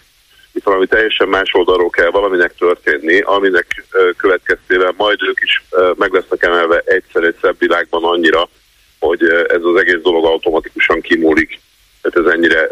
itt 0.57 0.63
valami 0.63 0.87
teljesen 0.87 1.27
más 1.27 1.49
oldalról 1.53 1.89
kell 1.89 2.09
valaminek 2.09 2.53
történni, 2.57 3.19
aminek 3.19 3.85
következtében 4.17 4.93
majd 4.97 5.17
ők 5.21 5.39
is 5.41 5.63
meg 5.95 6.13
lesznek 6.13 6.43
emelve 6.43 6.81
egyszer 6.85 7.23
egy 7.23 7.35
szebb 7.41 7.55
világban 7.59 8.03
annyira, 8.03 8.49
hogy 8.99 9.23
ez 9.47 9.63
az 9.63 9.79
egész 9.79 10.01
dolog 10.03 10.25
automatikusan 10.25 11.01
kimúlik. 11.01 11.59
Tehát 12.01 12.27
ez 12.27 12.33
ennyire, 12.33 12.69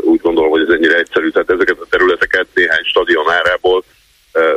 úgy 0.00 0.20
gondolom, 0.20 0.50
hogy 0.50 0.62
ez 0.62 0.74
ennyire 0.74 0.96
egyszerű. 0.98 1.28
Tehát 1.28 1.50
ezeket 1.50 1.78
a 1.80 1.86
területeket 1.90 2.46
néhány 2.54 2.84
stadion 2.84 3.30
árából 3.30 3.84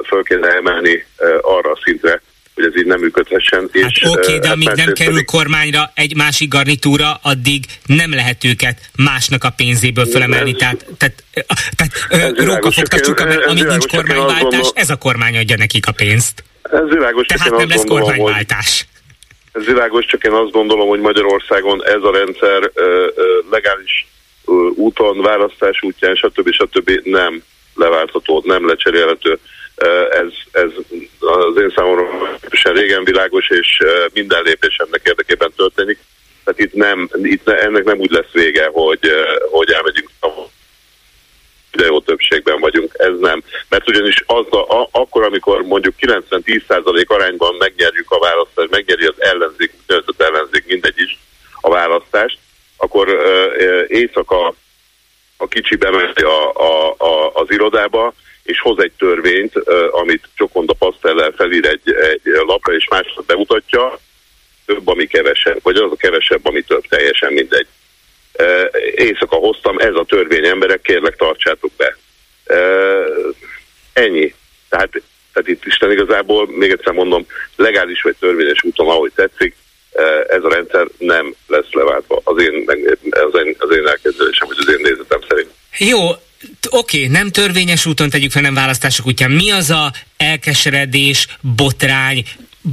föl 0.07 0.23
kéne 0.23 0.47
emelni 0.47 1.05
arra 1.41 1.71
a 1.71 1.79
szintre, 1.83 2.21
hogy 2.55 2.65
ez 2.65 2.77
így 2.77 2.85
nem 2.85 2.99
működhessen. 2.99 3.59
Hát 3.59 3.75
és, 3.75 4.03
oké, 4.03 4.19
okay, 4.19 4.39
de 4.39 4.47
hát 4.47 4.55
amíg 4.55 4.67
nem 4.67 4.93
kerül 4.93 5.13
pedig... 5.13 5.25
kormányra 5.25 5.91
egy 5.93 6.15
másik 6.15 6.49
garnitúra, 6.49 7.19
addig 7.21 7.65
nem 7.85 8.13
lehet 8.13 8.43
őket 8.43 8.79
másnak 8.95 9.43
a 9.43 9.49
pénzéből 9.49 10.05
fölemelni. 10.05 10.51
Ez, 10.51 10.57
tehát, 10.57 10.85
tehát, 10.97 11.22
tehát 11.75 12.37
róka 12.37 12.71
fogta 12.71 12.99
csuka, 12.99 13.25
mert 13.25 13.45
amíg 13.45 13.63
nincs 13.63 13.87
kormányváltás, 13.87 14.71
ez 14.73 14.89
a 14.89 14.95
kormány 14.95 15.37
adja 15.37 15.55
nekik 15.57 15.87
a 15.87 15.91
pénzt. 15.91 16.43
Ez 16.61 16.89
világos, 16.89 17.25
Tehát 17.25 17.57
nem 17.57 17.69
lesz 17.69 17.83
gondolom, 17.83 18.03
kormányváltás. 18.03 18.85
Hogy, 19.51 19.61
ez 19.61 19.67
világos, 19.67 20.05
csak 20.05 20.23
én 20.23 20.31
azt 20.31 20.51
gondolom, 20.51 20.87
hogy 20.87 20.99
Magyarországon 20.99 21.85
ez 21.85 22.03
a 22.03 22.11
rendszer 22.11 22.71
ö, 22.73 23.07
ö, 23.15 23.39
legális 23.51 24.07
ö, 24.45 24.51
úton, 24.75 25.21
választás 25.21 25.81
útján, 25.81 26.15
stb. 26.15 26.51
stb. 26.51 26.99
nem 27.03 27.43
leváltható, 27.75 28.41
nem 28.45 28.67
lecserélhető 28.67 29.39
ez, 30.09 30.31
ez 30.51 30.71
az 31.19 31.61
én 31.61 31.73
számomra 31.75 32.07
régen 32.63 33.03
világos, 33.03 33.49
és 33.49 33.77
minden 34.13 34.43
lépés 34.43 34.75
ennek 34.75 35.01
érdekében 35.03 35.51
történik. 35.55 35.99
Tehát 36.43 36.59
itt, 36.59 36.73
nem, 36.73 37.09
itt 37.13 37.45
ne, 37.45 37.59
ennek 37.59 37.83
nem 37.83 37.99
úgy 37.99 38.11
lesz 38.11 38.31
vége, 38.31 38.69
hogy, 38.71 38.99
hogy 39.51 39.71
elmegyünk 39.71 40.09
de 41.75 41.85
jó 41.85 41.99
többségben 41.99 42.59
vagyunk, 42.59 42.91
ez 42.93 43.19
nem. 43.19 43.43
Mert 43.69 43.89
ugyanis 43.89 44.23
az 44.25 44.45
a, 44.49 44.81
a, 44.81 44.89
akkor, 44.91 45.23
amikor 45.23 45.61
mondjuk 45.61 45.93
90-10% 45.99 47.07
arányban 47.07 47.55
megnyerjük 47.55 48.11
a 48.11 48.19
választást, 48.19 48.69
megnyeri 48.69 49.05
az 49.05 49.15
ellenzék, 49.17 49.71
az 49.87 50.15
ellenzék, 50.17 50.65
mindegy 50.65 50.99
is 50.99 51.19
a 51.61 51.69
választást, 51.69 52.37
akkor 52.77 53.07
uh, 53.07 53.85
éjszaka 53.87 54.53
a 55.37 55.47
kicsi 55.47 55.75
bemegy 55.75 56.23
a, 56.23 56.51
a, 56.51 56.95
a, 56.97 57.31
az 57.33 57.51
irodába, 57.51 58.13
és 58.43 58.59
hoz 58.59 58.79
egy 58.79 58.91
törvényt, 58.97 59.53
amit 59.91 60.29
Csokonda 60.35 60.73
Pasztellel 60.73 61.31
felír 61.31 61.65
egy, 61.65 61.93
egy 61.93 62.21
lapra, 62.45 62.73
és 62.73 62.87
másnap 62.87 63.25
bemutatja, 63.25 63.99
több, 64.65 64.87
ami 64.87 65.05
kevesebb, 65.05 65.59
vagy 65.63 65.75
az 65.75 65.91
a 65.91 65.95
kevesebb, 65.95 66.45
ami 66.45 66.61
több, 66.61 66.87
teljesen 66.87 67.33
mindegy. 67.33 67.67
Éjszaka 68.95 69.35
hoztam, 69.35 69.77
ez 69.77 69.95
a 69.95 70.05
törvény, 70.07 70.45
emberek, 70.45 70.81
kérlek 70.81 71.15
tartsátok 71.15 71.71
be. 71.77 71.97
Ennyi. 73.93 74.33
Tehát, 74.69 74.89
tehát 75.33 75.49
itt 75.49 75.65
Isten 75.65 75.91
igazából, 75.91 76.47
még 76.47 76.71
egyszer 76.71 76.93
mondom, 76.93 77.25
legális 77.55 78.01
vagy 78.01 78.15
törvényes 78.19 78.63
úton, 78.63 78.89
ahogy 78.89 79.11
tetszik, 79.15 79.55
ez 80.27 80.43
a 80.43 80.49
rendszer 80.49 80.87
nem 80.97 81.35
lesz 81.47 81.71
leváltva. 81.71 82.21
Az 82.23 82.41
én, 82.41 82.63
az 83.09 83.39
én, 83.45 83.55
az 83.57 83.75
én 83.75 83.87
elképzelésem, 83.87 84.47
vagy 84.47 84.57
az 84.59 84.69
én 84.69 84.79
nézetem 84.81 85.19
szerint. 85.27 85.49
Jó, 85.77 85.99
oké, 86.69 87.07
nem 87.07 87.29
törvényes 87.29 87.85
úton 87.85 88.09
tegyük 88.09 88.31
fel, 88.31 88.41
nem 88.41 88.53
választások 88.53 89.07
útján. 89.07 89.31
Mi 89.31 89.51
az 89.51 89.69
a 89.69 89.91
elkeseredés, 90.17 91.27
botrány, 91.55 92.23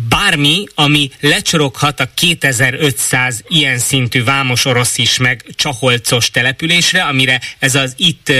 bármi, 0.08 0.66
ami 0.74 1.10
lecsoroghat 1.20 2.00
a 2.00 2.08
2500 2.14 3.44
ilyen 3.48 3.78
szintű 3.78 4.24
vámos 4.24 4.64
orosz 4.64 4.98
is 4.98 5.18
meg 5.18 5.44
csaholcos 5.54 6.30
településre, 6.30 7.02
amire 7.02 7.40
ez 7.58 7.74
az 7.74 7.94
itt 7.96 8.32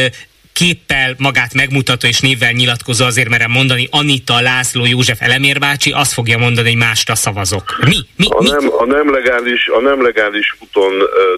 képpel 0.52 1.14
magát 1.18 1.54
megmutató 1.54 2.06
és 2.06 2.20
névvel 2.20 2.52
nyilatkozó, 2.52 3.04
azért 3.04 3.28
merem 3.28 3.50
mondani, 3.50 3.88
Anita, 3.90 4.40
László, 4.40 4.84
József 4.86 5.20
Elemér 5.20 5.58
bácsi, 5.58 5.90
azt 5.90 6.12
fogja 6.12 6.38
mondani, 6.38 6.68
hogy 6.68 6.78
másra 6.78 7.14
szavazok. 7.14 7.78
Mi? 7.84 7.96
mi, 8.16 8.26
a, 8.28 8.42
Nem, 8.42 8.72
a, 8.78 8.84
nem 8.84 9.12
legális, 9.12 9.68
a 9.68 9.80
nem 9.80 10.02
legális 10.02 10.56
úton 10.60 10.92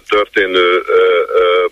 történő 0.07 0.83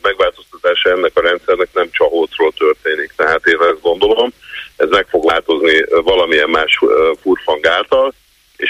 megváltoztatása 0.02 0.89
ennek 0.89 1.12
a 1.14 1.22
rendszernek 1.22 1.68
nem 1.74 1.88
csahócról 1.92 2.54
történik. 2.58 3.14
Tehát 3.16 3.46
én 3.46 3.58
ezt 3.72 3.82
gondolom, 3.82 4.34
ez 4.76 4.89
meg 4.89 5.06
fog 5.10 5.26
változni 5.26 5.86
valamilyen 6.04 6.50
más 6.50 6.80
furfang 7.22 7.66
által, 7.66 8.14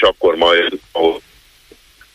és 0.02 0.08
akkor 0.08 0.36
majd 0.36 0.80
ahol 0.92 1.22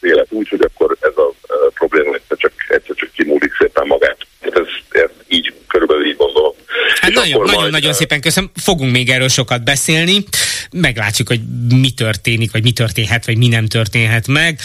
élet 0.00 0.26
úgy, 0.30 0.48
hogy 0.48 0.60
akkor 0.60 0.96
ez 1.00 1.16
a 1.16 1.26
uh, 1.26 1.72
probléma 1.74 2.14
egyszer 2.14 2.36
csak, 2.36 2.52
egyszer 2.68 2.94
csak 2.96 3.10
kimúlik 3.12 3.52
szépen 3.58 3.86
magát. 3.86 4.16
Ez, 4.40 4.66
ez 4.88 5.10
így, 5.28 5.54
körülbelül 5.68 6.06
így 6.06 6.16
gondolom. 6.16 6.52
Hát 7.00 7.12
nagyon, 7.12 7.44
nagyon, 7.44 7.70
nagyon 7.70 7.92
szépen 7.92 8.20
köszönöm. 8.20 8.50
Fogunk 8.54 8.92
még 8.92 9.08
erről 9.08 9.28
sokat 9.28 9.64
beszélni. 9.64 10.24
Meglátjuk, 10.70 11.28
hogy 11.28 11.40
mi 11.68 11.90
történik, 11.90 12.52
vagy 12.52 12.62
mi 12.62 12.72
történhet, 12.72 13.26
vagy 13.26 13.36
mi 13.36 13.48
nem 13.48 13.66
történhet 13.66 14.26
meg. 14.26 14.60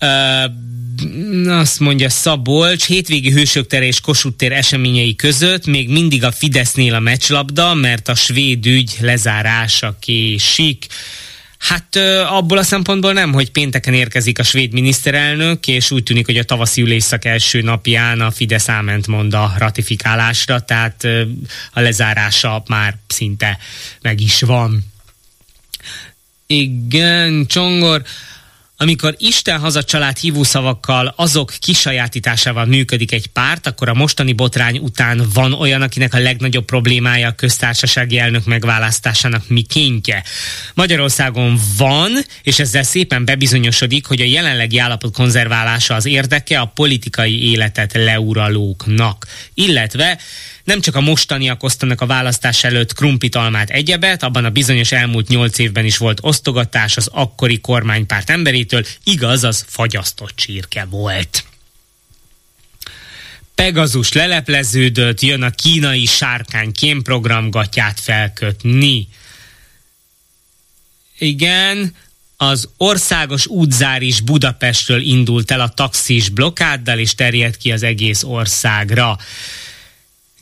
Uh, 0.00 0.52
azt 1.60 1.80
mondja 1.80 2.08
Szabolcs, 2.08 2.86
hétvégi 2.86 3.30
Hősök 3.30 3.66
tere 3.66 3.84
és 3.84 4.00
Kossuth 4.00 4.36
tér 4.36 4.52
eseményei 4.52 5.16
között 5.16 5.66
még 5.66 5.88
mindig 5.88 6.24
a 6.24 6.30
Fidesznél 6.30 6.94
a 6.94 7.00
meccslabda, 7.00 7.74
mert 7.74 8.08
a 8.08 8.14
svéd 8.14 8.66
ügy 8.66 8.96
lezárása 9.00 9.96
késik. 10.00 10.86
Hát 11.68 11.96
abból 12.28 12.58
a 12.58 12.62
szempontból 12.62 13.12
nem, 13.12 13.32
hogy 13.32 13.50
pénteken 13.50 13.94
érkezik 13.94 14.38
a 14.38 14.42
svéd 14.42 14.72
miniszterelnök, 14.72 15.66
és 15.66 15.90
úgy 15.90 16.02
tűnik, 16.02 16.26
hogy 16.26 16.36
a 16.36 16.44
tavaszi 16.44 16.82
ülésszak 16.82 17.24
első 17.24 17.60
napján 17.60 18.20
a 18.20 18.30
Fidesz 18.30 18.68
áment 18.68 19.06
mond 19.06 19.34
a 19.34 19.54
ratifikálásra, 19.58 20.60
tehát 20.60 21.04
a 21.72 21.80
lezárása 21.80 22.62
már 22.68 22.96
szinte 23.06 23.58
meg 24.00 24.20
is 24.20 24.40
van. 24.40 24.84
Igen, 26.46 27.46
Csongor, 27.46 28.02
amikor 28.76 29.14
Isten 29.18 29.58
haza 29.58 29.82
család 29.82 30.16
hívószavakkal 30.16 31.14
azok 31.16 31.52
kisajátításával 31.58 32.64
működik 32.64 33.12
egy 33.12 33.26
párt, 33.26 33.66
akkor 33.66 33.88
a 33.88 33.94
mostani 33.94 34.32
botrány 34.32 34.78
után 34.78 35.22
van 35.34 35.52
olyan, 35.52 35.82
akinek 35.82 36.14
a 36.14 36.18
legnagyobb 36.18 36.64
problémája 36.64 37.28
a 37.28 37.32
köztársasági 37.34 38.18
elnök 38.18 38.44
megválasztásának 38.44 39.48
mikéntje. 39.48 40.22
Magyarországon 40.74 41.60
van, 41.76 42.12
és 42.42 42.58
ezzel 42.58 42.82
szépen 42.82 43.24
bebizonyosodik, 43.24 44.06
hogy 44.06 44.20
a 44.20 44.24
jelenlegi 44.24 44.78
állapot 44.78 45.14
konzerválása 45.14 45.94
az 45.94 46.06
érdeke 46.06 46.60
a 46.60 46.66
politikai 46.74 47.50
életet 47.50 47.92
leuralóknak. 47.92 49.26
Illetve 49.54 50.18
nem 50.64 50.80
csak 50.80 50.94
a 50.94 51.00
mostaniak 51.00 51.62
osztanak 51.62 52.00
a 52.00 52.06
választás 52.06 52.64
előtt 52.64 52.92
krumpitalmát 52.92 53.70
egyebet, 53.70 54.22
abban 54.22 54.44
a 54.44 54.50
bizonyos 54.50 54.92
elmúlt 54.92 55.28
nyolc 55.28 55.58
évben 55.58 55.84
is 55.84 55.96
volt 55.96 56.18
osztogatás 56.22 56.96
az 56.96 57.08
akkori 57.12 57.60
kormánypárt 57.60 58.30
emberétől, 58.30 58.84
igaz, 59.04 59.44
az 59.44 59.64
fagyasztott 59.68 60.36
csirke 60.36 60.84
volt. 60.84 61.44
Pegazus 63.54 64.12
lelepleződött, 64.12 65.20
jön 65.20 65.42
a 65.42 65.50
kínai 65.50 66.04
sárkány 66.04 66.72
kémprogramgatját 66.72 68.00
felkötni. 68.00 69.08
Igen, 71.18 71.94
az 72.36 72.68
országos 72.76 73.46
útzár 73.46 74.02
is 74.02 74.20
Budapestről 74.20 75.00
indult 75.00 75.50
el 75.50 75.60
a 75.60 75.68
taxis 75.68 76.28
blokkáddal, 76.28 76.98
és 76.98 77.14
terjedt 77.14 77.56
ki 77.56 77.72
az 77.72 77.82
egész 77.82 78.22
országra. 78.22 79.18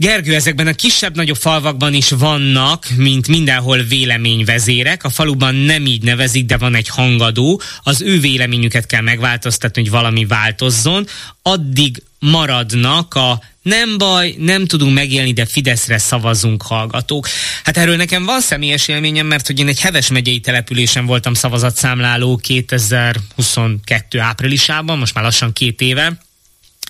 Gergő, 0.03 0.35
ezekben 0.35 0.67
a 0.67 0.73
kisebb-nagyobb 0.73 1.37
falvakban 1.37 1.95
is 1.95 2.11
vannak, 2.11 2.87
mint 2.97 3.29
mindenhol 3.29 3.79
véleményvezérek. 3.83 5.05
A 5.05 5.09
faluban 5.11 5.55
nem 5.55 5.87
így 5.87 6.03
nevezik, 6.03 6.47
de 6.47 6.57
van 6.57 6.75
egy 6.75 6.89
hangadó. 6.89 7.61
Az 7.83 8.01
ő 8.01 8.21
véleményüket 8.21 8.87
kell 8.87 9.01
megváltoztatni, 9.01 9.83
hogy 9.83 9.91
valami 9.91 10.25
változzon. 10.25 11.07
Addig 11.43 12.03
maradnak 12.19 13.15
a 13.15 13.43
nem 13.63 13.99
baj, 13.99 14.35
nem 14.39 14.67
tudunk 14.67 14.95
megélni, 14.95 15.33
de 15.33 15.47
Fideszre 15.47 15.99
szavazunk 15.99 16.63
hallgatók. 16.63 17.29
Hát 17.65 17.77
erről 17.77 17.97
nekem 17.97 18.25
van 18.25 18.41
személyes 18.41 18.89
élményem, 18.89 19.27
mert 19.27 19.47
hogy 19.47 19.59
én 19.59 19.69
egy 19.69 19.81
Heves 19.81 20.09
megyei 20.09 20.41
településen 20.41 21.07
voltam 21.07 21.35
szavazatszámláló 21.35 22.37
2022 22.37 24.21
áprilisában, 24.21 24.99
most 24.99 25.15
már 25.15 25.25
lassan 25.25 25.53
két 25.53 25.81
éve, 25.81 26.19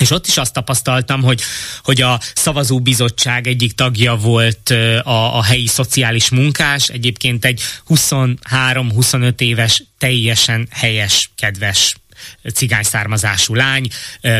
és 0.00 0.10
ott 0.10 0.26
is 0.26 0.36
azt 0.36 0.52
tapasztaltam, 0.52 1.22
hogy, 1.22 1.40
hogy 1.82 2.00
a 2.00 2.20
szavazóbizottság 2.34 3.46
egyik 3.46 3.72
tagja 3.72 4.16
volt 4.16 4.70
a, 5.02 5.36
a 5.36 5.42
helyi 5.42 5.66
szociális 5.66 6.30
munkás, 6.30 6.88
egyébként 6.88 7.44
egy 7.44 7.60
23-25 7.88 9.40
éves, 9.40 9.82
teljesen 9.98 10.68
helyes, 10.70 11.30
kedves 11.36 11.96
cigány 12.54 12.82
származású 12.82 13.54
lány, 13.54 13.86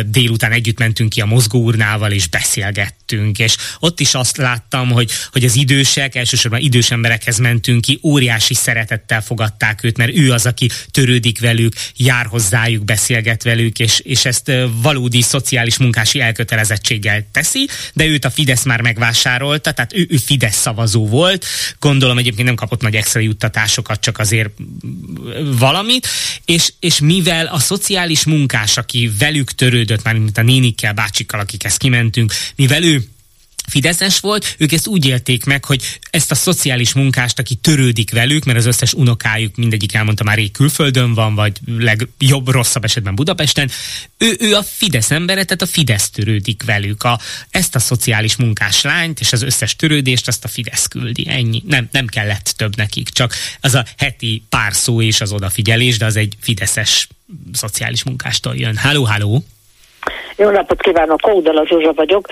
délután 0.06 0.52
együtt 0.52 0.78
mentünk 0.78 1.10
ki 1.10 1.20
a 1.20 1.26
mozgóurnával, 1.26 2.10
és 2.10 2.26
beszélgettünk, 2.26 3.38
és 3.38 3.56
ott 3.78 4.00
is 4.00 4.14
azt 4.14 4.36
láttam, 4.36 4.90
hogy, 4.90 5.10
hogy 5.32 5.44
az 5.44 5.56
idősek, 5.56 6.14
elsősorban 6.14 6.60
idős 6.60 6.90
emberekhez 6.90 7.38
mentünk 7.38 7.80
ki, 7.80 8.00
óriási 8.02 8.54
szeretettel 8.54 9.22
fogadták 9.22 9.84
őt, 9.84 9.96
mert 9.96 10.16
ő 10.16 10.32
az, 10.32 10.46
aki 10.46 10.70
törődik 10.90 11.40
velük, 11.40 11.72
jár 11.96 12.26
hozzájuk, 12.26 12.84
beszélget 12.84 13.42
velük, 13.42 13.78
és, 13.78 13.98
és 13.98 14.24
ezt 14.24 14.52
valódi 14.82 15.22
szociális 15.22 15.78
munkási 15.78 16.20
elkötelezettséggel 16.20 17.26
teszi, 17.32 17.68
de 17.92 18.06
őt 18.06 18.24
a 18.24 18.30
Fidesz 18.30 18.64
már 18.64 18.80
megvásárolta, 18.80 19.72
tehát 19.72 19.92
ő, 19.94 20.06
ő 20.10 20.16
Fidesz 20.16 20.56
szavazó 20.56 21.06
volt, 21.06 21.46
gondolom 21.78 22.18
egyébként 22.18 22.46
nem 22.46 22.54
kapott 22.54 22.80
nagy 22.80 22.94
extra 22.94 23.20
juttatásokat, 23.20 24.00
csak 24.00 24.18
azért 24.18 24.50
valamit, 25.58 26.08
és, 26.44 26.72
és 26.80 27.00
mivel 27.00 27.46
a 27.46 27.58
szociális 27.72 28.24
munkás, 28.24 28.76
aki 28.76 29.10
velük 29.18 29.50
törődött, 29.50 30.02
már 30.02 30.14
mint 30.14 30.38
a 30.38 30.42
nénikkel, 30.42 30.92
bácsikkal, 30.92 31.40
akikhez 31.40 31.76
kimentünk, 31.76 32.32
mivel 32.56 32.82
ő 32.82 33.04
Fideszes 33.68 34.20
volt, 34.20 34.54
ők 34.58 34.72
ezt 34.72 34.86
úgy 34.86 35.06
élték 35.06 35.44
meg, 35.44 35.64
hogy 35.64 35.98
ezt 36.10 36.30
a 36.30 36.34
szociális 36.34 36.92
munkást, 36.92 37.38
aki 37.38 37.54
törődik 37.54 38.10
velük, 38.10 38.44
mert 38.44 38.58
az 38.58 38.66
összes 38.66 38.92
unokájuk 38.92 39.56
mindegyik 39.56 39.94
elmondta 39.94 40.24
már 40.24 40.36
rég 40.36 40.50
külföldön 40.50 41.14
van, 41.14 41.34
vagy 41.34 41.58
legjobb, 41.78 42.48
rosszabb 42.48 42.84
esetben 42.84 43.14
Budapesten, 43.14 43.70
ő, 44.18 44.36
ő 44.38 44.54
a 44.54 44.62
Fidesz 44.62 45.10
embere, 45.10 45.44
tehát 45.44 45.62
a 45.62 45.66
Fidesz 45.66 46.10
törődik 46.10 46.62
velük. 46.62 47.02
A, 47.02 47.20
ezt 47.50 47.74
a 47.74 47.78
szociális 47.78 48.36
munkás 48.36 48.82
lányt 48.82 49.20
és 49.20 49.32
az 49.32 49.42
összes 49.42 49.76
törődést 49.76 50.28
azt 50.28 50.44
a 50.44 50.48
Fidesz 50.48 50.86
küldi. 50.86 51.28
Ennyi. 51.28 51.62
Nem, 51.66 51.88
nem 51.90 52.06
kellett 52.06 52.54
több 52.56 52.76
nekik, 52.76 53.08
csak 53.08 53.34
az 53.60 53.74
a 53.74 53.86
heti 53.98 54.44
pár 54.48 54.74
szó 54.74 55.02
és 55.02 55.20
az 55.20 55.32
odafigyelés, 55.32 55.98
de 55.98 56.04
az 56.04 56.16
egy 56.16 56.36
Fideszes 56.40 57.08
szociális 57.52 58.02
munkástól 58.02 58.56
jön. 58.56 58.76
Háló, 58.76 59.04
háló! 59.04 59.44
Jó 60.36 60.50
napot 60.50 60.82
kívánok, 60.82 61.20
Kódala 61.20 61.66
Zsuzsa 61.66 61.92
vagyok, 61.92 62.26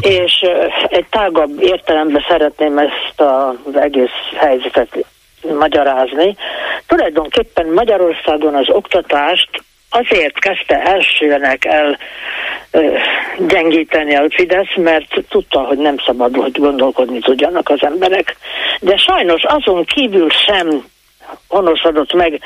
és 0.00 0.44
egy 0.88 1.06
tágabb 1.10 1.62
értelemben 1.62 2.24
szeretném 2.28 2.78
ezt 2.78 3.20
az 3.20 3.76
egész 3.76 4.10
helyzetet 4.36 5.06
magyarázni. 5.58 6.36
Tulajdonképpen 6.86 7.66
Magyarországon 7.66 8.54
az 8.54 8.68
oktatást 8.68 9.48
azért 9.90 10.38
kezdte 10.38 10.82
elsőnek 10.82 11.64
el 11.64 11.98
ö, 12.70 12.94
gyengíteni 13.48 14.14
a 14.14 14.26
Fidesz, 14.28 14.76
mert 14.76 15.24
tudta, 15.28 15.60
hogy 15.60 15.78
nem 15.78 15.96
szabad, 16.06 16.36
hogy 16.36 16.58
gondolkodni 16.58 17.18
tudjanak 17.18 17.68
az 17.68 17.82
emberek. 17.82 18.36
De 18.80 18.96
sajnos 18.96 19.42
azon 19.44 19.84
kívül 19.84 20.30
sem 20.30 20.84
honosodott 21.48 22.12
meg 22.12 22.40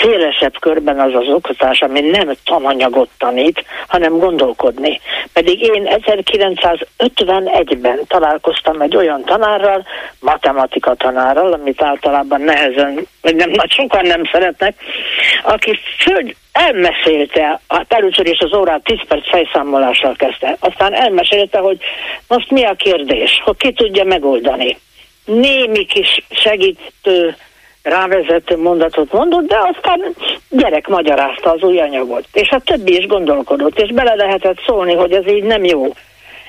szélesebb 0.00 0.58
körben 0.60 1.00
az 1.00 1.14
az 1.14 1.28
oktatás, 1.28 1.80
ami 1.80 2.00
nem 2.00 2.32
tananyagot 2.44 3.08
tanít, 3.18 3.64
hanem 3.88 4.18
gondolkodni. 4.18 5.00
Pedig 5.32 5.62
én 5.62 5.88
1951-ben 6.06 8.00
találkoztam 8.08 8.80
egy 8.80 8.96
olyan 8.96 9.24
tanárral, 9.24 9.86
matematika 10.20 10.94
tanárral, 10.94 11.52
amit 11.52 11.82
általában 11.82 12.40
nehezen, 12.40 13.06
vagy 13.22 13.34
nem 13.34 13.50
nagy 13.50 13.70
sokan 13.70 14.06
nem 14.06 14.22
szeretnek, 14.32 14.74
aki 15.42 15.78
föl, 15.98 16.32
elmesélte, 16.52 17.60
hát 17.68 17.92
először 17.92 18.26
is 18.26 18.38
az 18.38 18.54
órát 18.54 18.82
10 18.82 18.98
perc 19.08 19.28
fejszámolással 19.28 20.14
kezdte, 20.16 20.56
aztán 20.60 20.94
elmesélte, 20.94 21.58
hogy 21.58 21.78
most 22.28 22.50
mi 22.50 22.64
a 22.64 22.74
kérdés, 22.74 23.40
hogy 23.44 23.56
ki 23.56 23.72
tudja 23.72 24.04
megoldani. 24.04 24.78
Némi 25.24 25.84
kis 25.84 26.22
segítő 26.30 27.36
rávezető 27.82 28.56
mondatot 28.56 29.12
mondott, 29.12 29.46
de 29.46 29.58
aztán 29.58 30.14
gyerek 30.48 30.88
magyarázta 30.88 31.50
az 31.50 31.62
új 31.62 31.80
anyagot. 31.80 32.24
És 32.32 32.48
a 32.48 32.60
többi 32.60 32.96
is 32.96 33.06
gondolkodott, 33.06 33.78
és 33.78 33.92
bele 33.92 34.14
lehetett 34.14 34.62
szólni, 34.66 34.94
hogy 34.94 35.12
ez 35.12 35.26
így 35.26 35.42
nem 35.42 35.64
jó. 35.64 35.92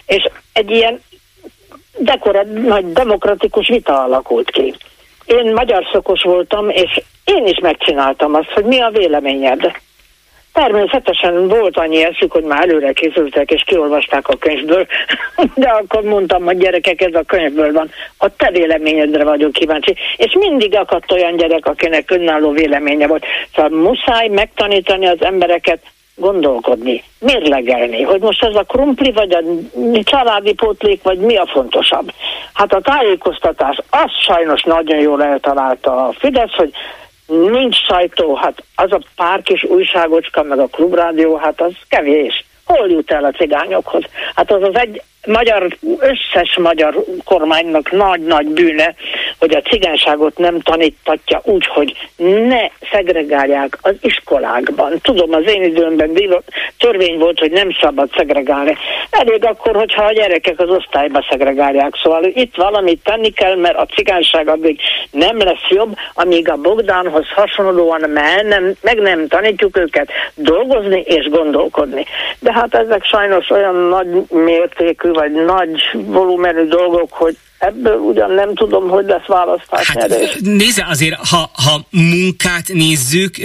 És 0.05 0.23
egy 0.53 0.71
ilyen 0.71 1.01
dekora, 1.97 2.43
nagy 2.43 2.91
demokratikus 2.91 3.67
vita 3.67 4.03
alakult 4.03 4.51
ki. 4.51 4.73
Én 5.25 5.53
magyar 5.53 5.87
szokos 5.91 6.21
voltam, 6.21 6.69
és 6.69 7.01
én 7.25 7.45
is 7.45 7.59
megcsináltam 7.59 8.33
azt, 8.33 8.49
hogy 8.49 8.63
mi 8.63 8.79
a 8.79 8.89
véleményed. 8.89 9.71
Természetesen 10.53 11.47
volt 11.47 11.77
annyi 11.77 12.03
eszük, 12.03 12.31
hogy 12.31 12.43
már 12.43 12.61
előre 12.61 12.91
készültek 12.91 13.51
és 13.51 13.63
kiolvasták 13.65 14.27
a 14.27 14.37
könyvből, 14.37 14.85
de 15.55 15.69
akkor 15.69 16.03
mondtam, 16.03 16.43
hogy 16.43 16.57
gyerekek, 16.57 17.01
ez 17.01 17.13
a 17.13 17.23
könyvből 17.27 17.71
van. 17.71 17.91
A 18.17 18.35
te 18.35 18.51
véleményedre 18.51 19.23
vagyok 19.23 19.51
kíváncsi. 19.51 19.95
És 20.15 20.35
mindig 20.39 20.75
akadt 20.75 21.11
olyan 21.11 21.35
gyerek, 21.35 21.65
akinek 21.65 22.11
önálló 22.11 22.51
véleménye 22.51 23.07
volt. 23.07 23.25
Szóval 23.55 23.79
muszáj 23.79 24.27
megtanítani 24.27 25.07
az 25.07 25.23
embereket 25.23 25.79
gondolkodni, 26.15 27.03
mérlegelni, 27.19 28.01
hogy 28.01 28.21
most 28.21 28.43
ez 28.43 28.55
a 28.55 28.63
krumpli, 28.63 29.11
vagy 29.11 29.33
a 29.33 29.43
családi 30.03 30.53
pótlék, 30.53 31.03
vagy 31.03 31.17
mi 31.17 31.35
a 31.35 31.45
fontosabb. 31.45 32.11
Hát 32.53 32.73
a 32.73 32.81
tájékoztatás, 32.81 33.77
azt 33.89 34.23
sajnos 34.25 34.63
nagyon 34.63 34.99
jól 34.99 35.23
eltalálta 35.23 36.07
a 36.07 36.13
Fidesz, 36.19 36.53
hogy 36.55 36.71
nincs 37.31 37.75
sajtó, 37.75 38.35
hát 38.35 38.63
az 38.75 38.91
a 38.91 39.01
pár 39.15 39.41
kis 39.41 39.63
újságocska, 39.63 40.43
meg 40.43 40.59
a 40.59 40.67
klubrádió, 40.67 41.35
hát 41.35 41.61
az 41.61 41.73
kevés. 41.87 42.45
Hol 42.65 42.89
jut 42.89 43.11
el 43.11 43.23
a 43.23 43.31
cigányokhoz? 43.31 44.03
Hát 44.35 44.51
az 44.51 44.63
az 44.63 44.75
egy 44.75 45.01
magyar, 45.27 45.77
összes 45.99 46.57
magyar 46.57 46.95
kormánynak 47.23 47.91
nagy-nagy 47.91 48.47
bűne, 48.47 48.95
hogy 49.39 49.55
a 49.55 49.61
cigányságot 49.61 50.37
nem 50.37 50.59
tanítatja 50.59 51.41
úgy, 51.43 51.65
hogy 51.65 52.09
ne 52.47 52.61
szegregálják 52.91 53.77
az 53.81 53.95
iskolákban. 54.01 54.99
Tudom, 55.01 55.33
az 55.33 55.43
én 55.45 55.63
időmben 55.63 56.11
törvény 56.77 57.17
volt, 57.17 57.39
hogy 57.39 57.51
nem 57.51 57.69
szabad 57.81 58.09
szegregálni. 58.15 58.77
Elég 59.09 59.45
akkor, 59.45 59.75
hogyha 59.75 60.03
a 60.03 60.13
gyerekek 60.13 60.59
az 60.59 60.69
osztályba 60.69 61.25
szegregálják. 61.29 61.93
Szóval 62.03 62.23
itt 62.23 62.55
valamit 62.55 63.03
tenni 63.03 63.29
kell, 63.29 63.55
mert 63.55 63.77
a 63.77 63.85
cigányság 63.85 64.47
addig 64.47 64.79
nem 65.11 65.37
lesz 65.37 65.69
jobb, 65.69 65.95
amíg 66.13 66.49
a 66.49 66.55
Bogdánhoz 66.55 67.27
hasonlóan 67.35 68.09
nem, 68.09 68.75
meg 68.81 68.99
nem 68.99 69.27
tanítjuk 69.27 69.77
őket 69.77 70.09
dolgozni 70.35 70.99
és 71.05 71.29
gondolkodni. 71.29 72.05
De 72.39 72.53
hát 72.53 72.75
ezek 72.75 73.03
sajnos 73.05 73.49
olyan 73.49 73.75
nagy 73.75 74.07
mértékű 74.29 75.10
vagy 75.13 75.31
nagy 75.31 75.81
volumenű 75.93 76.67
dolgok, 76.67 77.11
hogy 77.11 77.37
ebből 77.61 77.97
ugyan 77.97 78.31
nem 78.31 78.55
tudom, 78.55 78.89
hogy 78.89 79.05
lesz 79.05 79.25
választás 79.25 79.87
hát. 79.87 80.39
Nézze, 80.39 80.85
azért, 80.89 81.15
ha, 81.29 81.51
ha 81.53 81.85
munkát 81.89 82.67
nézzük, 82.67 83.37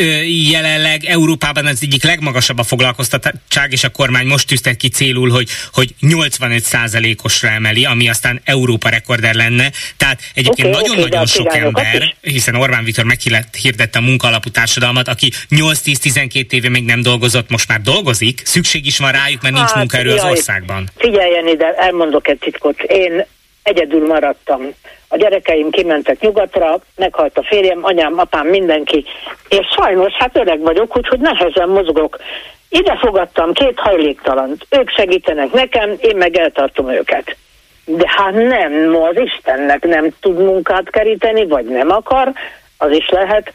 jelenleg 0.50 1.04
Európában 1.04 1.66
az 1.66 1.78
egyik 1.82 2.04
legmagasabb 2.04 2.58
a 2.58 2.62
foglalkoztatottság, 2.62 3.72
és 3.72 3.84
a 3.84 3.88
kormány 3.88 4.26
most 4.26 4.48
tűzte 4.48 4.74
ki 4.74 4.88
célul, 4.88 5.30
hogy, 5.30 5.48
hogy 5.72 5.94
85%-osra 6.00 7.48
emeli, 7.48 7.84
ami 7.84 8.08
aztán 8.08 8.40
Európa 8.44 8.88
rekorder 8.88 9.34
lenne. 9.34 9.70
Tehát 9.96 10.20
egyébként 10.34 10.68
okay, 10.68 10.80
nagyon-nagyon 10.80 11.22
okay, 11.22 11.26
sok 11.26 11.54
ember, 11.54 12.02
is. 12.20 12.32
hiszen 12.32 12.54
Orbán 12.54 12.84
Viktor 12.84 13.04
meghirdette 13.04 13.98
a 13.98 14.02
munkaalapú 14.02 14.48
társadalmat, 14.48 15.08
aki 15.08 15.30
8-10-12 15.50 16.52
éve 16.52 16.68
még 16.68 16.84
nem 16.84 17.02
dolgozott, 17.02 17.50
most 17.50 17.68
már 17.68 17.80
dolgozik, 17.80 18.40
szükség 18.44 18.86
is 18.86 18.98
van 18.98 19.12
rájuk, 19.12 19.42
mert 19.42 19.54
nincs 19.54 19.68
hát, 19.68 19.76
munkaerő 19.76 20.12
az 20.12 20.24
országban. 20.24 20.88
Figyeljen 20.96 21.48
ide, 21.48 21.74
elmondok 21.74 22.28
egy 22.28 22.38
titkot. 22.38 22.80
Én 22.80 23.26
egyedül 23.66 24.06
maradtam. 24.06 24.74
A 25.08 25.16
gyerekeim 25.16 25.70
kimentek 25.70 26.20
nyugatra, 26.20 26.78
meghalt 26.96 27.38
a 27.38 27.42
férjem, 27.42 27.78
anyám, 27.82 28.18
apám, 28.18 28.46
mindenki. 28.46 29.04
És 29.48 29.66
sajnos, 29.78 30.12
hát 30.12 30.36
öreg 30.36 30.60
vagyok, 30.60 30.96
úgyhogy 30.96 31.20
nehezen 31.20 31.68
mozgok. 31.68 32.18
Ide 32.68 32.96
fogadtam 32.96 33.52
két 33.52 33.78
hajléktalant. 33.78 34.66
Ők 34.70 34.90
segítenek 34.90 35.52
nekem, 35.52 35.96
én 36.00 36.16
meg 36.16 36.36
eltartom 36.36 36.90
őket. 36.90 37.36
De 37.84 38.04
hát 38.16 38.32
nem, 38.32 38.72
ma 38.90 39.08
az 39.08 39.18
Istennek 39.18 39.84
nem 39.84 40.10
tud 40.20 40.38
munkát 40.38 40.90
keríteni, 40.90 41.46
vagy 41.46 41.64
nem 41.64 41.90
akar, 41.90 42.32
az 42.78 42.90
is 42.90 43.08
lehet. 43.08 43.52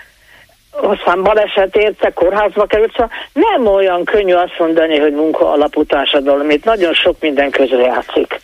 Aztán 0.72 1.24
baleset 1.24 1.76
érte, 1.76 2.10
kórházba 2.10 2.66
került, 2.66 2.92
szóval 2.92 3.12
nem 3.34 3.68
olyan 3.68 4.04
könnyű 4.04 4.34
azt 4.34 4.60
mondani, 4.60 4.98
hogy 5.00 5.14
munka 5.14 5.52
alapú 5.52 5.84
társadalom. 5.84 6.50
Itt 6.50 6.64
nagyon 6.64 6.94
sok 6.94 7.16
minden 7.20 7.50
közre 7.50 7.82
játszik. 7.82 8.40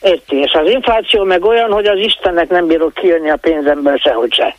Érti, 0.00 0.36
és 0.36 0.52
az 0.52 0.68
infláció 0.68 1.24
meg 1.24 1.44
olyan, 1.44 1.72
hogy 1.72 1.86
az 1.86 1.98
Istennek 1.98 2.48
nem 2.48 2.66
bírok 2.66 2.94
kijönni 2.94 3.30
a 3.30 3.36
pénzemből 3.36 3.96
sehogy 3.96 4.32
se. 4.32 4.56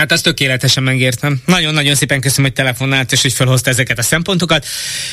Hát 0.00 0.12
azt 0.12 0.22
tökéletesen 0.22 0.82
megértem. 0.82 1.40
Nagyon-nagyon 1.46 1.94
szépen 1.94 2.20
köszönöm, 2.20 2.44
hogy 2.44 2.52
telefonált 2.52 3.12
és 3.12 3.22
hogy 3.22 3.32
felhozta 3.32 3.70
ezeket 3.70 3.98
a 3.98 4.02
szempontokat. 4.02 4.66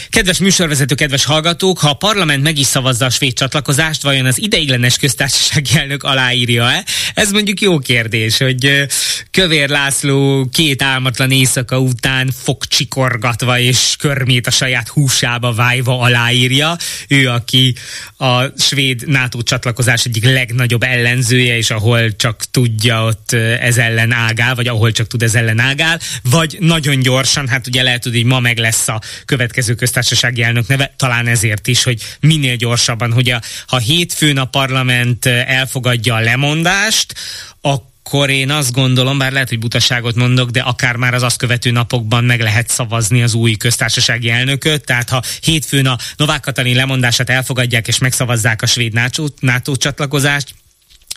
Kedves 0.09 0.37
műsorvezető, 0.37 0.95
kedves 0.95 1.25
hallgatók, 1.25 1.79
ha 1.79 1.89
a 1.89 1.93
parlament 1.93 2.43
meg 2.43 2.57
is 2.57 2.65
szavazza 2.65 3.05
a 3.05 3.09
svéd 3.09 3.33
csatlakozást, 3.33 4.01
vajon 4.01 4.25
az 4.25 4.41
ideiglenes 4.41 4.97
köztársasági 4.97 5.69
elnök 5.77 6.03
aláírja-e? 6.03 6.85
Ez 7.13 7.31
mondjuk 7.31 7.61
jó 7.61 7.79
kérdés, 7.79 8.37
hogy 8.37 8.87
Kövér 9.31 9.69
László 9.69 10.49
két 10.53 10.81
álmatlan 10.81 11.31
éjszaka 11.31 11.79
után 11.79 12.31
fogcsikorgatva 12.43 13.59
és 13.59 13.95
körmét 13.99 14.47
a 14.47 14.51
saját 14.51 14.87
húsába 14.87 15.53
vájva 15.53 15.99
aláírja. 15.99 16.77
Ő, 17.07 17.29
aki 17.29 17.75
a 18.17 18.59
svéd 18.59 19.07
NATO 19.07 19.41
csatlakozás 19.41 20.05
egyik 20.05 20.23
legnagyobb 20.25 20.83
ellenzője, 20.83 21.57
és 21.57 21.69
ahol 21.71 22.15
csak 22.15 22.43
tudja, 22.51 23.03
ott 23.03 23.31
ez 23.59 23.77
ellen 23.77 24.11
ágál, 24.11 24.55
vagy 24.55 24.67
ahol 24.77 24.91
csak 24.91 25.07
tud 25.07 25.23
ez 25.23 25.35
ellen 25.35 25.59
ágál, 25.59 25.99
vagy 26.23 26.57
nagyon 26.59 26.99
gyorsan, 26.99 27.47
hát 27.47 27.67
ugye 27.67 27.83
lehet, 27.83 28.03
hogy 28.03 28.23
ma 28.23 28.39
meg 28.39 28.57
lesz 28.57 28.87
a 28.87 29.01
következő 29.25 29.73
köztársasági 29.73 30.43
elnök 30.43 30.67
neve, 30.67 30.93
talán 30.97 31.27
ezért 31.27 31.67
is, 31.67 31.83
hogy 31.83 32.01
minél 32.19 32.55
gyorsabban, 32.55 33.13
hogy 33.13 33.29
a, 33.29 33.41
ha 33.67 33.77
hétfőn 33.77 34.37
a 34.37 34.45
parlament 34.45 35.25
elfogadja 35.25 36.15
a 36.15 36.19
lemondást, 36.19 37.13
akkor 37.61 38.29
én 38.29 38.51
azt 38.51 38.71
gondolom, 38.71 39.17
bár 39.17 39.31
lehet, 39.31 39.49
hogy 39.49 39.59
butaságot 39.59 40.15
mondok, 40.15 40.49
de 40.49 40.61
akár 40.61 40.95
már 40.95 41.13
az 41.13 41.23
azt 41.23 41.37
követő 41.37 41.71
napokban 41.71 42.23
meg 42.23 42.39
lehet 42.41 42.69
szavazni 42.69 43.23
az 43.23 43.33
új 43.33 43.55
köztársasági 43.55 44.29
elnököt. 44.29 44.85
Tehát 44.85 45.09
ha 45.09 45.23
hétfőn 45.41 45.85
a 45.85 45.97
Novák 46.15 46.39
Katalin 46.41 46.75
lemondását 46.75 47.29
elfogadják 47.29 47.87
és 47.87 47.97
megszavazzák 47.97 48.61
a 48.61 48.65
svéd 48.65 48.93
NATO, 48.93 49.25
NATO 49.39 49.75
csatlakozást, 49.75 50.53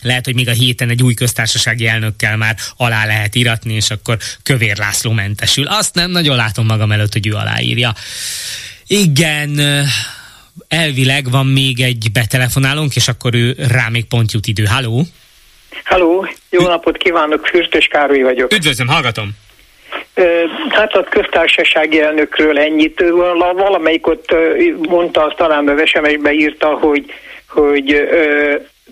lehet, 0.01 0.25
hogy 0.25 0.35
még 0.35 0.47
a 0.47 0.51
héten 0.51 0.89
egy 0.89 1.03
új 1.03 1.13
köztársasági 1.13 1.87
elnökkel 1.87 2.37
már 2.37 2.55
alá 2.77 3.05
lehet 3.05 3.35
iratni, 3.35 3.73
és 3.73 3.89
akkor 3.89 4.17
Kövér 4.43 4.77
László 4.77 5.11
mentesül. 5.11 5.67
Azt 5.67 5.95
nem 5.95 6.11
nagyon 6.11 6.35
látom 6.35 6.65
magam 6.65 6.91
előtt, 6.91 7.13
hogy 7.13 7.27
ő 7.27 7.33
aláírja. 7.33 7.93
Igen, 8.87 9.59
elvileg 10.67 11.31
van 11.31 11.45
még 11.45 11.79
egy 11.79 12.11
betelefonálónk, 12.13 12.95
és 12.95 13.07
akkor 13.07 13.35
ő 13.35 13.55
rá 13.67 13.87
még 13.89 14.05
pont 14.05 14.31
jut 14.31 14.47
idő. 14.47 14.63
Halló! 14.63 15.05
Halló, 15.83 16.27
jó 16.49 16.67
napot 16.67 16.97
kívánok, 16.97 17.47
Fürstös 17.47 17.87
Károly 17.87 18.21
vagyok. 18.21 18.53
Üdvözlöm, 18.53 18.87
hallgatom! 18.87 19.31
Hát 20.69 20.93
a 20.93 21.03
köztársasági 21.03 22.01
elnökről 22.01 22.59
ennyit. 22.59 23.03
Valamelyik 23.55 24.07
ott 24.07 24.35
mondta, 24.77 25.25
azt 25.25 25.35
talán 25.35 25.67
a 25.67 25.85
SMS-be 25.85 26.31
írta, 26.31 26.67
hogy, 26.67 27.05
hogy 27.47 27.95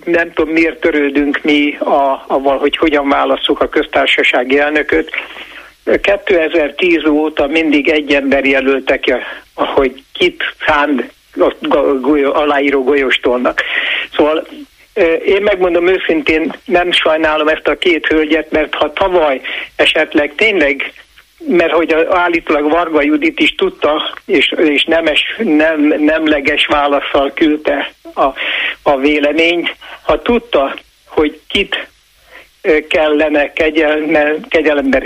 nem 0.05 0.33
tudom 0.33 0.53
miért 0.53 0.79
törődünk 0.79 1.39
mi 1.43 1.77
a, 1.77 2.23
avval, 2.27 2.57
hogy 2.57 2.77
hogyan 2.77 3.09
válasszuk 3.09 3.61
a 3.61 3.69
köztársasági 3.69 4.59
elnököt. 4.59 5.11
2010 6.01 7.05
óta 7.05 7.47
mindig 7.47 7.89
egy 7.89 8.13
ember 8.13 8.45
jelöltek, 8.45 9.03
hogy 9.53 10.03
kit 10.13 10.43
szánd 10.65 11.11
aláíró 12.31 12.83
golyóstolnak. 12.83 13.61
Szóval 14.15 14.47
én 15.25 15.41
megmondom 15.41 15.87
őszintén, 15.87 16.53
nem 16.65 16.91
sajnálom 16.91 17.47
ezt 17.47 17.67
a 17.67 17.77
két 17.77 18.05
hölgyet, 18.07 18.51
mert 18.51 18.75
ha 18.75 18.93
tavaly 18.93 19.41
esetleg 19.75 20.33
tényleg 20.35 20.93
mert 21.47 21.71
hogy 21.71 21.93
állítólag 22.09 22.69
Varga 22.69 23.01
Judit 23.01 23.39
is 23.39 23.55
tudta, 23.55 24.13
és, 24.25 24.53
és 24.57 24.83
nemes, 24.83 25.35
nem, 25.37 25.81
nemleges 25.81 26.65
válaszsal 26.65 27.31
küldte 27.33 27.91
a, 28.13 28.25
a 28.81 28.97
véleményt. 28.97 29.75
Ha 30.01 30.21
tudta, 30.21 30.75
hogy 31.05 31.39
kit 31.47 31.87
kellene 32.87 33.53
kegyelme, 33.53 34.33
kegyelemben 34.49 35.03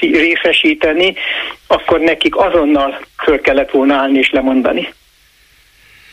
részesíteni, 0.00 1.14
akkor 1.66 2.00
nekik 2.00 2.36
azonnal 2.36 3.00
föl 3.24 3.40
kellett 3.40 3.70
volna 3.70 3.94
állni 3.94 4.18
és 4.18 4.30
lemondani. 4.30 4.92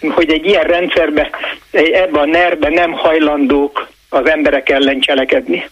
Hogy 0.10 0.32
egy 0.32 0.46
ilyen 0.46 0.64
rendszerbe, 0.64 1.30
ebben 1.72 2.22
a 2.22 2.26
nerben 2.26 2.74
nem 2.74 2.92
hajlandók 2.92 3.88
az 4.10 4.26
emberek 4.26 4.70
ellen 4.70 5.00
cselekedni. 5.00 5.70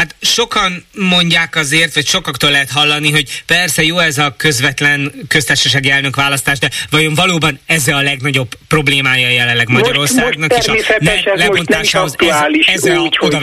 Hát 0.00 0.14
sokan 0.20 0.84
mondják 0.94 1.56
azért, 1.56 1.94
vagy 1.94 2.06
sokaktól 2.06 2.50
lehet 2.50 2.70
hallani, 2.70 3.10
hogy 3.10 3.42
persze 3.46 3.82
jó 3.82 3.98
ez 3.98 4.18
a 4.18 4.34
közvetlen 4.36 5.12
köztársasági 5.28 5.90
elnök 5.90 6.16
választás, 6.16 6.58
de 6.58 6.68
vajon 6.90 7.14
valóban 7.14 7.60
ez 7.66 7.88
a 7.88 8.02
legnagyobb 8.02 8.48
problémája 8.68 9.28
jelenleg 9.28 9.68
Magyarországnak, 9.68 10.50
most, 10.50 10.68
most 10.68 10.80
és 10.80 10.88
a 10.88 10.94
ne, 10.98 11.34
lebontásához 11.34 12.14
ez, 12.18 12.28
ez 12.66 12.84
a 12.84 12.90
hogy, 12.90 12.98
út? 12.98 13.16
Hogy, 13.16 13.34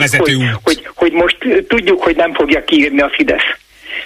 hogy, 0.62 0.88
hogy 0.94 1.12
most 1.12 1.38
tudjuk, 1.68 2.02
hogy 2.02 2.16
nem 2.16 2.34
fogja 2.34 2.64
kiírni 2.64 3.00
a 3.00 3.10
Fidesz. 3.16 3.48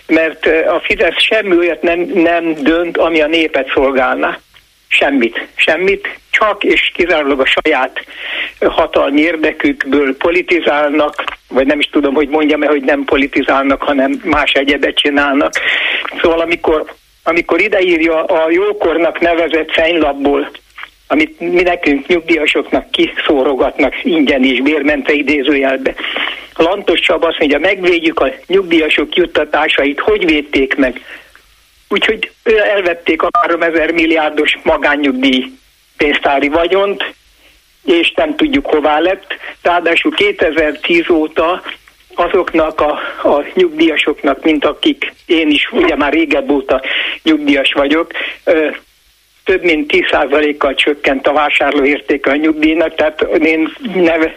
Mert 0.07 0.46
a 0.46 0.80
Fidesz 0.84 1.22
semmi 1.22 1.57
olyat 1.57 1.82
nem, 1.82 2.11
nem 2.14 2.55
dönt, 2.55 2.96
ami 2.96 3.20
a 3.20 3.26
népet 3.26 3.70
szolgálna. 3.74 4.40
Semmit, 4.88 5.46
semmit, 5.55 6.18
csak 6.30 6.64
és 6.64 6.90
kizárólag 6.94 7.40
a 7.40 7.46
saját 7.46 8.05
hatalmi 8.61 9.20
érdekükből 9.20 10.16
politizálnak, 10.16 11.24
vagy 11.53 11.66
nem 11.66 11.78
is 11.78 11.86
tudom, 11.86 12.14
hogy 12.14 12.28
mondjam-e, 12.28 12.66
hogy 12.66 12.82
nem 12.82 13.05
politizálnak, 13.05 13.82
hanem 13.82 14.20
más 14.24 14.53
egyebet 14.53 14.96
csinálnak. 14.96 15.53
Szóval 16.20 16.40
amikor, 16.40 16.94
amikor 17.22 17.61
ideírja 17.61 18.24
a 18.24 18.50
jókornak 18.50 19.20
nevezett 19.20 19.72
fenylapból, 19.72 20.50
amit 21.07 21.40
mi 21.40 21.62
nekünk 21.62 22.07
nyugdíjasoknak 22.07 22.90
kiszórogatnak 22.90 24.05
ingyen 24.05 24.42
is, 24.42 24.61
bérmente 24.61 25.12
idézőjelbe. 25.12 25.94
Lantos 26.57 27.00
Csaba 27.00 27.26
azt 27.26 27.38
mondja, 27.38 27.59
megvédjük 27.59 28.20
a 28.20 28.32
nyugdíjasok 28.46 29.16
juttatásait, 29.16 30.00
hogy 30.00 30.24
védték 30.24 30.76
meg? 30.76 31.00
Úgyhogy 31.88 32.30
elvették 32.74 33.22
a 33.22 33.28
3000 33.40 33.90
milliárdos 33.90 34.59
magánnyugdíj 34.62 35.44
pénztári 35.96 36.48
vagyont, 36.48 37.14
és 37.85 38.12
nem 38.16 38.37
tudjuk 38.37 38.66
hová 38.66 38.99
lett. 38.99 39.26
Ráadásul 39.62 40.12
2010 40.12 41.11
óta 41.11 41.62
azoknak 42.14 42.80
a, 42.80 42.91
a 43.22 43.45
nyugdíjasoknak, 43.55 44.45
mint 44.45 44.64
akik 44.64 45.12
én 45.26 45.51
is 45.51 45.68
ugye 45.72 45.97
már 45.97 46.12
régebb 46.12 46.51
óta 46.51 46.83
nyugdíjas 47.22 47.72
vagyok, 47.72 48.11
több 49.45 49.62
mint 49.62 49.93
10%-kal 49.95 50.74
csökkent 50.74 51.26
a 51.26 51.33
vásárlóértéke 51.33 52.30
a 52.30 52.37
nyugdíjnak, 52.37 52.95
tehát 52.95 53.22
én 53.22 53.72
neve, 53.95 54.35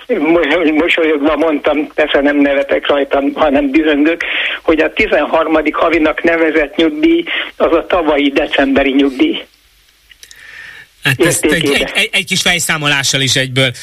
mosolyogva 0.73 1.35
mondtam, 1.35 1.87
persze 1.95 2.21
nem 2.21 2.37
nevetek 2.37 2.87
rajtam, 2.87 3.33
hanem 3.33 3.71
dühöngök, 3.71 4.21
hogy 4.61 4.79
a 4.79 4.93
13. 4.93 5.59
havinak 5.71 6.23
nevezett 6.23 6.75
nyugdíj 6.75 7.23
az 7.57 7.73
a 7.73 7.85
tavalyi 7.85 8.29
decemberi 8.29 8.91
nyugdíj. 8.91 9.43
Hát 11.05 11.21
ezt 11.21 11.43
egy, 11.43 11.65
egy, 11.65 11.91
egy, 11.95 12.09
egy 12.11 12.25
kis 12.25 12.41
fejszámolással 12.41 13.21
is 13.21 13.35
egyből 13.35 13.73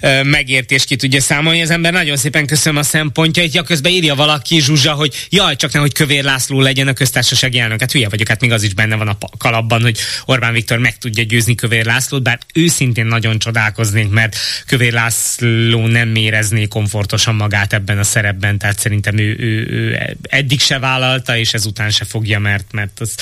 ö, 0.00 0.22
megértés 0.22 0.84
ki 0.84 0.96
tudja 0.96 1.20
számolni. 1.20 1.62
Az 1.62 1.70
ember 1.70 1.92
nagyon 1.92 2.16
szépen 2.16 2.46
köszönöm 2.46 2.78
a 2.78 2.82
szempontjait. 2.82 3.54
Ja, 3.54 3.62
közben 3.62 3.92
írja 3.92 4.14
valaki, 4.14 4.60
Zsuzsa, 4.60 4.92
hogy 4.92 5.26
jaj, 5.30 5.56
csak 5.56 5.72
nehogy 5.72 5.92
Kövér 5.92 6.24
László 6.24 6.60
legyen 6.60 6.88
a 6.88 6.92
köztársasági 6.92 7.58
elnök. 7.58 7.80
Hát 7.80 7.92
hülye 7.92 8.08
vagyok, 8.08 8.28
hát 8.28 8.40
még 8.40 8.52
az 8.52 8.62
is 8.62 8.74
benne 8.74 8.96
van 8.96 9.08
a 9.08 9.18
kalapban, 9.38 9.82
hogy 9.82 9.98
Orbán 10.24 10.52
Viktor 10.52 10.78
meg 10.78 10.98
tudja 10.98 11.22
győzni 11.22 11.54
Kövér 11.54 11.84
Lászlót, 11.84 12.22
bár 12.22 12.38
őszintén 12.54 13.06
nagyon 13.06 13.38
csodálkoznék, 13.38 14.08
mert 14.08 14.36
Kövér 14.66 14.92
László 14.92 15.86
nem 15.86 16.14
érezné 16.14 16.66
komfortosan 16.66 17.34
magát 17.34 17.72
ebben 17.72 17.98
a 17.98 18.04
szerepben, 18.04 18.58
tehát 18.58 18.78
szerintem 18.78 19.18
ő, 19.18 19.36
ő, 19.38 19.66
ő 19.70 20.16
eddig 20.22 20.60
se 20.60 20.78
vállalta, 20.78 21.36
és 21.36 21.52
ezután 21.52 21.90
se 21.90 22.04
fogja, 22.04 22.38
mert, 22.38 22.72
mert 22.72 23.00
az 23.00 23.14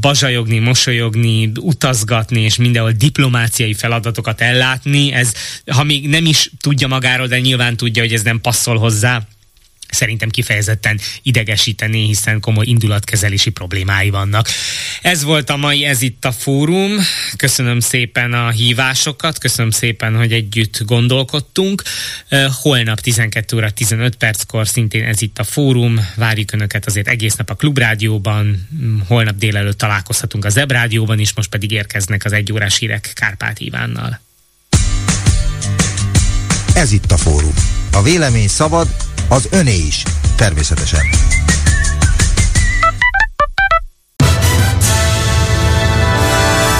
bazsajogni, 0.00 0.58
mosolyogni, 0.58 1.52
utazgatni, 1.60 2.40
és 2.40 2.56
mindenhol 2.58 2.92
diplomáciai 2.92 3.74
feladatokat 3.74 4.40
ellátni, 4.40 5.12
ez 5.12 5.32
ha 5.66 5.82
még 5.82 6.08
nem 6.08 6.26
is 6.26 6.50
tudja 6.60 6.88
magáról, 6.88 7.26
de 7.26 7.40
nyilván 7.40 7.76
tudja, 7.76 8.02
hogy 8.02 8.12
ez 8.12 8.22
nem 8.22 8.40
passzol 8.40 8.78
hozzá, 8.78 9.26
szerintem 9.88 10.28
kifejezetten 10.28 11.00
idegesítené, 11.22 12.04
hiszen 12.04 12.40
komoly 12.40 12.66
indulatkezelési 12.66 13.50
problémái 13.50 14.10
vannak. 14.10 14.48
Ez 15.02 15.22
volt 15.22 15.50
a 15.50 15.56
mai 15.56 15.84
Ez 15.84 16.02
itt 16.02 16.24
a 16.24 16.32
fórum. 16.32 16.92
Köszönöm 17.36 17.80
szépen 17.80 18.32
a 18.32 18.50
hívásokat, 18.50 19.38
köszönöm 19.38 19.70
szépen, 19.70 20.16
hogy 20.16 20.32
együtt 20.32 20.84
gondolkodtunk. 20.84 21.82
Holnap 22.62 23.00
12 23.00 23.56
óra 23.56 23.70
15 23.70 24.16
perckor 24.16 24.68
szintén 24.68 25.04
Ez 25.04 25.22
itt 25.22 25.38
a 25.38 25.44
fórum. 25.44 26.08
Várjuk 26.16 26.52
Önöket 26.52 26.86
azért 26.86 27.08
egész 27.08 27.34
nap 27.34 27.50
a 27.50 27.54
Klubrádióban. 27.54 28.68
Holnap 29.06 29.36
délelőtt 29.36 29.78
találkozhatunk 29.78 30.44
a 30.44 30.48
Zebrádióban 30.48 31.18
is, 31.18 31.34
most 31.34 31.50
pedig 31.50 31.70
érkeznek 31.70 32.24
az 32.24 32.32
egyórás 32.32 32.78
hírek 32.78 33.10
Kárpát 33.14 33.60
Ivánnal. 33.60 34.20
Ez 36.74 36.92
itt 36.92 37.12
a 37.12 37.16
fórum. 37.16 37.54
A 37.92 38.02
vélemény 38.02 38.48
szabad, 38.48 38.88
az 39.28 39.48
öné 39.50 39.76
is, 39.76 40.02
természetesen. 40.36 41.00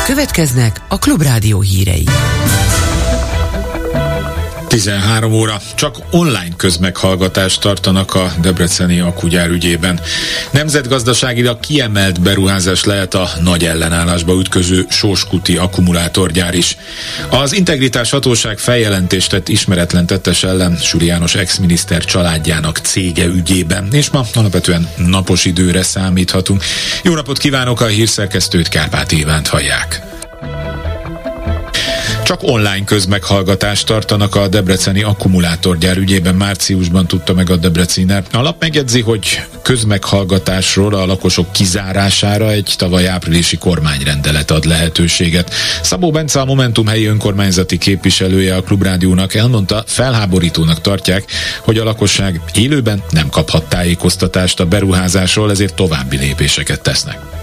Következnek 0.07 0.81
a 0.89 0.99
Klubrádió 0.99 1.61
hírei. 1.61 2.05
13 4.69 5.33
óra. 5.33 5.61
Csak 5.75 5.97
online 6.11 6.55
közmeghallgatást 6.57 7.61
tartanak 7.61 8.15
a 8.15 8.33
Debreceni 8.41 9.01
akugyár 9.01 9.49
ügyében. 9.49 10.01
Nemzetgazdaságilag 10.51 11.61
kiemelt 11.61 12.21
beruházás 12.21 12.85
lehet 12.85 13.15
a 13.15 13.31
nagy 13.43 13.65
ellenállásba 13.65 14.39
ütköző 14.39 14.87
Sóskuti 14.89 15.57
akkumulátorgyár 15.57 16.55
is. 16.55 16.77
Az 17.31 17.53
Integritás 17.53 18.11
Hatóság 18.11 18.59
feljelentést 18.59 19.31
tett 19.31 19.49
ismeretlen 19.49 20.07
tettes 20.07 20.43
ellen 20.43 20.77
Süri 20.77 21.13
ex-miniszter 21.35 22.05
családjának 22.05 22.79
cége 22.79 23.27
ügyében, 23.27 23.89
és 23.93 24.11
ma 24.11 24.27
alapvetően 24.35 24.89
napos 24.97 25.45
időre 25.45 25.83
számíthatunk. 25.83 26.63
Jó 27.03 27.15
napot 27.15 27.39
kívánok 27.39 27.81
a 27.81 27.87
hírszerkesztőt, 27.87 28.69
Kárpát 28.69 29.13
Ivánt 29.13 29.49
hallják. 29.49 30.18
Csak 32.29 32.43
online 32.43 32.85
közmeghallgatást 32.85 33.87
tartanak 33.87 34.35
a 34.35 34.49
debreceni 34.49 35.03
akkumulátorgyár 35.03 35.97
ügyében 35.97 36.35
márciusban 36.35 37.07
tudta 37.07 37.35
meg 37.35 37.51
a 37.51 37.57
Debreciner. 37.57 38.25
A 38.33 38.43
lap 38.43 38.61
megjegyzi, 38.61 39.01
hogy 39.01 39.43
közmeghallgatásról 39.63 40.95
a 40.95 41.07
lakosok 41.07 41.53
kizárására 41.53 42.51
egy 42.51 42.75
tavaly 42.77 43.09
áprilisi 43.09 43.57
kormányrendelet 43.57 44.51
ad 44.51 44.65
lehetőséget. 44.65 45.55
Szabó 45.83 46.11
Bence 46.11 46.41
a 46.41 46.45
Momentum 46.45 46.87
helyi 46.87 47.07
önkormányzati 47.07 47.79
képviselője 47.79 48.57
a 48.57 48.63
Klubrádiónak 48.63 49.35
elmondta, 49.35 49.83
felháborítónak 49.87 50.81
tartják, 50.81 51.25
hogy 51.63 51.79
a 51.79 51.85
lakosság 51.85 52.41
élőben 52.55 53.03
nem 53.11 53.29
kaphat 53.29 53.69
tájékoztatást 53.69 54.61
a 54.61 54.67
beruházásról, 54.67 55.51
ezért 55.51 55.75
további 55.75 56.17
lépéseket 56.17 56.81
tesznek 56.81 57.38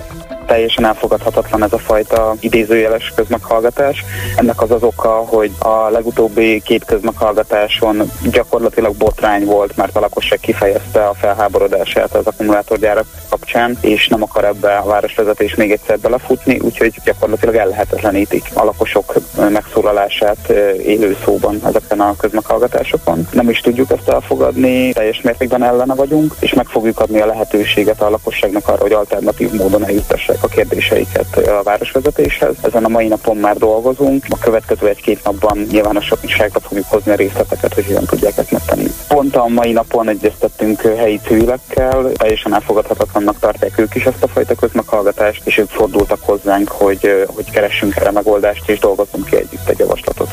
teljesen 0.46 0.86
elfogadhatatlan 0.86 1.64
ez 1.64 1.74
a 1.74 1.78
fajta 1.78 2.36
idézőjeles 2.40 3.12
közmeghallgatás. 3.16 4.04
Ennek 4.36 4.62
az 4.62 4.72
az 4.72 4.84
oka, 4.84 5.10
hogy 5.10 5.52
a 5.60 5.90
legutóbbi 5.90 6.62
két 6.62 6.86
közmeghallgatáson 6.86 8.12
gyakorlatilag 8.32 8.96
botrány 8.96 9.46
volt, 9.46 9.76
mert 9.76 9.96
a 9.96 10.00
lakosság 10.00 10.40
kifejezte 10.40 11.08
a 11.08 11.14
felháborodását 11.14 12.16
az 12.16 12.28
akkumulátorgyárak 12.28 13.06
kapcsán, 13.30 13.78
és 13.82 14.08
nem 14.08 14.24
akar 14.24 14.46
ebbe 14.46 14.76
a 14.78 14.86
városvezetés 14.86 15.56
még 15.56 15.72
egyszer 15.72 16.00
belefutni, 16.00 16.60
úgyhogy 16.60 16.94
gyakorlatilag 17.04 17.56
ellehetetlenítik 17.56 18.44
a 18.54 18.64
lakosok 18.64 19.14
megszólalását 19.50 20.50
élő 20.86 21.18
szóban 21.26 21.60
ezeken 21.66 22.00
a 22.00 22.16
közmeghallgatásokon. 22.16 23.28
Nem 23.32 23.50
is 23.50 23.60
tudjuk 23.60 23.92
ezt 23.92 24.10
elfogadni, 24.10 24.94
teljes 24.94 25.22
mértékben 25.22 25.64
ellene 25.64 25.96
vagyunk, 25.96 26.36
és 26.40 26.54
meg 26.54 26.66
fogjuk 26.68 27.00
adni 27.00 27.20
a 27.20 27.26
lehetőséget 27.26 28.02
a 28.02 28.10
lakosságnak 28.10 28.68
arra, 28.68 28.82
hogy 28.82 28.94
alternatív 28.94 29.52
módon 29.52 29.86
eljutassák 29.86 30.35
a 30.44 30.48
kérdéseiket 30.48 31.38
a 31.38 31.64
városvezetéshez. 31.64 32.56
Ezen 32.62 32.86
a 32.86 32.88
mai 32.88 33.08
napon 33.08 33.38
már 33.38 33.58
dolgozunk, 33.58 34.26
a 34.30 34.38
következő 34.38 34.88
egy-két 34.88 35.24
napban 35.24 35.58
nyilvánosságra 35.72 36.60
fogjuk 36.60 36.86
hozni 36.90 37.12
a 37.12 37.16
részleteket, 37.16 37.74
hogy 37.74 37.86
hogyan 37.86 38.06
tudják 38.06 38.38
ezt 38.38 38.52
megtenni. 38.52 38.88
Pont 39.08 39.36
a 39.36 39.48
mai 39.48 39.72
napon 39.72 40.10
egyeztettünk 40.10 40.82
helyi 40.82 41.20
civilekkel, 41.24 42.12
teljesen 42.12 42.54
elfogadhatatlannak 42.54 43.40
tartják 43.40 43.80
ők 43.80 43.96
is 43.96 44.06
ezt 44.06 44.24
a 44.24 44.28
fajta 44.28 44.56
közmeghallgatást, 44.56 45.42
és 45.46 45.58
ők 45.58 45.70
fordultak 45.70 46.20
hozzánk, 46.22 46.68
hogy, 46.68 47.26
hogy 47.36 47.52
keressünk 47.52 47.96
erre 47.96 48.12
megoldást, 48.12 48.70
és 48.70 48.80
dolgozunk 48.80 49.26
ki 49.26 49.36
együtt 49.36 49.70
egy 49.70 49.80
javaslatot. 49.80 50.30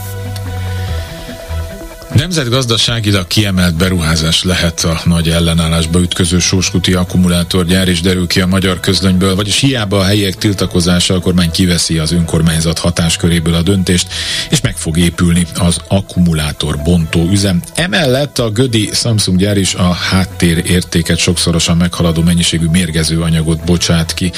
Nemzetgazdaságilag 2.15 3.27
kiemelt 3.27 3.75
beruházás 3.75 4.45
lehet 4.45 4.81
a 4.81 5.01
nagy 5.05 5.29
ellenállásba 5.29 6.01
ütköző 6.01 6.39
sóskuti 6.39 6.93
akkumulátorgyár, 6.93 7.89
és 7.89 8.01
derül 8.01 8.27
ki 8.27 8.41
a 8.41 8.47
magyar 8.47 8.81
közlönyből, 8.81 9.35
vagyis 9.35 9.61
hiába 9.61 9.99
a 9.99 10.05
helyiek 10.05 10.35
tiltakozása, 10.35 11.15
a 11.15 11.21
kormány 11.21 11.51
kiveszi 11.51 11.99
az 11.99 12.13
önkormányzat 12.13 12.79
hatásköréből 12.79 13.55
a 13.55 13.63
döntést, 13.63 14.13
és 14.51 14.61
meg 14.61 14.77
fog 14.77 14.99
épülni 14.99 15.47
az 15.55 15.77
akkumulátor 15.89 16.79
bontó 16.85 17.29
üzem. 17.31 17.63
Emellett 17.75 18.39
a 18.39 18.51
Gödi 18.51 18.91
Samsung 18.93 19.39
gyár 19.39 19.57
is 19.57 19.75
a 19.75 19.93
háttér 19.93 20.63
értéket 20.67 21.19
sokszorosan 21.19 21.77
meghaladó 21.77 22.23
mennyiségű 22.23 22.67
mérgező 22.67 23.21
anyagot 23.21 23.65
bocsát 23.65 24.15
ki. 24.15 24.33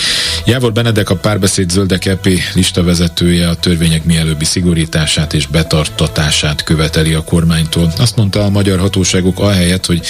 Jávor 0.46 0.72
Benedek 0.72 1.10
a 1.10 1.16
párbeszéd 1.16 1.70
zöldek 1.70 2.06
EP 2.06 2.28
listavezetője 2.54 3.48
a 3.48 3.54
törvények 3.54 4.04
mielőbbi 4.04 4.44
szigorítását 4.44 5.32
és 5.32 5.46
betartatását 5.46 6.62
követeli 6.62 7.14
a 7.14 7.24
kormány 7.24 7.63
kormánytól. 7.70 8.02
Azt 8.02 8.16
mondta 8.16 8.40
a 8.40 8.48
magyar 8.48 8.78
hatóságok 8.78 9.40
ahelyett, 9.40 9.86
hogy 9.86 10.02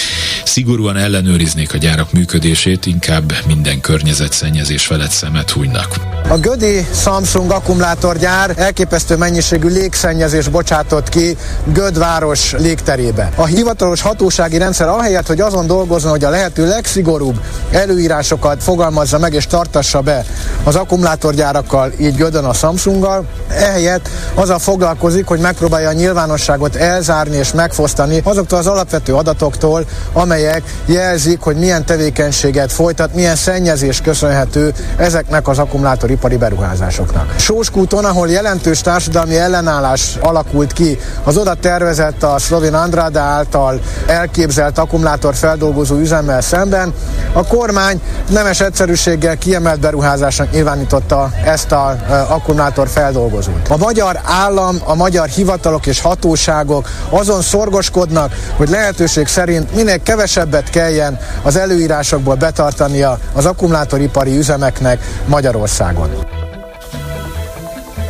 szigorúan 0.45 0.97
ellenőriznék 0.97 1.73
a 1.73 1.77
gyárak 1.77 2.11
működését, 2.11 2.85
inkább 2.85 3.33
minden 3.47 3.81
környezetszennyezés 3.81 4.85
felett 4.85 5.11
szemet 5.11 5.49
hújnak. 5.49 5.95
A 6.29 6.37
Gödi 6.37 6.87
Samsung 6.93 7.51
akkumulátorgyár 7.51 8.53
elképesztő 8.55 9.15
mennyiségű 9.15 9.67
légszennyezés 9.67 10.47
bocsátott 10.47 11.09
ki 11.09 11.37
Göd 11.73 11.97
város 11.97 12.51
légterébe. 12.51 13.31
A 13.35 13.45
hivatalos 13.45 14.01
hatósági 14.01 14.57
rendszer 14.57 14.87
ahelyett, 14.87 15.27
hogy 15.27 15.41
azon 15.41 15.67
dolgozzon, 15.67 16.11
hogy 16.11 16.23
a 16.23 16.29
lehető 16.29 16.67
legszigorúbb 16.67 17.39
előírásokat 17.71 18.63
fogalmazza 18.63 19.17
meg 19.17 19.33
és 19.33 19.47
tartassa 19.47 20.01
be 20.01 20.25
az 20.63 20.75
akkumulátorgyárakkal, 20.75 21.91
így 21.99 22.15
Gödön 22.15 22.43
a 22.43 22.53
Samsunggal, 22.53 23.25
ehelyett 23.49 24.09
azzal 24.33 24.59
foglalkozik, 24.59 25.25
hogy 25.25 25.39
megpróbálja 25.39 25.89
a 25.89 25.93
nyilvánosságot 25.93 26.75
elzárni 26.75 27.37
és 27.45 27.51
megfosztani 27.51 28.21
azoktól 28.23 28.59
az 28.59 28.67
alapvető 28.67 29.13
adatoktól, 29.13 29.85
amelyek 30.13 30.63
jelzik, 30.85 31.41
hogy 31.41 31.55
milyen 31.55 31.85
tevékenységet 31.85 32.71
folytat, 32.71 33.13
milyen 33.13 33.35
szennyezés 33.35 34.01
köszönhető 34.01 34.73
ezeknek 34.97 35.47
az 35.47 35.59
akkumulátoripari 35.59 36.37
beruházásoknak. 36.37 37.33
Sóskúton, 37.37 38.05
ahol 38.05 38.29
jelentős 38.29 38.81
társadalmi 38.81 39.37
ellenállás 39.37 40.17
alakult 40.19 40.73
ki, 40.73 40.99
az 41.23 41.37
oda 41.37 41.53
tervezett 41.53 42.23
a 42.23 42.39
Szlovén 42.39 42.73
Andrada 42.73 43.19
által 43.19 43.79
elképzelt 44.07 44.77
akkumulátor 44.77 45.35
feldolgozó 45.35 45.95
üzemmel 45.95 46.41
szemben, 46.41 46.93
a 47.33 47.47
kormány 47.47 48.01
nemes 48.29 48.59
egyszerűséggel 48.61 49.37
kiemelt 49.37 49.79
beruházásnak 49.79 50.51
nyilvánította 50.51 51.31
ezt 51.43 51.71
az 51.71 51.95
akkumulátor 52.27 52.87
feldolgozót. 52.87 53.67
A 53.69 53.77
magyar 53.77 54.19
állam, 54.23 54.77
a 54.83 54.95
magyar 54.95 55.27
hivatalok 55.27 55.85
és 55.85 56.01
hatóságok 56.01 56.89
azon 57.09 57.34
azon 57.35 57.59
szorgoskodnak, 57.59 58.33
hogy 58.55 58.69
lehetőség 58.69 59.27
szerint 59.27 59.75
minél 59.75 60.01
kevesebbet 60.03 60.69
kelljen 60.69 61.19
az 61.43 61.55
előírásokból 61.55 62.35
betartania 62.35 63.19
az 63.33 63.45
akkumulátoripari 63.45 64.37
üzemeknek 64.37 64.99
Magyarországon. 65.27 66.34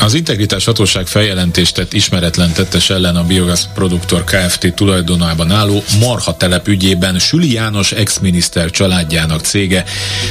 Az 0.05 0.13
integritás 0.13 0.65
hatóság 0.65 1.07
feljelentést 1.07 1.75
tett 1.75 1.93
ismeretlen 1.93 2.53
tettes 2.53 2.89
ellen 2.89 3.15
a 3.15 3.23
Biogas 3.23 3.61
Produktor 3.73 4.23
Kft. 4.23 4.73
tulajdonában 4.75 5.51
álló 5.51 5.83
Marha 5.99 6.37
telep 6.37 6.67
ügyében 6.67 7.19
Süli 7.19 7.53
János 7.53 7.91
ex-miniszter 7.91 8.69
családjának 8.69 9.41
cége 9.41 9.83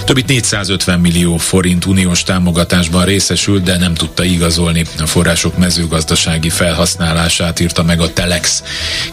több 0.05 0.27
450 0.27 1.01
millió 1.01 1.37
forint 1.37 1.85
uniós 1.85 2.23
támogatásban 2.23 3.05
részesült, 3.05 3.63
de 3.63 3.79
nem 3.79 3.95
tudta 3.95 4.25
igazolni 4.25 4.85
a 4.99 5.07
források 5.07 5.59
mezőgazdasági 5.59 6.49
felhasználását, 6.49 7.61
írta 7.61 7.83
meg 7.83 8.01
a 8.01 8.13
Telex. 8.13 8.63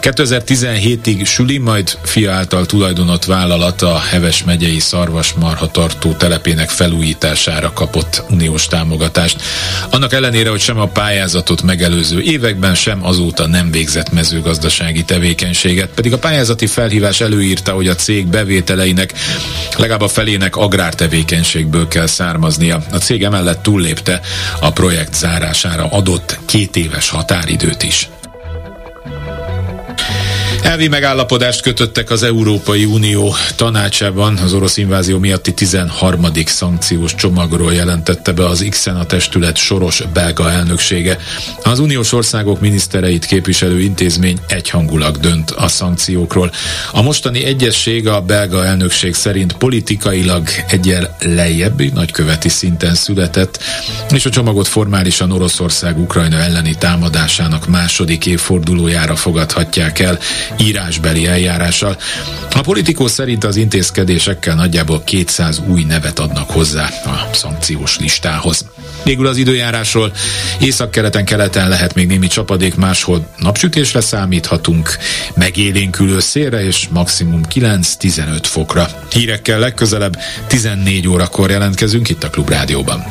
2017-ig 0.00 1.26
Süli, 1.26 1.58
majd 1.58 1.98
fia 2.02 2.32
által 2.32 2.66
tulajdonot 2.66 3.24
vállalat 3.24 3.82
a 3.82 3.98
Heves 3.98 4.44
megyei 4.44 4.78
szarvasmarha 4.78 5.70
tartó 5.70 6.12
telepének 6.12 6.68
felújítására 6.68 7.72
kapott 7.72 8.22
uniós 8.30 8.66
támogatást. 8.66 9.42
Annak 9.90 10.12
ellenére, 10.12 10.50
hogy 10.52 10.60
sem 10.60 10.78
a 10.78 10.86
pályázatot 10.86 11.62
megelőző 11.62 12.20
években, 12.20 12.74
sem 12.74 13.04
azóta 13.04 13.46
nem 13.46 13.70
végzett 13.70 14.12
mezőgazdasági 14.12 15.04
tevékenységet, 15.04 15.90
pedig 15.94 16.12
a 16.12 16.18
pályázati 16.18 16.66
felhívás 16.66 17.20
előírta, 17.20 17.72
hogy 17.72 17.88
a 17.88 17.94
cég 17.94 18.26
bevételeinek 18.26 19.12
legalább 19.76 20.00
a 20.00 20.08
felének 20.08 20.56
agrártevékenységből 20.56 21.88
kell 21.88 22.06
származnia. 22.06 22.82
A 22.90 22.96
cég 22.96 23.22
emellett 23.22 23.62
túllépte 23.62 24.20
a 24.60 24.70
projekt 24.70 25.14
zárására 25.14 25.86
adott 25.90 26.38
két 26.46 26.76
éves 26.76 27.08
határidőt 27.08 27.82
is. 27.82 28.08
Elvi 30.72 30.88
megállapodást 30.88 31.60
kötöttek 31.60 32.10
az 32.10 32.22
Európai 32.22 32.84
Unió 32.84 33.34
tanácsában 33.56 34.36
az 34.36 34.52
orosz 34.52 34.76
invázió 34.76 35.18
miatti 35.18 35.54
13. 35.54 36.26
szankciós 36.46 37.14
csomagról 37.14 37.72
jelentette 37.72 38.32
be 38.32 38.46
az 38.46 38.66
x 38.70 38.86
a 38.86 39.04
testület 39.06 39.56
soros 39.56 40.02
belga 40.12 40.50
elnöksége. 40.50 41.18
Az 41.62 41.78
uniós 41.78 42.12
országok 42.12 42.60
minisztereit 42.60 43.24
képviselő 43.24 43.80
intézmény 43.80 44.38
egyhangulag 44.48 45.16
dönt 45.16 45.50
a 45.50 45.68
szankciókról. 45.68 46.52
A 46.92 47.02
mostani 47.02 47.44
egyesség 47.44 48.08
a 48.08 48.20
belga 48.20 48.64
elnökség 48.64 49.14
szerint 49.14 49.52
politikailag 49.52 50.48
egyel 50.68 51.16
lejjebbi 51.20 51.90
nagyköveti 51.94 52.48
szinten 52.48 52.94
született, 52.94 53.62
és 54.10 54.26
a 54.26 54.30
csomagot 54.30 54.68
formálisan 54.68 55.32
Oroszország 55.32 55.98
Ukrajna 55.98 56.36
elleni 56.36 56.74
támadásának 56.78 57.66
második 57.66 58.26
évfordulójára 58.26 59.16
fogadhatják 59.16 59.98
el 59.98 60.18
írásbeli 60.62 61.26
eljárással. 61.26 61.96
A 62.54 62.60
politikó 62.60 63.06
szerint 63.06 63.44
az 63.44 63.56
intézkedésekkel 63.56 64.54
nagyjából 64.54 65.02
200 65.04 65.60
új 65.66 65.84
nevet 65.84 66.18
adnak 66.18 66.50
hozzá 66.50 66.88
a 67.04 67.28
szankciós 67.32 67.98
listához. 67.98 68.64
Végül 69.04 69.26
az 69.26 69.36
időjárásról 69.36 70.12
északkeleten, 70.60 71.24
keleten 71.24 71.68
lehet 71.68 71.94
még 71.94 72.06
némi 72.06 72.26
csapadék, 72.26 72.74
máshol 72.74 73.26
napsütésre 73.38 74.00
számíthatunk, 74.00 74.96
megélénkülő 75.34 76.20
szélre 76.20 76.64
és 76.64 76.88
maximum 76.90 77.40
9-15 77.54 78.38
fokra. 78.42 78.88
Hírekkel 79.10 79.58
legközelebb 79.58 80.18
14 80.46 81.08
órakor 81.08 81.50
jelentkezünk 81.50 82.08
itt 82.08 82.24
a 82.24 82.30
Klubrádióban. 82.30 83.04